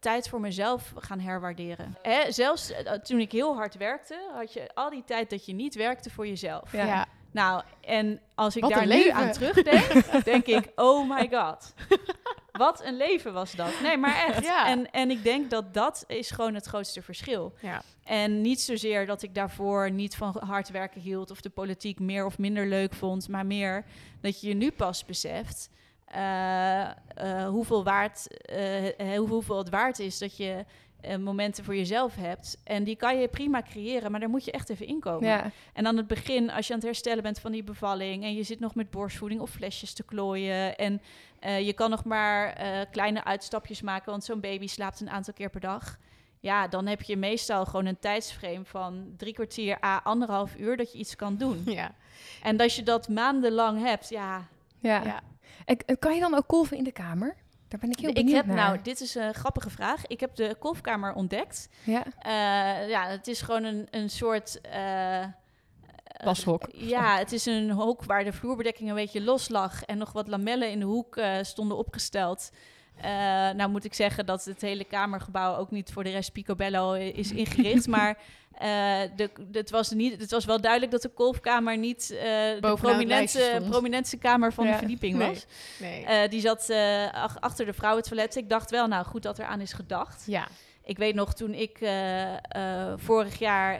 tijd 0.00 0.28
voor 0.28 0.40
mezelf 0.40 0.92
gaan 0.96 1.20
herwaarderen. 1.20 1.96
Hè, 2.02 2.32
zelfs 2.32 2.72
eh, 2.72 2.92
toen 2.92 3.20
ik 3.20 3.32
heel 3.32 3.54
hard 3.56 3.76
werkte, 3.76 4.30
had 4.34 4.52
je 4.52 4.70
al 4.74 4.90
die 4.90 5.04
tijd 5.04 5.30
dat 5.30 5.46
je 5.46 5.52
niet 5.52 5.74
werkte 5.74 6.10
voor 6.10 6.26
jezelf. 6.26 6.72
Ja. 6.72 7.06
Nou, 7.30 7.62
en 7.80 8.20
als 8.34 8.56
ik 8.56 8.62
Wat 8.62 8.72
daar 8.72 8.86
nu 8.86 9.08
aan 9.08 9.32
terugdenk, 9.32 10.24
denk 10.24 10.46
ik, 10.46 10.72
oh 10.76 11.08
my 11.08 11.28
god. 11.30 11.74
Wat 12.58 12.84
een 12.84 12.96
leven 12.96 13.32
was 13.32 13.52
dat. 13.52 13.80
Nee, 13.82 13.96
maar 13.96 14.16
echt. 14.28 14.44
Ja. 14.44 14.66
En, 14.66 14.90
en 14.90 15.10
ik 15.10 15.22
denk 15.22 15.50
dat 15.50 15.74
dat 15.74 16.04
is 16.06 16.30
gewoon 16.30 16.54
het 16.54 16.66
grootste 16.66 17.02
verschil. 17.02 17.54
Ja. 17.60 17.82
En 18.04 18.40
niet 18.40 18.60
zozeer 18.60 19.06
dat 19.06 19.22
ik 19.22 19.34
daarvoor 19.34 19.90
niet 19.90 20.16
van 20.16 20.36
hard 20.44 20.70
werken 20.70 21.00
hield 21.00 21.30
of 21.30 21.40
de 21.40 21.50
politiek 21.50 21.98
meer 21.98 22.24
of 22.24 22.38
minder 22.38 22.66
leuk 22.66 22.94
vond, 22.94 23.28
maar 23.28 23.46
meer 23.46 23.84
dat 24.20 24.40
je 24.40 24.48
je 24.48 24.54
nu 24.54 24.70
pas 24.70 25.04
beseft 25.04 25.70
eh, 26.08 26.82
eh, 26.84 27.48
hoeveel, 27.48 27.84
waard, 27.84 28.42
eh, 28.46 29.18
hoeveel 29.18 29.58
het 29.58 29.68
waard 29.68 29.98
is 29.98 30.18
dat 30.18 30.36
je 30.36 30.64
eh, 31.00 31.16
momenten 31.16 31.64
voor 31.64 31.76
jezelf 31.76 32.14
hebt. 32.14 32.58
En 32.64 32.84
die 32.84 32.96
kan 32.96 33.18
je 33.18 33.28
prima 33.28 33.62
creëren, 33.62 34.10
maar 34.10 34.20
daar 34.20 34.28
moet 34.28 34.44
je 34.44 34.52
echt 34.52 34.68
even 34.68 34.86
inkomen. 34.86 35.28
Ja, 35.28 35.50
En 35.72 35.86
aan 35.86 35.96
het 35.96 36.06
begin, 36.06 36.50
als 36.50 36.66
je 36.66 36.72
aan 36.72 36.78
het 36.78 36.88
herstellen 36.88 37.22
bent 37.22 37.40
van 37.40 37.52
die 37.52 37.64
bevalling 37.64 38.24
en 38.24 38.34
je 38.34 38.42
zit 38.42 38.60
nog 38.60 38.74
met 38.74 38.90
borstvoeding 38.90 39.40
of 39.40 39.50
flesjes 39.50 39.92
te 39.92 40.02
klooien 40.02 40.76
en 40.76 41.00
eh, 41.40 41.66
je 41.66 41.72
kan 41.72 41.90
nog 41.90 42.04
maar 42.04 42.52
eh, 42.52 42.80
kleine 42.90 43.24
uitstapjes 43.24 43.82
maken, 43.82 44.10
want 44.10 44.24
zo'n 44.24 44.40
baby 44.40 44.66
slaapt 44.66 45.00
een 45.00 45.10
aantal 45.10 45.34
keer 45.34 45.50
per 45.50 45.60
dag. 45.60 45.98
Ja, 46.40 46.68
dan 46.68 46.86
heb 46.86 47.02
je 47.02 47.16
meestal 47.16 47.64
gewoon 47.64 47.86
een 47.86 47.98
tijdsframe 47.98 48.64
van 48.64 49.14
drie 49.16 49.34
kwartier 49.34 49.84
à 49.84 50.00
anderhalf 50.04 50.56
uur 50.56 50.76
dat 50.76 50.92
je 50.92 50.98
iets 50.98 51.16
kan 51.16 51.36
doen. 51.36 51.62
Ja. 51.64 51.94
En 52.42 52.60
als 52.60 52.76
je 52.76 52.82
dat 52.82 53.08
maandenlang 53.08 53.82
hebt, 53.82 54.08
ja. 54.08 54.48
ja. 54.80 55.20
En 55.64 55.98
kan 55.98 56.14
je 56.14 56.20
dan 56.20 56.34
ook 56.34 56.46
kolven 56.46 56.76
in 56.76 56.84
de 56.84 56.92
kamer? 56.92 57.36
Daar 57.68 57.80
ben 57.80 57.90
ik 57.90 57.98
heel 57.98 58.08
ik 58.08 58.14
benieuwd 58.14 58.36
heb, 58.36 58.46
naar. 58.46 58.56
nou, 58.56 58.78
dit 58.82 59.00
is 59.00 59.14
een 59.14 59.34
grappige 59.34 59.70
vraag. 59.70 60.06
Ik 60.06 60.20
heb 60.20 60.34
de 60.34 60.56
kolfkamer 60.58 61.12
ontdekt. 61.14 61.68
Ja, 61.84 62.02
Eh, 62.18 62.88
ja, 62.88 63.06
het 63.08 63.26
is 63.26 63.40
gewoon 63.40 63.64
een, 63.64 63.86
een 63.90 64.10
soort. 64.10 64.60
eh, 64.60 65.24
Washok. 66.24 66.68
Ja, 66.72 67.18
het 67.18 67.32
is 67.32 67.46
een 67.46 67.70
hok 67.70 68.04
waar 68.04 68.24
de 68.24 68.32
vloerbedekking 68.32 68.88
een 68.88 68.94
beetje 68.94 69.22
los 69.22 69.48
lag 69.48 69.82
en 69.84 69.98
nog 69.98 70.12
wat 70.12 70.28
lamellen 70.28 70.70
in 70.70 70.78
de 70.78 70.84
hoek 70.84 71.16
eh, 71.16 71.36
stonden 71.42 71.76
opgesteld. 71.76 72.50
Nou 73.56 73.70
moet 73.70 73.84
ik 73.84 73.94
zeggen 73.94 74.26
dat 74.26 74.44
het 74.44 74.60
hele 74.60 74.84
kamergebouw 74.84 75.56
ook 75.56 75.70
niet 75.70 75.92
voor 75.92 76.04
de 76.04 76.10
rest 76.10 76.32
picobello 76.32 76.92
is 76.92 77.32
ingericht, 77.32 77.86
maar 77.96 78.18
eh, 78.58 79.00
de, 79.16 79.30
de- 79.50 79.58
het, 79.58 79.70
was 79.70 79.90
niet, 79.90 80.20
het 80.20 80.30
was 80.30 80.44
wel 80.44 80.60
duidelijk 80.60 80.92
dat 80.92 81.02
de 81.02 81.08
kolfkamer 81.08 81.76
niet 81.78 82.10
eh, 82.10 82.18
de 82.18 82.58
prominente, 83.68 84.16
kamer 84.18 84.52
van 84.52 84.64
Ja. 84.66 84.72
de 84.72 84.78
verdieping 84.78 85.18
was. 85.18 85.46
Nee. 85.78 86.04
Eh, 86.04 86.30
die 86.30 86.40
zat 86.40 86.70
ach- 87.12 87.40
achter 87.40 87.66
de 87.66 87.72
vrouwentoilet. 87.72 88.36
Ik 88.36 88.48
dacht 88.48 88.70
wel, 88.70 88.86
nou 88.86 89.04
goed 89.04 89.22
dat 89.22 89.38
er 89.38 89.44
aan 89.44 89.60
is 89.60 89.72
gedacht. 89.72 90.22
ja. 90.26 90.48
Ik 90.84 90.98
weet 90.98 91.14
nog 91.14 91.34
toen 91.34 91.54
ik 91.54 91.78
vorig 92.96 93.38
jaar 93.38 93.78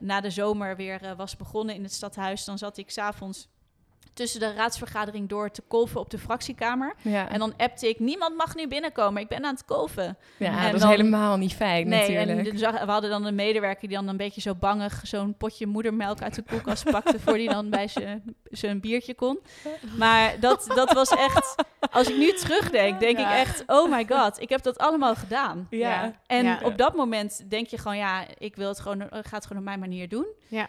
na 0.00 0.20
de 0.20 0.30
zomer 0.30 0.76
weer 0.76 1.00
was 1.16 1.36
begonnen 1.36 1.74
in 1.74 1.82
het 1.82 1.92
stadhuis, 1.92 2.44
dan 2.44 2.58
zat 2.58 2.76
ik 2.76 2.90
s'avonds 2.90 3.48
tussen 4.18 4.40
de 4.40 4.52
raadsvergadering 4.52 5.28
door 5.28 5.50
te 5.50 5.62
kolven 5.68 6.00
op 6.00 6.10
de 6.10 6.18
fractiekamer. 6.18 6.94
ja. 7.02 7.28
En 7.28 7.38
dan 7.38 7.54
appte 7.56 7.88
ik, 7.88 7.98
niemand 7.98 8.36
mag 8.36 8.54
nu 8.54 8.68
binnenkomen, 8.68 9.22
ik 9.22 9.28
ben 9.28 9.44
aan 9.44 9.54
het 9.54 9.64
kolven. 9.64 10.16
ja 10.36 10.46
en 10.46 10.72
dat 10.72 10.80
dan- 10.80 10.90
is 10.90 10.96
helemaal 10.96 11.36
niet 11.36 11.54
fijn 11.54 11.88
nee, 11.88 11.98
natuurlijk. 12.26 12.60
en 12.60 12.86
we 12.86 12.92
hadden 12.92 13.10
dan 13.10 13.24
een 13.24 13.34
medewerker 13.34 13.88
die 13.88 13.96
dan 13.96 14.08
een 14.08 14.16
beetje 14.16 14.40
zo 14.40 14.54
bangig 14.54 15.00
zo'n 15.02 15.34
potje 15.36 15.66
moedermelk 15.66 16.22
uit 16.22 16.34
de 16.34 16.42
koelkast 16.42 16.84
pakte 16.90 17.20
voor 17.20 17.36
die 17.36 17.48
dan 17.50 17.70
bij 17.70 17.88
zijn- 17.88 18.22
zijn 18.44 18.80
biertje 18.80 19.14
kon. 19.14 19.38
Maar 19.96 20.40
dat, 20.40 20.70
dat 20.74 20.92
was 20.92 21.08
echt, 21.10 21.54
als 21.90 22.08
ik 22.10 22.16
nu 22.16 22.32
terugdenk, 22.32 23.00
denk 23.00 23.18
Ja. 23.18 23.32
ik 23.32 23.46
echt, 23.46 23.62
oh 23.66 23.90
my 23.90 24.06
god, 24.08 24.40
ik 24.40 24.48
heb 24.48 24.62
dat 24.62 24.78
allemaal 24.78 25.14
gedaan. 25.14 25.66
ja. 25.70 26.12
En 26.26 26.44
Ja. 26.44 26.60
op 26.62 26.78
dat 26.78 26.94
moment 26.94 27.50
denk 27.50 27.66
je 27.66 27.78
gewoon, 27.78 27.96
ja, 27.96 28.24
ik 28.38 28.56
wil 28.56 28.68
het 28.68 28.80
gewoon, 28.80 29.02
ik 29.02 29.08
ga 29.26 29.36
het 29.36 29.46
gewoon 29.46 29.58
op 29.58 29.64
mijn 29.68 29.80
manier 29.80 30.08
doen. 30.08 30.26
Ja. 30.48 30.68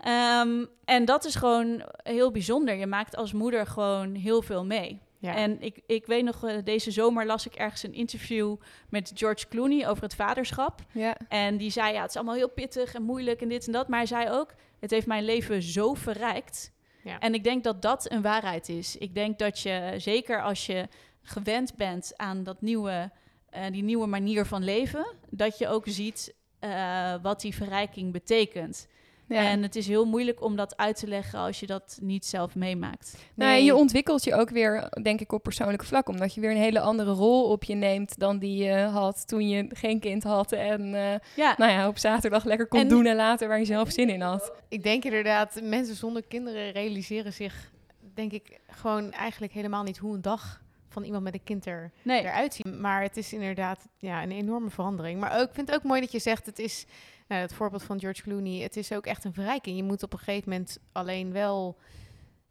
Ehm, 0.00 0.64
en 0.84 1.04
dat 1.04 1.24
is 1.24 1.34
gewoon 1.34 1.82
heel 2.02 2.30
bijzonder. 2.30 2.74
Je 2.74 2.86
maakt 2.86 3.16
als 3.16 3.32
moeder 3.32 3.66
gewoon 3.66 4.14
heel 4.14 4.42
veel 4.42 4.64
mee. 4.64 5.00
Ja. 5.18 5.34
En 5.34 5.62
ik, 5.62 5.80
ik 5.86 6.06
weet 6.06 6.24
nog, 6.24 6.44
eh, 6.44 6.56
deze 6.64 6.90
zomer 6.90 7.26
las 7.26 7.46
ik 7.46 7.54
ergens 7.54 7.82
een 7.82 7.94
interview 7.94 8.56
met 8.88 9.12
George 9.14 9.48
Clooney 9.48 9.88
over 9.88 10.02
het 10.02 10.14
vaderschap. 10.14 10.80
ja. 10.92 11.16
En 11.28 11.56
die 11.56 11.70
zei, 11.70 11.92
ja, 11.92 12.00
het 12.00 12.10
is 12.10 12.16
allemaal 12.16 12.34
heel 12.34 12.50
pittig 12.50 12.94
en 12.94 13.02
moeilijk 13.02 13.40
en 13.40 13.48
dit 13.48 13.66
en 13.66 13.72
dat. 13.72 13.88
Maar 13.88 13.98
hij 13.98 14.06
zei 14.06 14.30
ook, 14.30 14.54
het 14.78 14.90
heeft 14.90 15.06
mijn 15.06 15.24
leven 15.24 15.62
zo 15.62 15.94
verrijkt. 15.94 16.72
Ja. 17.02 17.18
En 17.18 17.34
ik 17.34 17.44
denk 17.44 17.64
dat 17.64 17.82
dat 17.82 18.10
een 18.10 18.22
waarheid 18.22 18.68
is. 18.68 18.96
Ik 18.96 19.14
denk 19.14 19.38
dat 19.38 19.60
je, 19.60 19.94
zeker 19.96 20.42
als 20.42 20.66
je 20.66 20.88
gewend 21.22 21.76
bent 21.76 22.12
aan 22.16 22.42
dat 22.42 22.60
nieuwe, 22.60 23.10
eh, 23.50 23.62
die 23.70 23.82
nieuwe 23.82 24.06
manier 24.06 24.44
van 24.46 24.64
leven, 24.64 25.06
dat 25.30 25.58
je 25.58 25.68
ook 25.68 25.84
ziet 25.88 26.34
eh, 26.58 27.14
wat 27.22 27.40
die 27.40 27.54
verrijking 27.54 28.12
betekent. 28.12 28.88
Ja. 29.34 29.48
En 29.48 29.62
het 29.62 29.76
is 29.76 29.86
heel 29.86 30.04
moeilijk 30.04 30.42
om 30.42 30.56
dat 30.56 30.76
uit 30.76 30.96
te 30.96 31.06
leggen 31.06 31.38
als 31.38 31.60
je 31.60 31.66
dat 31.66 31.98
niet 32.02 32.26
zelf 32.26 32.54
meemaakt. 32.54 33.16
Nou, 33.34 33.60
je 33.62 33.74
ontwikkelt 33.74 34.24
je 34.24 34.34
ook 34.34 34.50
weer, 34.50 34.88
denk 35.02 35.20
ik, 35.20 35.32
op 35.32 35.42
persoonlijk 35.42 35.84
vlak. 35.84 36.08
Omdat 36.08 36.34
je 36.34 36.40
weer 36.40 36.50
een 36.50 36.56
hele 36.56 36.80
andere 36.80 37.10
rol 37.12 37.44
op 37.50 37.64
je 37.64 37.74
neemt 37.74 38.18
dan 38.18 38.38
die 38.38 38.62
je 38.64 38.72
had 38.78 39.28
toen 39.28 39.48
je 39.48 39.66
geen 39.72 40.00
kind 40.00 40.22
had. 40.22 40.52
En 40.52 40.94
eh, 40.94 41.18
Ja, 41.36 41.54
nou 41.56 41.70
ja, 41.72 41.88
op 41.88 41.98
zaterdag 41.98 42.44
lekker 42.44 42.66
kon 42.66 42.80
En- 42.80 42.88
doen 42.88 43.06
en 43.06 43.16
later 43.16 43.48
waar 43.48 43.58
je 43.58 43.64
zelf 43.64 43.90
zin 43.90 44.08
in 44.08 44.20
had. 44.20 44.52
Ik 44.68 44.82
denk 44.82 45.04
inderdaad, 45.04 45.60
mensen 45.62 45.94
zonder 45.96 46.22
kinderen 46.28 46.70
realiseren 46.70 47.32
zich, 47.32 47.70
denk 48.14 48.32
ik, 48.32 48.58
gewoon 48.70 49.12
eigenlijk 49.12 49.52
helemaal 49.52 49.82
niet 49.82 49.98
hoe 49.98 50.14
een 50.14 50.22
dag 50.22 50.60
van 50.92 51.02
iemand 51.04 51.22
met 51.22 51.34
een 51.34 51.44
kind 51.44 51.66
er, 51.66 51.90
nee. 52.02 52.20
eruit. 52.20 52.64
Maar 52.64 53.02
het 53.02 53.16
is 53.16 53.32
inderdaad 53.32 53.88
ja, 53.98 54.22
een 54.22 54.30
enorme 54.32 54.70
verandering. 54.70 55.20
Maar 55.20 55.40
ook, 55.40 55.48
ik 55.48 55.54
vind 55.54 55.66
het 55.68 55.76
ook 55.76 55.84
mooi 55.84 56.00
dat 56.00 56.12
je 56.12 56.18
zegt, 56.18 56.46
het 56.46 56.58
is, 56.58 56.86
nou, 57.28 57.40
het 57.40 57.52
voorbeeld 57.54 57.82
van 57.82 58.00
George 58.00 58.22
Clooney, 58.22 58.62
het 58.62 58.76
is 58.76 58.92
ook 58.92 59.06
echt 59.06 59.24
een 59.24 59.32
verrijking. 59.34 59.76
Je 59.76 59.82
moet 59.82 60.02
op 60.02 60.12
een 60.12 60.18
gegeven 60.18 60.50
moment 60.50 60.78
alleen 60.92 61.32
wel, 61.32 61.78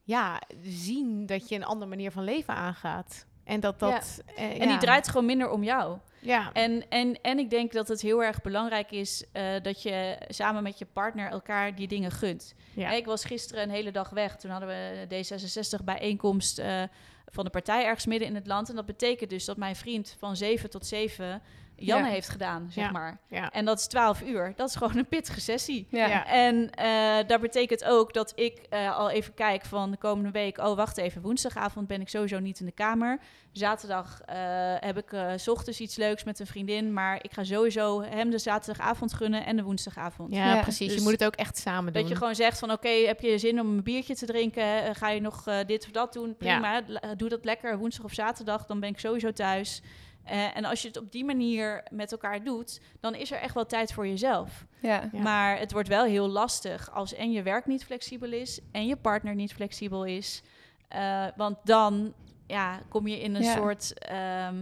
ja, 0.04 0.42
zien 0.62 1.26
dat 1.26 1.50
je 1.50 1.56
een 1.56 1.66
andere 1.66 1.90
manier 1.90 2.12
van 2.12 2.24
leven 2.24 2.54
aangaat. 2.54 3.26
En 3.44 3.60
dat 3.60 3.80
dat... 3.80 4.22
eh, 4.36 4.62
En 4.62 4.68
die 4.68 4.78
draait 4.78 5.08
gewoon 5.08 5.26
minder 5.26 5.50
om 5.50 5.64
jou. 5.64 5.98
Ja, 6.22 6.50
En, 6.54 6.90
en, 6.90 7.22
en 7.22 7.40
ik 7.40 7.50
denk 7.50 7.72
dat 7.72 7.88
het 7.88 8.02
heel 8.02 8.24
erg 8.24 8.42
belangrijk 8.42 8.92
is 8.92 9.26
eh, 9.32 9.44
dat 9.62 9.82
je 9.82 10.18
samen 10.28 10.64
met 10.64 10.80
je 10.80 10.86
partner 10.86 11.30
elkaar 11.30 11.76
die 11.76 11.88
dingen 11.88 12.12
gunt. 12.12 12.56
ja. 12.74 12.92
Ik 12.92 13.06
was 13.06 13.26
gisteren 13.26 13.64
een 13.64 13.70
hele 13.70 13.92
dag 13.92 14.10
weg. 14.10 14.36
Toen 14.36 14.52
hadden 14.52 14.70
we 14.70 15.08
D66 15.08 15.84
bijeenkomst 15.84 16.60
eh, 16.60 16.84
van 17.32 17.44
de 17.46 17.50
partij 17.52 17.86
ergens 17.86 18.06
midden 18.06 18.28
in 18.28 18.36
het 18.36 18.48
land. 18.48 18.70
En 18.70 18.76
dat 18.76 18.86
betekent 18.86 19.30
dus 19.30 19.46
dat 19.46 19.58
mijn 19.58 19.76
vriend 19.76 20.16
van 20.20 20.36
7 20.36 20.70
tot 20.70 20.86
7 20.86 21.42
Janne 21.80 22.06
Ja. 22.08 22.12
heeft 22.14 22.30
gedaan, 22.30 22.68
zeg 22.72 22.84
Ja. 22.86 22.92
maar. 22.92 23.18
ja. 23.30 23.50
En 23.52 23.66
dat 23.66 23.80
is 23.80 23.88
12 23.88 24.22
uur. 24.22 24.54
Dat 24.56 24.70
is 24.70 24.76
gewoon 24.76 24.98
een 24.98 25.08
pittige 25.08 25.42
sessie. 25.42 25.88
Ja. 25.90 26.08
Ja. 26.08 26.26
En 26.28 26.70
eh 26.70 27.28
dat 27.28 27.42
betekent 27.42 27.86
ook 27.86 28.14
dat 28.14 28.32
ik 28.36 28.58
eh, 28.70 28.98
al 28.98 29.10
even 29.10 29.34
kijk 29.34 29.66
van 29.66 29.92
de 29.92 29.98
komende 29.98 30.32
week. 30.32 30.58
Oh, 30.58 30.76
wacht 30.76 30.98
even. 30.98 31.22
Woensdagavond 31.22 31.88
ben 31.88 32.02
ik 32.02 32.10
sowieso 32.10 32.40
niet 32.40 32.60
in 32.60 32.66
de 32.66 32.72
kamer. 32.72 33.20
Zaterdag 33.52 34.22
eh, 34.26 34.36
heb 34.80 34.98
ik 34.98 35.12
eh, 35.14 35.32
s 35.36 35.48
ochtends 35.48 35.80
iets 35.80 35.96
leuks 35.96 36.24
met 36.24 36.40
een 36.40 36.48
vriendin. 36.48 36.94
Maar 36.94 37.20
ik 37.22 37.32
ga 37.34 37.44
sowieso 37.44 38.02
hem 38.02 38.30
de 38.30 38.38
zaterdagavond 38.38 39.14
gunnen 39.14 39.46
en 39.46 39.56
de 39.56 39.64
woensdagavond. 39.64 40.34
Ja, 40.34 40.54
Ja, 40.56 40.62
precies. 40.62 40.88
dus 40.88 40.96
je 40.98 41.02
moet 41.02 41.12
het 41.12 41.26
ook 41.26 41.36
echt 41.36 41.58
samen 41.58 41.94
doen. 41.94 42.02
Dat 42.02 42.12
je 42.12 42.18
gewoon 42.18 42.36
zegt 42.36 42.60
van 42.60 42.72
oké, 42.72 42.90
heb 42.90 43.22
je 43.22 43.38
zin 43.38 43.60
om 43.60 43.68
een 43.68 43.84
biertje 43.84 44.16
te 44.16 44.26
drinken? 44.26 44.96
Ga 44.96 45.10
je 45.10 45.22
nog 45.22 45.44
dit 45.66 45.86
of 45.86 45.92
dat 45.92 46.14
doen? 46.14 46.36
Prima, 46.38 46.82
doe 47.18 47.30
dat 47.30 47.46
lekker 47.46 47.78
woensdag 47.78 48.06
of 48.06 48.14
zaterdag. 48.14 48.66
Dan 48.66 48.80
ben 48.80 48.90
ik 48.90 49.00
sowieso 49.00 49.32
thuis. 49.32 49.82
Eh, 50.30 50.58
en 50.58 50.66
als 50.66 50.82
je 50.82 50.88
het 50.88 50.98
op 50.98 51.12
die 51.12 51.26
manier 51.26 51.84
met 51.92 52.12
elkaar 52.12 52.44
doet, 52.44 52.80
dan 53.00 53.16
is 53.16 53.32
er 53.32 53.38
echt 53.40 53.54
wel 53.54 53.66
tijd 53.66 53.94
voor 53.94 54.08
jezelf. 54.08 54.66
Ja. 54.82 55.10
Ja. 55.12 55.22
Maar 55.22 55.60
het 55.60 55.72
wordt 55.72 55.88
wel 55.88 56.04
heel 56.04 56.28
lastig 56.30 56.92
als 56.94 57.14
en 57.14 57.32
je 57.32 57.44
werk 57.44 57.66
niet 57.66 57.86
flexibel 57.86 58.32
is 58.32 58.60
en 58.72 58.88
je 58.88 58.96
partner 58.96 59.36
niet 59.36 59.54
flexibel 59.54 60.06
is. 60.06 60.42
Eh, 60.88 61.26
want 61.36 61.58
dan 61.64 62.14
ja, 62.48 62.80
kom 62.90 63.08
je 63.08 63.20
in 63.20 63.36
een 63.36 63.44
Ja. 63.44 63.56
soort. 63.56 64.00
ehm, 64.00 64.56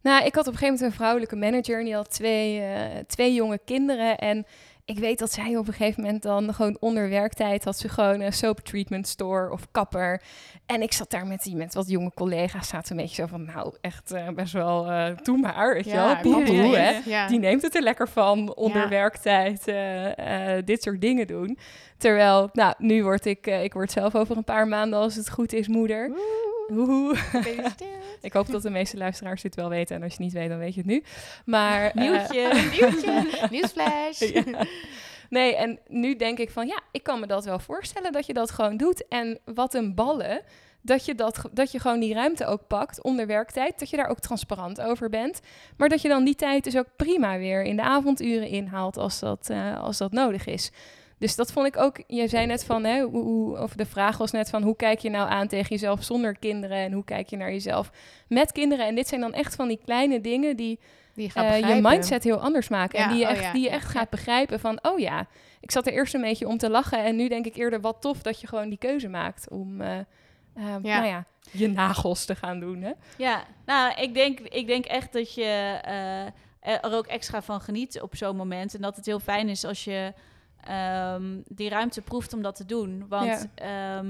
Nou, 0.00 0.24
ik 0.24 0.34
had 0.34 0.46
op 0.46 0.52
een 0.52 0.58
gegeven 0.58 0.74
moment 0.74 0.80
een 0.82 0.92
vrouwelijke 0.98 1.36
manager 1.36 1.78
en 1.78 1.84
die 1.84 1.94
had 1.94 2.10
twee, 2.10 2.60
eh, 2.60 2.98
twee 3.06 3.34
jonge 3.34 3.58
kinderen. 3.64 4.18
En 4.18 4.46
ik 4.86 4.98
weet 4.98 5.18
dat 5.18 5.32
zij 5.32 5.56
op 5.56 5.66
een 5.66 5.72
gegeven 5.74 6.02
moment 6.02 6.22
dan 6.22 6.54
gewoon 6.54 6.76
onder 6.80 7.08
werktijd 7.08 7.64
had 7.64 7.78
ze 7.78 7.88
gewoon 7.88 8.20
een 8.20 8.32
soap 8.32 8.60
treatment 8.60 9.08
store 9.08 9.52
of 9.52 9.66
kapper. 9.70 10.22
En 10.66 10.82
ik 10.82 10.92
zat 10.92 11.10
daar 11.10 11.26
met 11.26 11.42
die 11.42 11.56
met 11.56 11.74
wat 11.74 11.88
jonge 11.88 12.10
collega's, 12.14 12.68
zaten 12.68 12.90
een 12.96 13.02
beetje 13.02 13.22
zo 13.22 13.26
van, 13.26 13.44
nou 13.44 13.74
echt 13.80 14.10
eh, 14.12 14.28
best 14.28 14.52
wel, 14.52 14.90
eh 14.90 15.16
doe 15.22 15.38
maar, 15.38 15.74
weet 15.74 15.84
je 15.84 15.90
wel, 15.90 16.08
Ja, 16.08 16.20
ja, 16.22 16.38
ja, 16.52 16.78
hè. 16.78 17.00
ja. 17.04 17.26
Die 17.28 17.38
neemt 17.38 17.62
het 17.62 17.74
er 17.74 17.82
lekker 17.82 18.08
van 18.08 18.54
onder 18.54 18.82
Ja. 18.82 18.88
werktijd 18.88 19.68
eh, 19.68 20.52
dit 20.64 20.82
soort 20.82 21.00
dingen 21.00 21.26
doen. 21.26 21.58
Terwijl, 21.98 22.48
nou, 22.52 22.74
nu 22.78 23.02
word 23.02 23.26
ik, 23.26 23.46
eh, 23.46 23.64
ik 23.64 23.72
word 23.72 23.90
zelf 23.90 24.14
over 24.14 24.36
een 24.36 24.44
paar 24.44 24.68
maanden, 24.68 24.98
als 24.98 25.14
het 25.14 25.30
goed 25.30 25.52
is, 25.52 25.68
moeder. 25.68 26.10
Woehoe. 26.66 27.16
Ik 28.20 28.32
hoop 28.32 28.50
dat 28.50 28.62
de 28.62 28.70
meeste 28.70 28.96
luisteraars 28.96 29.42
dit 29.42 29.54
wel 29.54 29.68
weten. 29.68 29.96
En 29.96 30.02
als 30.02 30.12
je 30.12 30.22
het 30.22 30.26
niet 30.26 30.40
weet, 30.40 30.48
dan 30.48 30.58
weet 30.58 30.74
je 30.74 30.80
het 30.80 30.90
nu. 30.90 31.02
Maar, 31.44 31.90
eh, 31.90 31.94
nieuwtje. 31.94 32.54
Nieuwtje, 32.80 33.46
nieuwsflash. 33.50 34.18
Ja. 34.18 34.66
nee, 35.30 35.56
en 35.56 35.78
nu 35.88 36.16
denk 36.16 36.38
ik 36.38 36.50
van 36.50 36.66
ja, 36.66 36.80
ik 36.90 37.02
kan 37.02 37.20
me 37.20 37.26
dat 37.26 37.44
wel 37.44 37.58
voorstellen 37.58 38.12
dat 38.12 38.26
je 38.26 38.32
dat 38.32 38.50
gewoon 38.50 38.76
doet. 38.76 39.08
En 39.08 39.38
wat 39.44 39.74
een 39.74 39.94
ballen. 39.94 40.42
Dat 40.82 41.04
je, 41.04 41.14
dat, 41.14 41.48
dat 41.52 41.72
je 41.72 41.80
gewoon 41.80 42.00
die 42.00 42.14
ruimte 42.14 42.46
ook 42.46 42.66
pakt 42.66 43.02
onder 43.02 43.26
werktijd. 43.26 43.78
Dat 43.78 43.90
je 43.90 43.96
daar 43.96 44.08
ook 44.08 44.20
transparant 44.20 44.80
over 44.80 45.08
bent. 45.08 45.40
Maar 45.76 45.88
dat 45.88 46.02
je 46.02 46.08
dan 46.08 46.24
die 46.24 46.34
tijd 46.34 46.64
dus 46.64 46.76
ook 46.76 46.88
prima 46.96 47.38
weer 47.38 47.62
in 47.62 47.76
de 47.76 47.82
avonduren 47.82 48.48
inhaalt 48.48 48.96
als 48.96 49.18
dat, 49.18 49.50
eh, 49.50 49.82
als 49.82 49.98
dat 49.98 50.12
nodig 50.12 50.46
is. 50.46 50.70
Dus 51.18 51.36
dat 51.36 51.52
vond 51.52 51.66
ik 51.66 51.76
ook. 51.76 52.02
Je 52.06 52.28
zei 52.28 52.46
net 52.46 52.64
van, 52.64 52.84
hè, 52.84 53.00
hoe, 53.02 53.22
hoe- 53.22 53.58
of 53.58 53.72
de 53.74 53.86
vraag 53.86 54.16
was 54.18 54.30
net 54.30 54.50
van 54.50 54.62
hoe 54.62 54.76
kijk 54.76 54.98
je 54.98 55.10
nou 55.10 55.28
aan 55.30 55.48
tegen 55.48 55.68
jezelf 55.68 56.02
zonder 56.04 56.38
kinderen 56.38 56.76
en 56.76 56.92
hoe 56.92 57.04
kijk 57.04 57.28
je 57.28 57.36
naar 57.36 57.50
jezelf 57.52 57.90
met 58.28 58.52
kinderen. 58.52 58.86
En 58.86 58.94
dit 58.94 59.08
zijn 59.08 59.20
dan 59.20 59.32
echt 59.32 59.54
van 59.54 59.68
die 59.68 59.80
kleine 59.84 60.20
dingen 60.20 60.56
die 60.56 60.78
Die 61.14 61.30
je 61.34 61.40
eh, 61.40 61.58
je 61.74 61.80
mindset 61.82 62.24
heel 62.24 62.40
anders 62.40 62.68
maken. 62.68 62.98
Ja, 62.98 63.04
en 63.04 63.10
die 63.10 63.18
je 63.20 63.24
oh 63.26 63.30
echt, 63.30 63.42
ja, 63.42 63.52
die 63.52 63.62
je 63.62 63.70
echt 63.70 63.92
ja. 63.92 63.98
gaat 63.98 64.10
begrijpen 64.10 64.60
van, 64.60 64.78
oh 64.82 64.98
ja, 64.98 65.26
ik 65.60 65.70
zat 65.70 65.86
er 65.86 65.92
eerst 65.92 66.14
een 66.14 66.20
beetje 66.20 66.46
om 66.48 66.58
te 66.58 66.70
lachen 66.70 67.04
en 67.04 67.16
nu 67.16 67.28
denk 67.28 67.46
ik 67.46 67.56
eerder 67.56 67.80
wat 67.80 68.00
tof 68.00 68.22
dat 68.22 68.40
je 68.40 68.46
gewoon 68.46 68.68
die 68.68 68.78
keuze 68.78 69.08
maakt 69.08 69.48
om, 69.50 69.80
eh, 69.80 69.98
eh, 69.98 70.04
Ja. 70.54 70.78
nou 70.98 71.06
ja, 71.06 71.24
je 71.50 71.68
nagels 71.68 72.24
te 72.24 72.34
gaan 72.34 72.60
doen. 72.60 72.82
Hè? 72.82 72.92
Ja, 73.18 73.44
nou, 73.66 74.00
ik 74.00 74.14
denk, 74.14 74.40
ik 74.40 74.66
denk 74.66 74.84
echt 74.84 75.12
dat 75.12 75.34
je 75.34 75.78
eh, 75.84 76.84
er 76.84 76.92
ook 76.96 77.06
extra 77.06 77.42
van 77.42 77.60
geniet 77.60 78.00
op 78.00 78.16
zo'n 78.16 78.36
moment. 78.36 78.74
En 78.74 78.80
dat 78.80 78.96
het 78.96 79.06
heel 79.06 79.20
fijn 79.20 79.48
is 79.48 79.64
als 79.64 79.84
je 79.84 80.12
ehm, 80.66 81.40
die 81.48 81.68
ruimte 81.68 82.00
proeft 82.02 82.32
om 82.32 82.42
dat 82.42 82.54
te 82.56 82.64
doen. 82.66 83.04
Want 83.08 83.48
ja, 83.56 84.02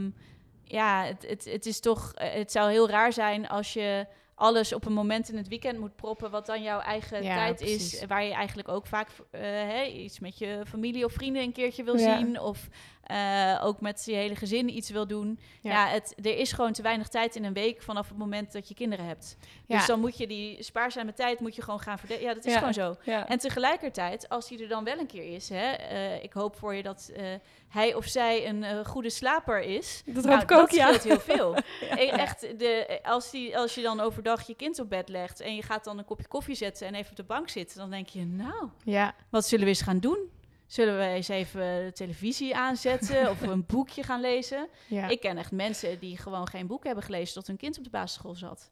ja 0.64 1.04
het, 1.04 1.26
het, 1.28 1.44
het 1.44 1.66
is 1.66 1.80
toch, 1.80 2.12
eh, 2.14 2.32
het 2.32 2.52
zou 2.52 2.70
heel 2.70 2.88
raar 2.88 3.12
zijn 3.12 3.48
als 3.48 3.72
je 3.72 4.06
alles 4.34 4.72
op 4.72 4.84
een 4.84 4.92
moment 4.92 5.28
in 5.30 5.36
het 5.36 5.48
weekend 5.48 5.78
moet 5.78 5.96
proppen, 5.96 6.30
wat 6.30 6.46
dan 6.46 6.62
jouw 6.62 6.80
eigen 6.80 7.22
Ja, 7.22 7.34
tijd 7.34 7.56
precies. 7.56 7.94
is, 7.94 8.06
waar 8.06 8.24
je 8.24 8.32
eigenlijk 8.32 8.68
ook 8.68 8.86
vaak 8.86 9.08
eh, 9.30 10.02
iets 10.04 10.18
met 10.20 10.38
je 10.38 10.62
familie 10.68 11.04
of 11.04 11.12
vrienden 11.12 11.42
een 11.42 11.52
keertje 11.52 11.84
wil 11.84 11.96
Ja. 11.98 12.16
zien, 12.18 12.40
of 12.40 12.68
eh, 13.06 13.60
ook 13.64 13.80
met 13.80 14.02
je 14.04 14.12
hele 14.14 14.36
gezin 14.36 14.76
iets 14.76 14.90
wil 14.90 15.06
doen. 15.06 15.38
Ja. 15.60 15.70
Ja, 15.70 15.86
het, 15.92 16.14
er 16.22 16.38
is 16.38 16.52
gewoon 16.52 16.72
te 16.72 16.82
weinig 16.82 17.08
tijd 17.08 17.36
in 17.36 17.44
een 17.44 17.52
week 17.52 17.82
vanaf 17.82 18.08
het 18.08 18.18
moment 18.18 18.52
dat 18.52 18.68
je 18.68 18.74
kinderen 18.74 19.06
hebt. 19.06 19.36
Ja. 19.66 19.76
Dus 19.76 19.86
dan 19.86 20.00
moet 20.00 20.18
je 20.18 20.26
die 20.26 20.62
spaarzame 20.62 21.12
tijd 21.12 21.40
moet 21.40 21.54
je 21.56 21.62
gewoon 21.62 21.80
gaan 21.80 21.98
verdelen. 21.98 22.22
Ja, 22.22 22.34
dat 22.34 22.44
is 22.44 22.52
Ja. 22.52 22.58
gewoon 22.58 22.74
zo. 22.74 22.96
Ja. 23.02 23.28
En 23.28 23.38
tegelijkertijd, 23.38 24.28
als 24.28 24.48
hij 24.48 24.58
er 24.58 24.68
dan 24.68 24.84
wel 24.84 24.98
een 24.98 25.06
keer 25.06 25.34
is, 25.34 25.48
hè, 25.48 25.70
eh, 25.72 26.22
ik 26.22 26.32
hoop 26.32 26.56
voor 26.56 26.74
je 26.74 26.82
dat 26.82 27.10
eh, 27.16 27.24
hij 27.68 27.94
of 27.94 28.04
zij 28.04 28.48
een 28.48 28.84
goede 28.84 29.10
slaper 29.10 29.60
is. 29.60 30.02
dat 30.06 30.24
Nou, 30.24 30.34
hoop 30.34 30.42
ik 30.42 30.50
ook, 30.50 30.58
dat 30.70 30.74
ja. 30.74 30.86
scheelt 30.86 31.02
heel 31.02 31.36
veel. 31.36 31.56
Echt, 32.24 32.40
de, 32.58 32.98
als, 33.02 33.30
die, 33.30 33.58
als 33.58 33.74
je 33.74 33.82
dan 33.82 34.00
overdag 34.00 34.46
je 34.46 34.54
kind 34.54 34.78
op 34.78 34.88
bed 34.88 35.08
legt 35.08 35.40
en 35.40 35.54
je 35.54 35.62
gaat 35.62 35.84
dan 35.84 35.98
een 35.98 36.04
kopje 36.04 36.26
koffie 36.28 36.54
zetten 36.54 36.86
en 36.86 36.94
even 36.94 37.10
op 37.10 37.16
de 37.16 37.24
bank 37.24 37.48
zitten, 37.48 37.78
dan 37.78 37.90
denk 37.90 38.08
je, 38.08 38.24
nou, 38.24 38.68
Ja, 38.84 39.14
wat 39.30 39.46
zullen 39.46 39.64
we 39.64 39.70
eens 39.70 39.82
gaan 39.82 39.98
doen? 39.98 40.18
Zullen 40.66 40.98
we 40.98 41.04
eens 41.04 41.28
even 41.28 41.60
de 41.84 41.90
televisie 41.94 42.56
aanzetten 42.56 43.30
of 43.30 43.40
een 43.42 43.64
boekje 43.72 44.02
gaan 44.02 44.20
lezen? 44.20 44.68
ja. 44.86 45.08
Ik 45.08 45.20
ken 45.20 45.38
echt 45.38 45.50
mensen 45.52 45.98
die 45.98 46.18
gewoon 46.18 46.48
geen 46.48 46.66
boek 46.66 46.84
hebben 46.84 47.04
gelezen 47.04 47.34
tot 47.34 47.46
hun 47.46 47.56
kind 47.56 47.78
op 47.78 47.84
de 47.84 47.90
basisschool 47.90 48.34
zat. 48.34 48.70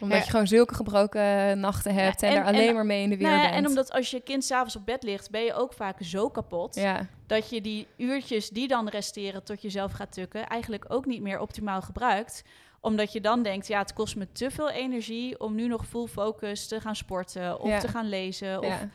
Omdat 0.00 0.18
Ja. 0.18 0.24
je 0.24 0.30
gewoon 0.30 0.46
zulke 0.46 0.74
gebroken 0.74 1.60
nachten 1.60 1.94
hebt 1.94 2.22
en, 2.22 2.30
en- 2.30 2.36
er 2.36 2.44
alleen 2.44 2.68
en- 2.68 2.74
maar 2.74 2.86
mee 2.86 3.02
in 3.02 3.10
de 3.10 3.16
weer 3.16 3.26
Nou 3.26 3.38
ja, 3.40 3.50
bent. 3.50 3.54
en 3.56 3.66
omdat 3.66 3.92
als 3.92 4.10
je 4.10 4.20
kind 4.20 4.44
s'avonds 4.44 4.76
op 4.76 4.86
bed 4.86 5.02
ligt, 5.02 5.30
ben 5.30 5.42
je 5.44 5.54
ook 5.54 5.72
vaak 5.72 5.96
zo 6.00 6.28
kapot. 6.30 6.80
Dat 7.26 7.50
je 7.50 7.60
die 7.60 7.86
uurtjes 7.96 8.48
die 8.48 8.68
dan 8.68 8.88
resteren 8.88 9.44
tot 9.44 9.62
jezelf 9.62 9.92
gaat 9.92 10.12
tukken, 10.12 10.46
eigenlijk 10.46 10.84
ook 10.88 11.06
niet 11.06 11.20
meer 11.22 11.40
optimaal 11.40 11.82
gebruikt. 11.82 12.42
Omdat 12.80 13.12
je 13.12 13.20
dan 13.20 13.42
denkt, 13.42 13.66
ja, 13.66 13.78
het 13.78 13.92
kost 13.92 14.16
me 14.16 14.32
te 14.32 14.50
veel 14.50 14.70
energie 14.70 15.40
om 15.40 15.54
nu 15.54 15.66
nog 15.66 15.86
full 15.86 16.06
focus 16.06 16.66
te 16.68 16.80
gaan 16.80 16.96
sporten 16.96 17.60
of 17.60 17.68
Ja. 17.68 17.78
te 17.78 17.88
gaan 17.88 18.08
lezen. 18.08 18.58
Of, 18.58 18.66
ja. 18.66 18.88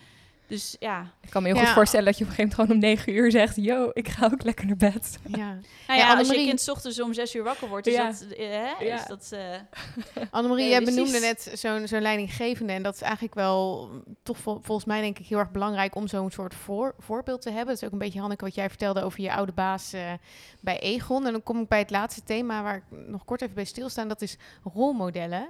Dus 0.52 0.76
ja, 0.80 1.12
Ik 1.22 1.30
kan 1.30 1.42
me 1.42 1.48
heel 1.48 1.58
Ja. 1.58 1.64
goed 1.66 1.74
voorstellen 1.74 2.06
dat 2.06 2.18
je 2.18 2.24
op 2.24 2.30
een 2.30 2.36
gegeven 2.36 2.58
moment 2.58 2.72
gewoon 2.82 2.94
om 2.96 3.06
negen 3.06 3.24
uur 3.24 3.32
zegt... 3.32 3.56
yo, 3.56 3.90
ik 3.94 4.08
ga 4.10 4.26
ook 4.26 4.44
lekker 4.44 4.66
naar 4.66 4.76
bed. 4.76 5.20
ja. 5.28 5.38
nou 5.38 5.60
Ja, 5.88 5.96
ja, 5.96 6.18
als 6.18 6.28
je 6.28 6.34
kind 6.34 6.62
's 6.62 6.68
ochtends 6.70 7.02
om 7.02 7.14
zes 7.14 7.36
uur 7.36 7.44
wakker 7.44 7.68
wordt, 7.68 7.88
is 7.88 7.94
Ja. 7.94 8.06
dat, 8.12 8.22
eh, 8.22 8.48
hè, 8.50 8.86
Ja. 8.86 8.96
is 8.96 9.06
dat 9.08 9.30
eh, 9.32 10.24
Annemarie, 10.32 10.70
jij 10.70 10.84
benoemde 10.84 11.20
net 11.20 11.52
zo'n 11.54 11.88
zo'n 11.88 12.02
leidinggevende. 12.02 12.74
En 12.74 12.84
dat 12.84 12.94
is 12.96 13.02
eigenlijk 13.02 13.34
wel 13.36 13.90
toch 14.24 14.38
vol- 14.38 14.60
volgens 14.62 14.88
mij 14.88 15.02
denk 15.02 15.20
ik 15.20 15.28
heel 15.28 15.38
erg 15.40 15.52
belangrijk 15.52 15.96
om 15.96 16.08
zo'n 16.08 16.32
soort 16.32 16.54
voor, 16.56 16.96
voorbeeld 17.00 17.42
te 17.42 17.50
hebben. 17.50 17.68
Dat 17.68 17.78
is 17.78 17.84
ook 17.84 17.92
een 17.92 17.98
beetje, 17.98 18.20
Hanneke, 18.20 18.46
wat 18.46 18.56
jij 18.56 18.70
vertelde 18.70 19.02
over 19.04 19.22
je 19.22 19.34
oude 19.34 19.52
baas 19.52 19.94
eh, 19.94 20.12
bij 20.60 20.80
Egon. 20.80 21.26
En 21.26 21.32
dan 21.32 21.44
kom 21.44 21.62
ik 21.62 21.68
bij 21.68 21.80
het 21.80 21.90
laatste 21.92 22.24
thema 22.24 22.64
waar 22.64 22.76
ik 22.76 22.84
nog 23.08 23.26
kort 23.26 23.42
even 23.42 23.56
bij 23.56 23.66
stilstaan. 23.66 24.08
Dat 24.08 24.22
is 24.22 24.38
rolmodellen. 24.74 25.48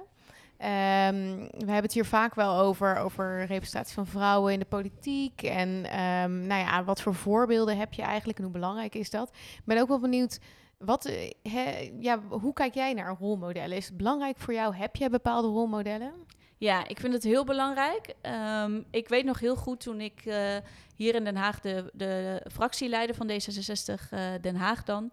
Ehm, 0.62 1.36
we 1.36 1.56
hebben 1.56 1.82
het 1.82 1.92
hier 1.92 2.04
vaak 2.04 2.34
wel 2.34 2.58
over, 2.58 2.96
over 2.96 3.44
representatie 3.46 3.94
van 3.94 4.06
vrouwen 4.06 4.52
in 4.52 4.58
de 4.58 4.64
politiek. 4.64 5.42
En 5.42 5.84
ehm, 5.84 6.46
nou 6.46 6.60
ja, 6.60 6.84
wat 6.84 7.02
voor 7.02 7.14
voorbeelden 7.14 7.78
heb 7.78 7.92
je 7.92 8.02
eigenlijk 8.02 8.38
en 8.38 8.44
hoe 8.44 8.52
belangrijk 8.52 8.94
is 8.94 9.10
dat? 9.10 9.28
Ik 9.32 9.62
ben 9.64 9.80
ook 9.80 9.88
wel 9.88 10.00
benieuwd, 10.00 10.38
wat, 10.78 11.04
eh, 11.04 12.00
ja, 12.00 12.20
hoe 12.28 12.52
kijk 12.52 12.74
jij 12.74 12.92
naar 12.92 13.16
rolmodellen? 13.18 13.76
Is 13.76 13.86
het 13.86 13.96
belangrijk 13.96 14.38
voor 14.38 14.54
jou? 14.54 14.74
Heb 14.74 14.96
jij 14.96 15.10
bepaalde 15.10 15.48
rolmodellen? 15.48 16.12
Ja, 16.58 16.88
ik 16.88 17.00
vind 17.00 17.12
het 17.12 17.22
heel 17.22 17.44
belangrijk. 17.44 18.14
Ehm, 18.20 18.82
ik 18.90 19.08
weet 19.08 19.24
nog 19.24 19.40
heel 19.40 19.56
goed 19.56 19.80
toen 19.80 20.00
ik 20.00 20.24
eh, 20.24 20.56
hier 20.96 21.14
in 21.14 21.24
Den 21.24 21.36
Haag 21.36 21.60
de, 21.60 21.90
de 21.92 22.42
fractieleider 22.52 23.14
van 23.14 23.30
D66 23.30 24.08
eh, 24.10 24.20
Den 24.40 24.56
Haag 24.56 24.84
dan. 24.84 25.10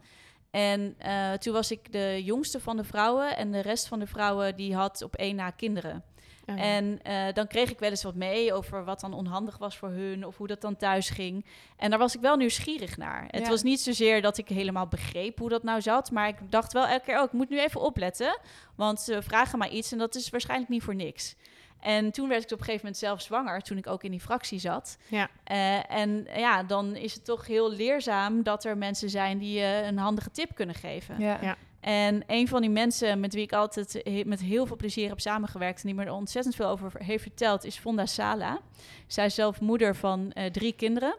En 0.52 0.96
eh, 0.98 1.34
toen 1.34 1.54
was 1.54 1.72
ik 1.72 1.92
de 1.92 2.24
jongste 2.24 2.60
van 2.60 2.78
de 2.78 2.84
vrouwen 2.84 3.38
en 3.38 3.52
de 3.52 3.62
rest 3.62 3.88
van 3.88 4.00
de 4.00 4.08
vrouwen 4.08 4.56
die 4.56 4.76
had 4.76 5.02
op 5.02 5.16
één 5.16 5.36
na 5.36 5.50
kinderen. 5.50 6.04
Oh 6.46 6.58
ja. 6.58 6.64
En 6.64 7.00
eh, 7.04 7.34
dan 7.34 7.48
kreeg 7.48 7.72
ik 7.72 7.80
wel 7.80 7.90
eens 7.90 8.04
wat 8.04 8.16
mee 8.16 8.54
over 8.54 8.84
wat 8.84 9.00
dan 9.00 9.14
onhandig 9.14 9.58
was 9.58 9.78
voor 9.78 9.90
hun 9.90 10.26
of 10.26 10.38
hoe 10.38 10.48
dat 10.48 10.62
dan 10.62 10.76
thuis 10.76 11.10
ging. 11.10 11.46
En 11.78 11.90
daar 11.90 12.00
was 12.00 12.16
ik 12.16 12.22
wel 12.22 12.36
nieuwsgierig 12.36 12.98
naar. 12.98 13.26
Het 13.28 13.48
was 13.48 13.64
niet 13.64 13.80
zozeer 13.80 14.22
dat 14.22 14.38
ik 14.38 14.48
helemaal 14.48 14.88
begreep 14.88 15.40
hoe 15.40 15.50
dat 15.50 15.64
nou 15.64 15.82
zat, 15.82 16.12
maar 16.12 16.28
ik 16.28 16.52
dacht 16.52 16.74
wel 16.74 16.88
elke 16.88 17.06
keer, 17.06 17.18
oh, 17.18 17.24
ik 17.24 17.32
moet 17.32 17.50
nu 17.50 17.60
even 17.60 17.82
opletten, 17.82 18.40
want 18.76 19.00
ze 19.02 19.22
vragen 19.22 19.60
mij 19.60 19.70
iets 19.70 19.92
en 19.92 19.98
dat 19.98 20.16
is 20.16 20.30
waarschijnlijk 20.30 20.70
niet 20.70 20.84
voor 20.84 20.96
niks. 20.96 21.36
En 21.80 22.12
toen 22.12 22.30
werd 22.30 22.44
ik 22.44 22.52
op 22.52 22.58
een 22.60 22.64
gegeven 22.66 22.86
moment 22.86 22.98
zelf 22.98 23.22
zwanger, 23.22 23.62
toen 23.62 23.78
ik 23.78 23.88
ook 23.88 24.04
in 24.04 24.12
die 24.12 24.20
fractie 24.20 24.60
zat. 24.60 24.98
Ja. 25.08 25.30
Eh, 25.44 25.92
en 25.92 26.28
ja, 26.36 26.64
dan 26.64 26.96
is 26.96 27.14
het 27.14 27.26
toch 27.26 27.48
heel 27.48 27.72
leerzaam 27.72 28.44
dat 28.44 28.64
er 28.66 28.78
mensen 28.78 29.10
zijn 29.10 29.38
die 29.38 29.60
je 29.60 29.82
een 29.86 29.98
handige 29.98 30.32
tip 30.32 30.56
kunnen 30.56 30.76
geven. 30.76 31.20
Ja. 31.20 31.38
Ja. 31.42 31.56
En 31.80 32.24
een 32.28 32.48
van 32.48 32.62
die 32.62 32.70
mensen 32.70 33.20
met 33.20 33.34
wie 33.34 33.44
ik 33.44 33.54
altijd 33.54 34.00
he- 34.04 34.24
met 34.26 34.40
heel 34.40 34.66
veel 34.66 34.76
plezier 34.76 35.10
heb 35.10 35.20
samengewerkt 35.20 35.82
en 35.82 35.88
die 35.88 35.96
me 35.96 36.04
er 36.06 36.12
ontzettend 36.12 36.56
veel 36.56 36.68
over 36.68 36.92
heeft 36.98 37.24
verteld, 37.24 37.66
is 37.66 37.78
Fonda 37.78 38.06
Sala. 38.06 38.60
Zij 39.08 39.26
is 39.26 39.36
zelf 39.36 39.62
moeder 39.62 39.96
van 39.96 40.32
eh, 40.32 40.46
drie 40.52 40.74
kinderen. 40.74 41.16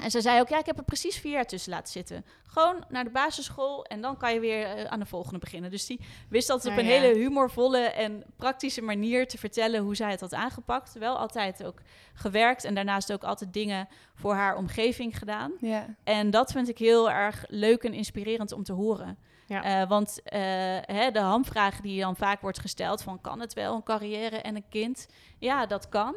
En 0.00 0.10
ze 0.10 0.20
zei 0.20 0.40
ook, 0.40 0.48
ja, 0.48 0.58
ik 0.58 0.66
heb 0.66 0.78
er 0.78 0.84
precies 0.84 1.16
vier 1.18 1.32
jaar 1.32 1.46
tussen 1.46 1.72
laten 1.72 1.92
zitten. 1.92 2.24
Gewoon 2.46 2.84
naar 2.88 3.04
de 3.04 3.10
basisschool 3.10 3.84
en 3.84 4.00
dan 4.00 4.16
kan 4.16 4.34
je 4.34 4.40
weer 4.40 4.66
eh, 4.66 4.84
aan 4.84 4.98
de 4.98 5.06
volgende 5.06 5.38
beginnen. 5.38 5.70
Dus 5.70 5.86
die 5.86 6.00
wist 6.28 6.50
altijd 6.50 6.72
op 6.72 6.78
Ah, 6.80 6.84
een 6.84 6.90
ja. 6.92 7.00
hele 7.00 7.18
humorvolle 7.18 7.78
en 7.78 8.24
praktische 8.36 8.82
manier 8.82 9.28
te 9.28 9.38
vertellen 9.38 9.80
hoe 9.82 9.96
zij 9.96 10.10
het 10.10 10.20
had 10.20 10.32
aangepakt. 10.34 10.92
Wel 10.98 11.18
altijd 11.18 11.64
ook 11.64 11.80
gewerkt 12.14 12.64
en 12.64 12.74
daarnaast 12.74 13.12
ook 13.12 13.24
altijd 13.24 13.52
dingen 13.52 13.88
voor 14.14 14.34
haar 14.34 14.56
omgeving 14.56 15.18
gedaan. 15.18 15.52
Ja. 15.60 15.86
En 16.04 16.30
dat 16.30 16.52
vind 16.52 16.68
ik 16.68 16.78
heel 16.78 17.10
erg 17.10 17.44
leuk 17.48 17.82
en 17.82 17.92
inspirerend 17.92 18.52
om 18.52 18.62
te 18.64 18.72
horen. 18.72 19.18
Ja. 19.46 19.62
Eh, 19.82 19.88
want 19.88 20.20
eh, 20.24 20.40
hè, 20.80 21.10
de 21.10 21.18
hamvraag 21.20 21.80
die 21.80 22.00
dan 22.00 22.16
vaak 22.16 22.40
wordt 22.40 22.58
gesteld 22.60 23.02
van 23.02 23.20
kan 23.20 23.40
het 23.40 23.52
wel 23.52 23.74
een 23.74 23.82
carrière 23.82 24.36
en 24.36 24.56
een 24.56 24.68
kind? 24.68 25.06
Ja, 25.38 25.66
dat 25.66 25.88
kan. 25.88 26.14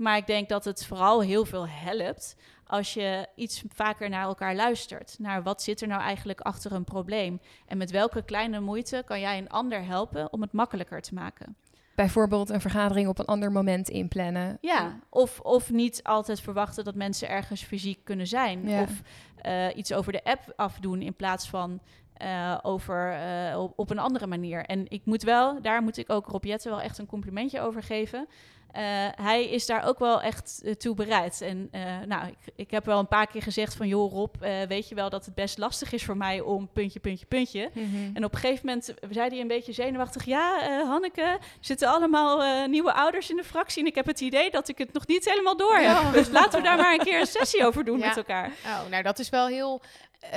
Maar 0.00 0.16
ik 0.16 0.26
denk 0.26 0.48
dat 0.48 0.64
het 0.64 0.86
vooral 0.86 1.20
heel 1.20 1.44
veel 1.44 1.68
helpt 1.68 2.36
als 2.66 2.94
je 2.94 3.26
iets 3.34 3.64
vaker 3.68 4.08
naar 4.08 4.24
elkaar 4.24 4.54
luistert. 4.54 5.16
Naar 5.18 5.42
wat 5.42 5.62
zit 5.62 5.80
er 5.80 5.88
nou 5.88 6.02
eigenlijk 6.02 6.40
achter 6.40 6.72
een 6.72 6.84
probleem? 6.84 7.40
En 7.66 7.78
met 7.78 7.90
welke 7.90 8.22
kleine 8.22 8.60
moeite 8.60 9.02
kan 9.06 9.20
jij 9.20 9.38
een 9.38 9.48
ander 9.48 9.84
helpen 9.84 10.32
om 10.32 10.40
het 10.40 10.52
makkelijker 10.52 11.00
te 11.00 11.14
maken? 11.14 11.56
Bijvoorbeeld 11.94 12.50
een 12.50 12.60
vergadering 12.60 13.08
op 13.08 13.18
een 13.18 13.24
ander 13.24 13.52
moment 13.52 13.88
inplannen. 13.88 14.58
Ja, 14.60 14.98
of, 15.08 15.40
of 15.40 15.70
niet 15.70 16.02
altijd 16.02 16.40
verwachten 16.40 16.84
dat 16.84 16.94
mensen 16.94 17.28
ergens 17.28 17.62
fysiek 17.62 18.04
kunnen 18.04 18.26
zijn. 18.26 18.68
Ja. 18.68 18.82
Of 18.82 19.02
eh, 19.36 19.76
iets 19.76 19.92
over 19.92 20.12
de 20.12 20.24
app 20.24 20.52
afdoen 20.56 21.02
in 21.02 21.14
plaats 21.14 21.48
van 21.48 21.80
eh, 22.20 22.58
over, 22.62 23.12
eh, 23.12 23.60
op, 23.60 23.72
op 23.76 23.90
een 23.90 23.98
andere 23.98 24.26
manier. 24.26 24.64
En 24.64 24.84
ik 24.88 25.04
moet 25.04 25.22
wel, 25.22 25.62
daar 25.62 25.82
moet 25.82 25.96
ik 25.96 26.10
ook 26.10 26.26
Rob 26.26 26.44
Jette 26.44 26.68
wel 26.68 26.80
echt 26.80 26.98
een 26.98 27.06
complimentje 27.06 27.60
over 27.60 27.82
geven. 27.82 28.28
Eh, 28.72 28.82
hij 29.24 29.44
is 29.44 29.66
daar 29.66 29.84
ook 29.84 29.98
wel 29.98 30.22
echt 30.22 30.60
eh, 30.64 30.74
toe 30.74 30.94
bereid. 30.94 31.40
En 31.40 31.68
eh, 31.70 31.82
nou, 32.06 32.26
ik, 32.26 32.52
ik 32.56 32.70
heb 32.70 32.84
wel 32.84 32.98
een 32.98 33.08
paar 33.08 33.26
keer 33.26 33.42
gezegd 33.42 33.74
van... 33.74 33.88
joh 33.88 34.12
Rob, 34.12 34.34
weet 34.68 34.88
je 34.88 34.94
wel 34.94 35.10
dat 35.10 35.24
het 35.24 35.34
best 35.34 35.58
lastig 35.58 35.92
is 35.92 36.04
voor 36.04 36.16
mij 36.16 36.40
om 36.40 36.68
puntje, 36.72 37.00
puntje, 37.00 37.26
puntje... 37.26 37.70
Mhm. 37.74 38.10
En 38.14 38.24
op 38.24 38.34
een 38.34 38.38
gegeven 38.40 38.66
moment 38.66 38.94
zei 39.10 39.28
hij 39.28 39.40
een 39.40 39.48
beetje 39.48 39.72
zenuwachtig... 39.72 40.24
ja, 40.24 40.58
Hanneke, 40.86 41.22
er 41.22 41.38
zitten 41.60 41.88
allemaal 41.88 42.66
nieuwe 42.68 42.92
ouders 42.92 43.30
in 43.30 43.36
de 43.36 43.44
fractie... 43.44 43.82
en 43.82 43.88
ik 43.88 43.94
heb 43.94 44.06
het 44.06 44.20
idee 44.20 44.50
dat 44.50 44.68
ik 44.68 44.78
het 44.78 44.92
nog 44.92 45.06
niet 45.06 45.24
helemaal 45.24 45.56
door 45.56 45.76
heb. 45.76 46.12
Dus 46.12 46.28
laten 46.28 46.58
we 46.58 46.64
daar 46.66 46.76
maar 46.76 46.92
een 46.92 47.04
keer 47.04 47.20
een 47.20 47.26
sessie 47.26 47.66
over 47.66 47.84
doen 47.84 47.98
Ja. 47.98 48.06
met 48.06 48.16
elkaar. 48.16 48.52
Oh, 48.64 48.88
nou 48.90 49.02
dat 49.02 49.18
is 49.18 49.28
wel 49.28 49.46
heel, 49.46 49.80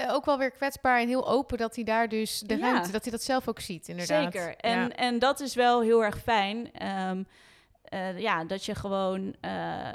ook 0.09 0.25
wel 0.25 0.37
weer 0.37 0.51
kwetsbaar 0.51 0.99
en 0.99 1.07
heel 1.07 1.27
open 1.27 1.57
dat 1.57 1.75
hij 1.75 1.83
daar 1.83 2.09
dus 2.09 2.39
de 2.39 2.57
Ja. 2.57 2.71
ruimte, 2.71 2.91
dat 2.91 3.03
hij 3.03 3.11
dat 3.11 3.23
zelf 3.23 3.47
ook 3.47 3.59
ziet, 3.59 3.87
inderdaad. 3.87 4.33
Zeker. 4.33 4.55
En, 4.57 4.79
Ja. 4.79 4.89
en 4.89 5.19
dat 5.19 5.39
is 5.39 5.55
wel 5.55 5.81
heel 5.81 6.03
erg 6.03 6.19
fijn. 6.21 6.69
Ehm, 6.73 7.23
eh, 7.93 8.19
ja, 8.19 8.43
dat 8.45 8.65
je 8.65 8.75
gewoon, 8.75 9.35
eh, 9.41 9.51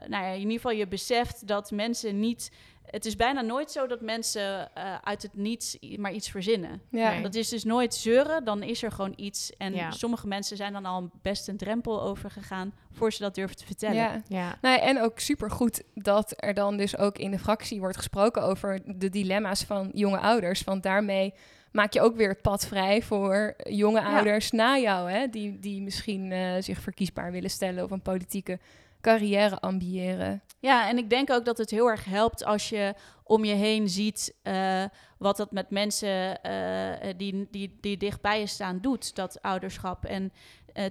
nou 0.07 0.25
ja, 0.25 0.29
in 0.29 0.39
ieder 0.39 0.53
geval 0.53 0.71
je 0.71 0.87
beseft 0.87 1.47
dat 1.47 1.71
mensen 1.71 2.21
niet. 2.21 2.51
Het 2.87 3.07
is 3.07 3.17
bijna 3.17 3.41
nooit 3.41 3.71
zo 3.71 3.87
dat 3.87 4.01
mensen 4.01 4.75
eh, 4.75 4.95
uit 5.03 5.23
het 5.23 5.37
niets 5.37 5.79
maar 5.97 6.13
iets 6.13 6.31
verzinnen. 6.31 6.81
Ja. 6.91 7.11
Nee. 7.11 7.23
Dat 7.23 7.35
is 7.35 7.49
dus 7.49 7.65
nooit 7.65 7.95
zeuren, 7.95 8.45
dan 8.45 8.63
is 8.63 8.83
er 8.83 8.93
gewoon 8.93 9.13
iets. 9.17 9.53
En 9.57 9.75
Ja. 9.75 9.91
sommige 9.91 10.27
mensen 10.27 10.57
zijn 10.57 10.73
dan 10.73 10.85
al 10.85 11.11
best 11.23 11.49
een 11.49 11.57
drempel 11.57 12.03
over 12.03 12.31
gegaan 12.31 12.73
voor 12.93 13.13
ze 13.13 13.23
dat 13.23 13.35
durven 13.35 13.57
te 13.57 13.65
vertellen. 13.67 13.97
Ja. 13.97 14.23
Ja. 14.29 14.59
Nou, 14.61 14.81
en 14.81 15.01
ook 15.01 15.19
supergoed 15.19 15.83
dat 15.95 16.35
er 16.37 16.55
dan 16.55 16.77
dus 16.77 16.97
ook 16.97 17.19
in 17.19 17.31
de 17.31 17.39
fractie 17.39 17.81
wordt 17.81 17.97
gesproken 17.97 18.43
over 18.43 18.81
de 18.99 19.09
dilemma's 19.09 19.65
van 19.65 19.91
jonge 19.93 20.19
ouders. 20.19 20.65
Want 20.65 20.83
daarmee 20.83 21.35
maak 21.73 21.93
je 21.93 22.01
ook 22.01 22.16
weer 22.16 22.29
het 22.29 22.43
pad 22.43 22.66
vrij 22.66 23.03
voor 23.03 23.55
jonge 23.69 24.01
Ja. 24.01 24.16
ouders 24.16 24.51
na 24.51 24.79
jou, 24.79 25.11
hè, 25.11 25.27
die, 25.29 25.59
die 25.59 25.83
misschien 25.83 26.33
eh, 26.33 26.53
zich 26.59 26.81
verkiesbaar 26.81 27.33
willen 27.33 27.51
stellen 27.51 27.85
of 27.85 27.91
een 27.91 28.03
politieke 28.03 28.59
carrière 29.01 29.61
ambiëren. 29.61 30.43
Ja, 30.59 30.89
en 30.89 30.99
ik 30.99 31.11
denk 31.11 31.31
ook 31.31 31.45
dat 31.45 31.59
het 31.59 31.71
heel 31.71 31.91
erg 31.91 32.05
helpt 32.05 32.45
als 32.45 32.69
je 32.69 32.95
om 33.23 33.45
je 33.45 33.55
heen 33.55 33.89
ziet 33.89 34.35
eh, 34.43 34.85
wat 35.19 35.37
dat 35.37 35.53
met 35.53 35.71
mensen 35.71 36.43
eh, 36.43 37.14
die, 37.16 37.49
die, 37.51 37.77
die 37.81 37.97
dichtbij 37.97 38.41
je 38.41 38.47
staan 38.47 38.81
doet, 38.81 39.14
dat 39.14 39.43
ouderschap. 39.43 40.05
En 40.05 40.33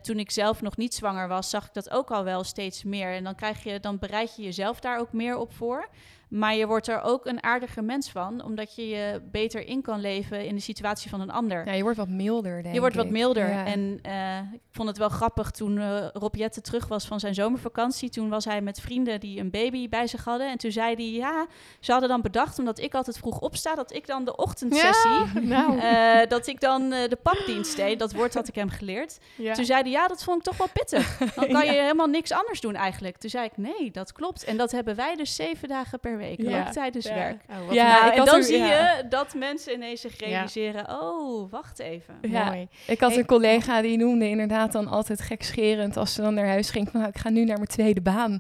toen 0.02 0.20
ik 0.20 0.32
zelf 0.32 0.62
nog 0.62 0.78
niet 0.78 0.94
zwanger 0.94 1.28
was, 1.28 1.50
zag 1.50 1.66
ik 1.66 1.74
dat 1.74 1.90
ook 1.90 2.12
al 2.12 2.24
wel 2.24 2.44
steeds 2.44 2.84
meer. 2.84 3.14
En 3.14 3.24
dan, 3.24 3.36
krijg 3.36 3.64
je, 3.64 3.80
dan 3.80 4.00
bereid 4.00 4.36
je 4.36 4.42
jezelf 4.44 4.80
daar 4.80 5.00
ook 5.00 5.14
meer 5.14 5.38
op 5.38 5.54
voor. 5.54 5.90
Maar 6.28 6.56
je 6.56 6.68
wordt 6.68 6.88
er 6.88 7.02
ook 7.02 7.26
een 7.26 7.44
aardiger 7.44 7.84
mens 7.84 8.10
van, 8.10 8.44
omdat 8.44 8.76
je 8.76 8.88
je 8.88 9.22
beter 9.32 9.68
in 9.68 9.82
kan 9.82 10.02
leven 10.02 10.46
in 10.46 10.56
de 10.56 10.62
situatie 10.62 11.10
van 11.10 11.22
een 11.22 11.32
ander. 11.32 11.66
Ja, 11.66 11.74
je 11.74 11.82
wordt 11.84 11.98
wat 11.98 12.08
milder, 12.10 12.62
denk 12.64 12.74
Je 12.76 12.80
wordt 12.80 12.96
wat 12.96 13.10
milder. 13.10 13.50
Ja. 13.50 13.66
En 13.66 14.00
eh, 14.02 14.38
ik 14.54 14.62
vond 14.72 14.88
het 14.88 14.98
wel 14.98 15.10
grappig 15.10 15.52
toen 15.52 15.78
eh 15.78 16.08
Rob 16.14 16.36
Jette 16.36 16.62
terug 16.62 16.88
was 16.88 17.06
van 17.06 17.20
zijn 17.20 17.34
zomervakantie. 17.34 18.10
Toen 18.10 18.30
was 18.30 18.46
hij 18.46 18.62
met 18.62 18.80
vrienden 18.80 19.20
die 19.20 19.40
een 19.40 19.50
baby 19.50 19.90
bij 19.90 20.08
zich 20.08 20.24
hadden. 20.24 20.50
En 20.52 20.58
toen 20.58 20.72
zei 20.72 20.96
hij, 20.96 21.12
ja, 21.12 21.46
ze 21.80 21.92
hadden 21.92 22.10
dan 22.10 22.22
bedacht, 22.22 22.60
omdat 22.60 22.80
ik 22.80 22.94
altijd 22.94 23.18
vroeg 23.18 23.40
opsta, 23.40 23.76
dat 23.76 23.94
ik 23.94 24.08
dan 24.08 24.26
de 24.26 24.36
ochtendsessie, 24.36 25.12
Ja, 25.12 25.40
nou. 25.68 25.80
eh, 25.80 26.30
dat 26.30 26.48
ik 26.48 26.60
dan 26.60 26.90
de 26.90 27.18
papdienst 27.24 27.76
deed. 27.76 28.00
Dat 28.00 28.14
woord 28.14 28.34
had 28.34 28.48
ik 28.48 28.56
hem 28.56 28.70
geleerd. 28.70 29.18
ja. 29.36 29.54
Toen 29.54 29.66
zei 29.66 29.82
hij, 29.82 29.92
ja, 29.92 30.08
dat 30.08 30.24
vond 30.24 30.38
ik 30.38 30.44
toch 30.44 30.58
wel 30.58 30.70
pittig. 30.74 31.18
Dan 31.36 31.48
kan 31.48 31.66
je 31.66 31.72
helemaal 31.72 32.08
niks 32.08 32.32
anders 32.32 32.62
doen 32.62 32.76
eigenlijk. 32.76 33.18
Toen 33.18 33.30
zei 33.30 33.46
ik, 33.46 33.58
nee, 33.58 33.92
dat 33.92 34.12
klopt. 34.12 34.44
En 34.44 34.58
dat 34.58 34.72
hebben 34.72 34.96
wij 34.96 35.16
dus 35.16 35.36
zeven 35.36 35.68
dagen 35.68 36.00
per 36.00 36.17
week, 36.18 36.42
Ja. 36.42 36.60
ook 36.68 36.72
tijdens 36.74 37.06
Ja. 37.08 37.14
werk. 37.14 37.42
Oh, 37.50 37.74
Ja, 37.74 38.00
Nou, 38.02 38.12
en 38.14 38.26
dan 38.26 38.36
er- 38.36 38.44
zie 38.44 38.58
ja. 38.58 38.66
je 38.98 39.08
dat 39.08 39.34
mensen 39.34 39.74
ineens 39.74 40.02
zich 40.02 40.20
Ja. 40.20 40.26
realiseren, 40.28 41.02
oh, 41.02 41.52
wacht 41.52 41.80
even. 41.80 42.14
mooi. 42.22 42.68
Ik 42.88 43.00
had 43.00 43.10
Hey. 43.10 43.20
een 43.20 43.26
collega 43.26 43.82
die 43.82 43.98
noemde 43.98 44.30
inderdaad 44.30 44.72
dan 44.72 44.88
altijd 44.88 45.22
gekscherend 45.22 45.98
als 45.98 46.14
ze 46.14 46.22
dan 46.22 46.34
naar 46.34 46.48
huis 46.48 46.70
ging 46.70 46.90
van 46.92 47.00
nou, 47.00 47.12
ik 47.16 47.20
ga 47.22 47.30
nu 47.30 47.44
naar 47.44 47.56
mijn 47.58 47.68
tweede 47.68 48.02
baan. 48.02 48.40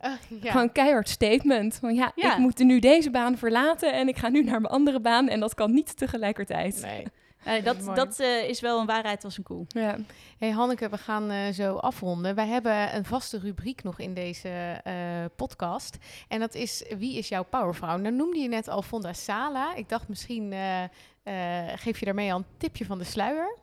Ah, 0.00 0.10
ja. 0.40 0.50
Gewoon 0.50 0.62
een 0.66 0.72
keihard 0.72 1.08
statement. 1.08 1.74
Van 1.80 1.94
ja, 1.94 2.12
Ja. 2.14 2.32
ik 2.32 2.38
moet 2.38 2.58
nu 2.58 2.78
deze 2.78 3.10
baan 3.10 3.38
verlaten 3.38 3.92
en 3.92 4.08
ik 4.08 4.16
ga 4.16 4.28
nu 4.28 4.42
naar 4.42 4.60
mijn 4.60 4.72
andere 4.72 5.00
baan 5.00 5.28
en 5.28 5.40
dat 5.40 5.54
kan 5.54 5.72
niet 5.74 5.96
tegelijkertijd. 5.96 6.80
Nee. 6.82 7.04
Nee, 7.44 7.62
dat 7.62 7.84
dat 7.94 8.20
eh, 8.20 8.48
is 8.48 8.60
wel 8.60 8.80
een 8.80 8.86
waarheid 8.86 9.24
als 9.24 9.36
een 9.38 9.42
koe. 9.44 9.64
Ja. 9.68 9.96
Hey 10.38 10.50
Hanneke, 10.50 10.88
we 10.88 10.98
gaan 10.98 11.30
eh, 11.30 11.52
zo 11.52 11.76
afronden. 11.76 12.34
Wij 12.34 12.46
hebben 12.46 12.94
een 12.96 13.04
vaste 13.04 13.38
rubriek 13.38 13.82
nog 13.82 13.98
in 13.98 14.14
deze 14.14 14.80
eh, 14.84 14.94
podcast. 15.36 15.96
En 16.28 16.40
dat 16.40 16.54
is 16.54 16.84
Wie 16.98 17.18
is 17.18 17.28
jouw 17.28 17.42
powervrouw? 17.44 17.96
Nou 17.96 18.14
noemde 18.14 18.38
je 18.38 18.48
net 18.48 18.68
al 18.68 18.82
Fonda 18.82 19.12
Sala. 19.12 19.74
Ik 19.74 19.88
dacht 19.88 20.08
misschien 20.08 20.52
eh, 20.52 20.82
eh, 20.82 21.72
geef 21.78 21.98
je 21.98 22.04
daarmee 22.04 22.32
al 22.32 22.38
een 22.38 22.44
tipje 22.56 22.84
van 22.84 22.98
de 22.98 23.04
sluier. 23.04 23.56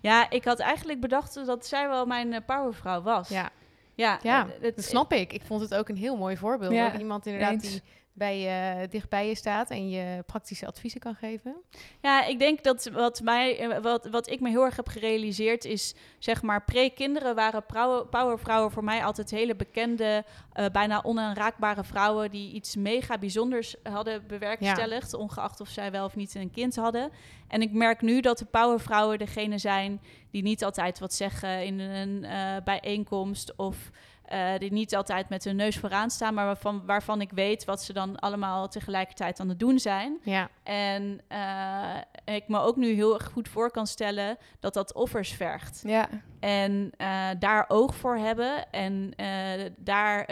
Ja, 0.00 0.30
ik 0.30 0.44
had 0.44 0.58
eigenlijk 0.58 1.00
bedacht 1.00 1.46
dat 1.46 1.66
zij 1.66 1.88
wel 1.88 2.06
mijn 2.06 2.32
eh, 2.32 2.40
powervrouw 2.46 3.02
was. 3.02 3.28
Ja, 3.28 3.50
ja, 3.94 4.18
ja 4.22 4.42
eh, 4.46 4.50
het- 4.60 4.76
dat 4.76 4.84
snap 4.84 5.12
ik. 5.12 5.32
Ik 5.32 5.42
vond 5.42 5.60
het 5.60 5.74
ook 5.74 5.88
een 5.88 5.96
heel 5.96 6.16
mooi 6.16 6.36
voorbeeld. 6.36 6.72
Ja, 6.72 6.98
iemand 6.98 7.26
inderdaad 7.26 7.52
eens. 7.52 7.62
die 7.70 7.82
bij 8.14 8.40
je, 8.40 8.88
dicht 8.88 9.08
bij 9.08 9.28
je 9.28 9.34
staat 9.34 9.70
en 9.70 9.88
je 9.88 10.22
praktische 10.26 10.66
adviezen 10.66 11.00
kan 11.00 11.14
geven. 11.14 11.54
Ja, 12.02 12.24
ik 12.24 12.38
denk 12.38 12.62
dat 12.62 12.88
wat, 12.92 13.20
mij, 13.22 13.58
eh, 13.58 13.82
wat, 13.82 14.06
wat 14.06 14.30
ik 14.30 14.40
me 14.40 14.48
heel 14.48 14.64
erg 14.64 14.76
heb 14.76 14.88
gerealiseerd 14.88 15.64
is, 15.64 15.94
zeg 16.18 16.42
maar, 16.42 16.64
pre-kinderen 16.64 17.34
waren 17.34 17.64
powervrouwen 18.10 18.70
voor 18.70 18.84
mij 18.84 19.04
altijd 19.04 19.30
hele 19.30 19.56
bekende, 19.56 20.24
eh, 20.52 20.66
bijna 20.72 21.02
onaanraakbare 21.02 21.84
vrouwen 21.84 22.30
die 22.30 22.52
iets 22.52 22.76
mega 22.76 23.18
bijzonders 23.18 23.76
hadden 23.82 24.26
bewerkstelligd, 24.26 25.14
ongeacht 25.14 25.60
of 25.60 25.68
zij 25.68 25.90
wel 25.90 26.04
of 26.04 26.16
niet 26.16 26.34
een 26.34 26.50
kind 26.50 26.76
hadden. 26.76 27.10
En 27.48 27.62
ik 27.62 27.72
merk 27.72 28.02
nu 28.02 28.20
dat 28.20 28.38
de 28.38 28.44
powervrouwen 28.44 29.18
degene 29.18 29.58
zijn 29.58 30.00
die 30.30 30.42
niet 30.42 30.64
altijd 30.64 30.98
wat 30.98 31.14
zeggen 31.14 31.64
in 31.64 31.78
een 31.78 32.24
eh, 32.24 32.56
bijeenkomst 32.64 33.56
of 33.56 33.90
eh, 34.24 34.58
die 34.58 34.72
niet 34.72 34.96
altijd 34.96 35.28
met 35.28 35.44
hun 35.44 35.56
neus 35.56 35.78
vooraan 35.78 36.10
staan, 36.10 36.34
maar 36.34 36.44
waarvan, 36.44 36.86
waarvan 36.86 37.20
ik 37.20 37.30
weet 37.30 37.64
wat 37.64 37.82
ze 37.82 37.92
dan 37.92 38.18
allemaal 38.18 38.68
tegelijkertijd 38.68 39.40
aan 39.40 39.48
het 39.48 39.58
doen 39.58 39.78
zijn. 39.78 40.18
Ja, 40.22 40.48
En 40.62 41.20
eh, 41.28 42.34
ik 42.34 42.48
me 42.48 42.58
ook 42.58 42.76
nu 42.76 42.94
heel 42.94 43.14
erg 43.14 43.24
goed 43.24 43.48
voor 43.48 43.70
kan 43.70 43.86
stellen 43.86 44.36
dat 44.60 44.74
dat 44.74 44.94
offers 44.94 45.32
vergt. 45.32 45.82
Ja. 45.86 46.08
En 46.40 46.90
eh, 46.96 47.28
daar 47.38 47.64
oog 47.68 47.94
voor 47.94 48.16
hebben 48.16 48.70
en 48.70 49.14
daar 49.76 50.26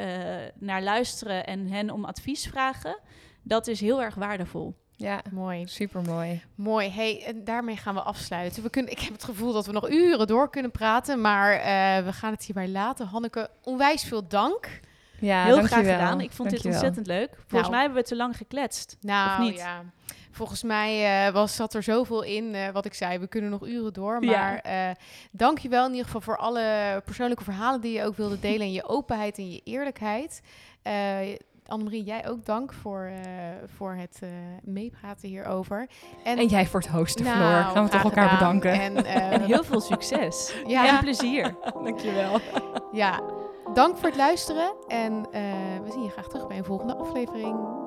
naar 0.55 0.83
luisteren 0.83 1.47
en 1.47 1.67
hen 1.67 1.91
om 1.91 2.05
advies 2.05 2.47
vragen, 2.47 2.99
dat 3.43 3.67
is 3.67 3.81
heel 3.81 4.03
erg 4.03 4.15
waardevol. 4.15 4.75
Ja, 5.03 5.21
mooi. 5.31 5.67
super 5.67 6.03
mooi. 6.03 6.43
Mooi. 6.55 6.89
Hey, 6.91 7.25
en 7.27 7.45
daarmee 7.45 7.77
gaan 7.77 7.95
we 7.95 8.01
afsluiten. 8.03 8.63
We 8.63 8.71
kunnen, 8.71 8.93
ik 8.93 8.99
heb 9.01 9.13
het 9.13 9.25
gevoel 9.25 9.53
dat 9.53 9.67
we 9.67 9.73
nog 9.73 9.91
uren 9.91 10.27
door 10.27 10.51
kunnen 10.51 10.71
praten, 10.71 11.21
maar 11.21 11.53
eh, 11.53 12.05
we 12.05 12.13
gaan 12.13 12.33
het 12.33 12.45
hierbij 12.45 12.69
laten. 12.69 13.07
Hanneke, 13.07 13.51
onwijs 13.63 14.05
veel 14.05 14.29
dank. 14.29 14.81
Ja, 15.19 15.45
heel 15.45 15.55
dankjewel. 15.57 15.83
graag 15.85 15.99
gedaan. 15.99 16.21
Ik 16.21 16.33
vond 16.33 16.51
dit 16.51 16.65
ontzettend 16.67 17.07
leuk. 17.07 17.31
Volgens 17.35 17.51
Nou. 17.61 17.71
mij 17.71 17.81
hebben 17.81 17.99
we 18.03 18.09
te 18.09 18.17
lang 18.17 18.37
gekletst. 18.37 18.97
Nou, 19.01 19.43
Of 19.43 19.49
niet? 19.49 19.57
ja. 19.59 19.83
Volgens 20.31 20.63
mij 20.63 21.27
eh, 21.27 21.33
was, 21.33 21.57
zat 21.57 21.75
er 21.75 21.83
zoveel 21.83 22.23
in, 22.23 22.55
eh, 22.55 22.69
wat 22.71 22.85
ik 22.85 22.95
zei. 22.95 23.19
We 23.19 23.27
kunnen 23.27 23.51
nog 23.51 23.67
uren 23.67 23.93
door. 23.93 24.25
Ja. 24.25 24.31
Maar 24.31 24.59
eh 24.59 24.91
dank 25.31 25.59
je 25.59 25.69
wel 25.69 25.85
in 25.85 25.91
ieder 25.91 26.05
geval 26.07 26.21
voor 26.21 26.37
alle 26.37 27.01
persoonlijke 27.05 27.45
verhalen 27.45 27.81
die 27.81 27.93
je 27.93 28.05
ook 28.05 28.17
wilde 28.17 28.41
delen. 28.41 28.61
En 28.61 28.73
je 28.73 28.89
openheid 28.89 29.39
en 29.39 29.51
je 29.51 29.61
eerlijkheid. 29.65 30.41
Annemarie, 31.67 32.03
jij 32.05 32.29
ook 32.29 32.45
dank 32.45 32.73
voor, 32.73 33.03
eh, 33.05 33.21
voor 33.77 33.95
het 33.95 34.19
eh, 34.23 34.29
meepraten 34.63 35.29
hierover. 35.29 35.89
En 36.25 36.47
jij 36.47 36.67
voor 36.67 36.81
het 36.81 36.89
hosten, 36.89 37.25
Nou, 37.25 37.37
Floor. 37.37 37.75
Gaan 37.75 37.85
we 37.85 37.91
toch 37.91 38.03
elkaar 38.03 38.29
gedaan. 38.29 38.59
bedanken. 38.59 38.81
En, 38.81 39.05
eh, 39.15 39.33
En 39.33 39.43
heel 39.45 39.65
veel 39.65 39.81
succes. 39.81 40.55
Ja. 40.67 40.89
En 40.89 40.99
plezier. 40.99 41.55
Dankjewel. 41.85 42.39
ja, 42.93 43.21
dank 43.75 43.97
voor 43.97 44.09
het 44.09 44.17
luisteren. 44.17 44.73
En 44.87 45.27
eh, 45.31 45.43
we 45.85 45.91
zien 45.91 46.03
je 46.03 46.11
graag 46.11 46.29
terug 46.29 46.47
bij 46.47 46.59
een 46.59 46.65
volgende 46.65 46.97
aflevering. 46.97 47.81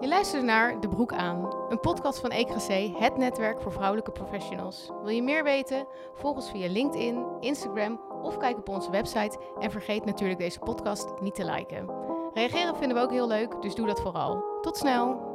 Je 0.00 0.08
luistert 0.10 0.42
naar 0.42 0.80
De 0.80 0.88
Broek 0.88 1.12
aan, 1.12 1.54
een 1.68 1.80
podcast 1.80 2.20
van 2.20 2.30
EKC, 2.30 2.96
het 2.98 3.16
netwerk 3.16 3.60
voor 3.60 3.72
vrouwelijke 3.72 4.10
professionals. 4.10 4.90
Wil 5.02 5.08
je 5.08 5.22
meer 5.22 5.44
weten? 5.44 5.86
Volg 6.14 6.36
ons 6.36 6.50
via 6.50 6.68
LinkedIn, 6.68 7.24
Instagram 7.40 8.00
of 8.24 8.36
kijk 8.36 8.58
op 8.58 8.68
onze 8.68 8.90
website. 8.90 9.38
En 9.60 9.70
vergeet 9.70 10.04
natuurlijk 10.04 10.40
deze 10.40 10.58
podcast 10.58 11.20
niet 11.20 11.34
te 11.34 11.44
liken. 11.44 11.86
Reageren 12.34 12.76
vinden 12.76 12.96
we 12.96 13.02
ook 13.02 13.10
heel 13.10 13.28
leuk, 13.28 13.62
dus 13.62 13.74
doe 13.74 13.86
dat 13.86 14.00
vooral. 14.00 14.44
Tot 14.60 14.76
snel! 14.76 15.33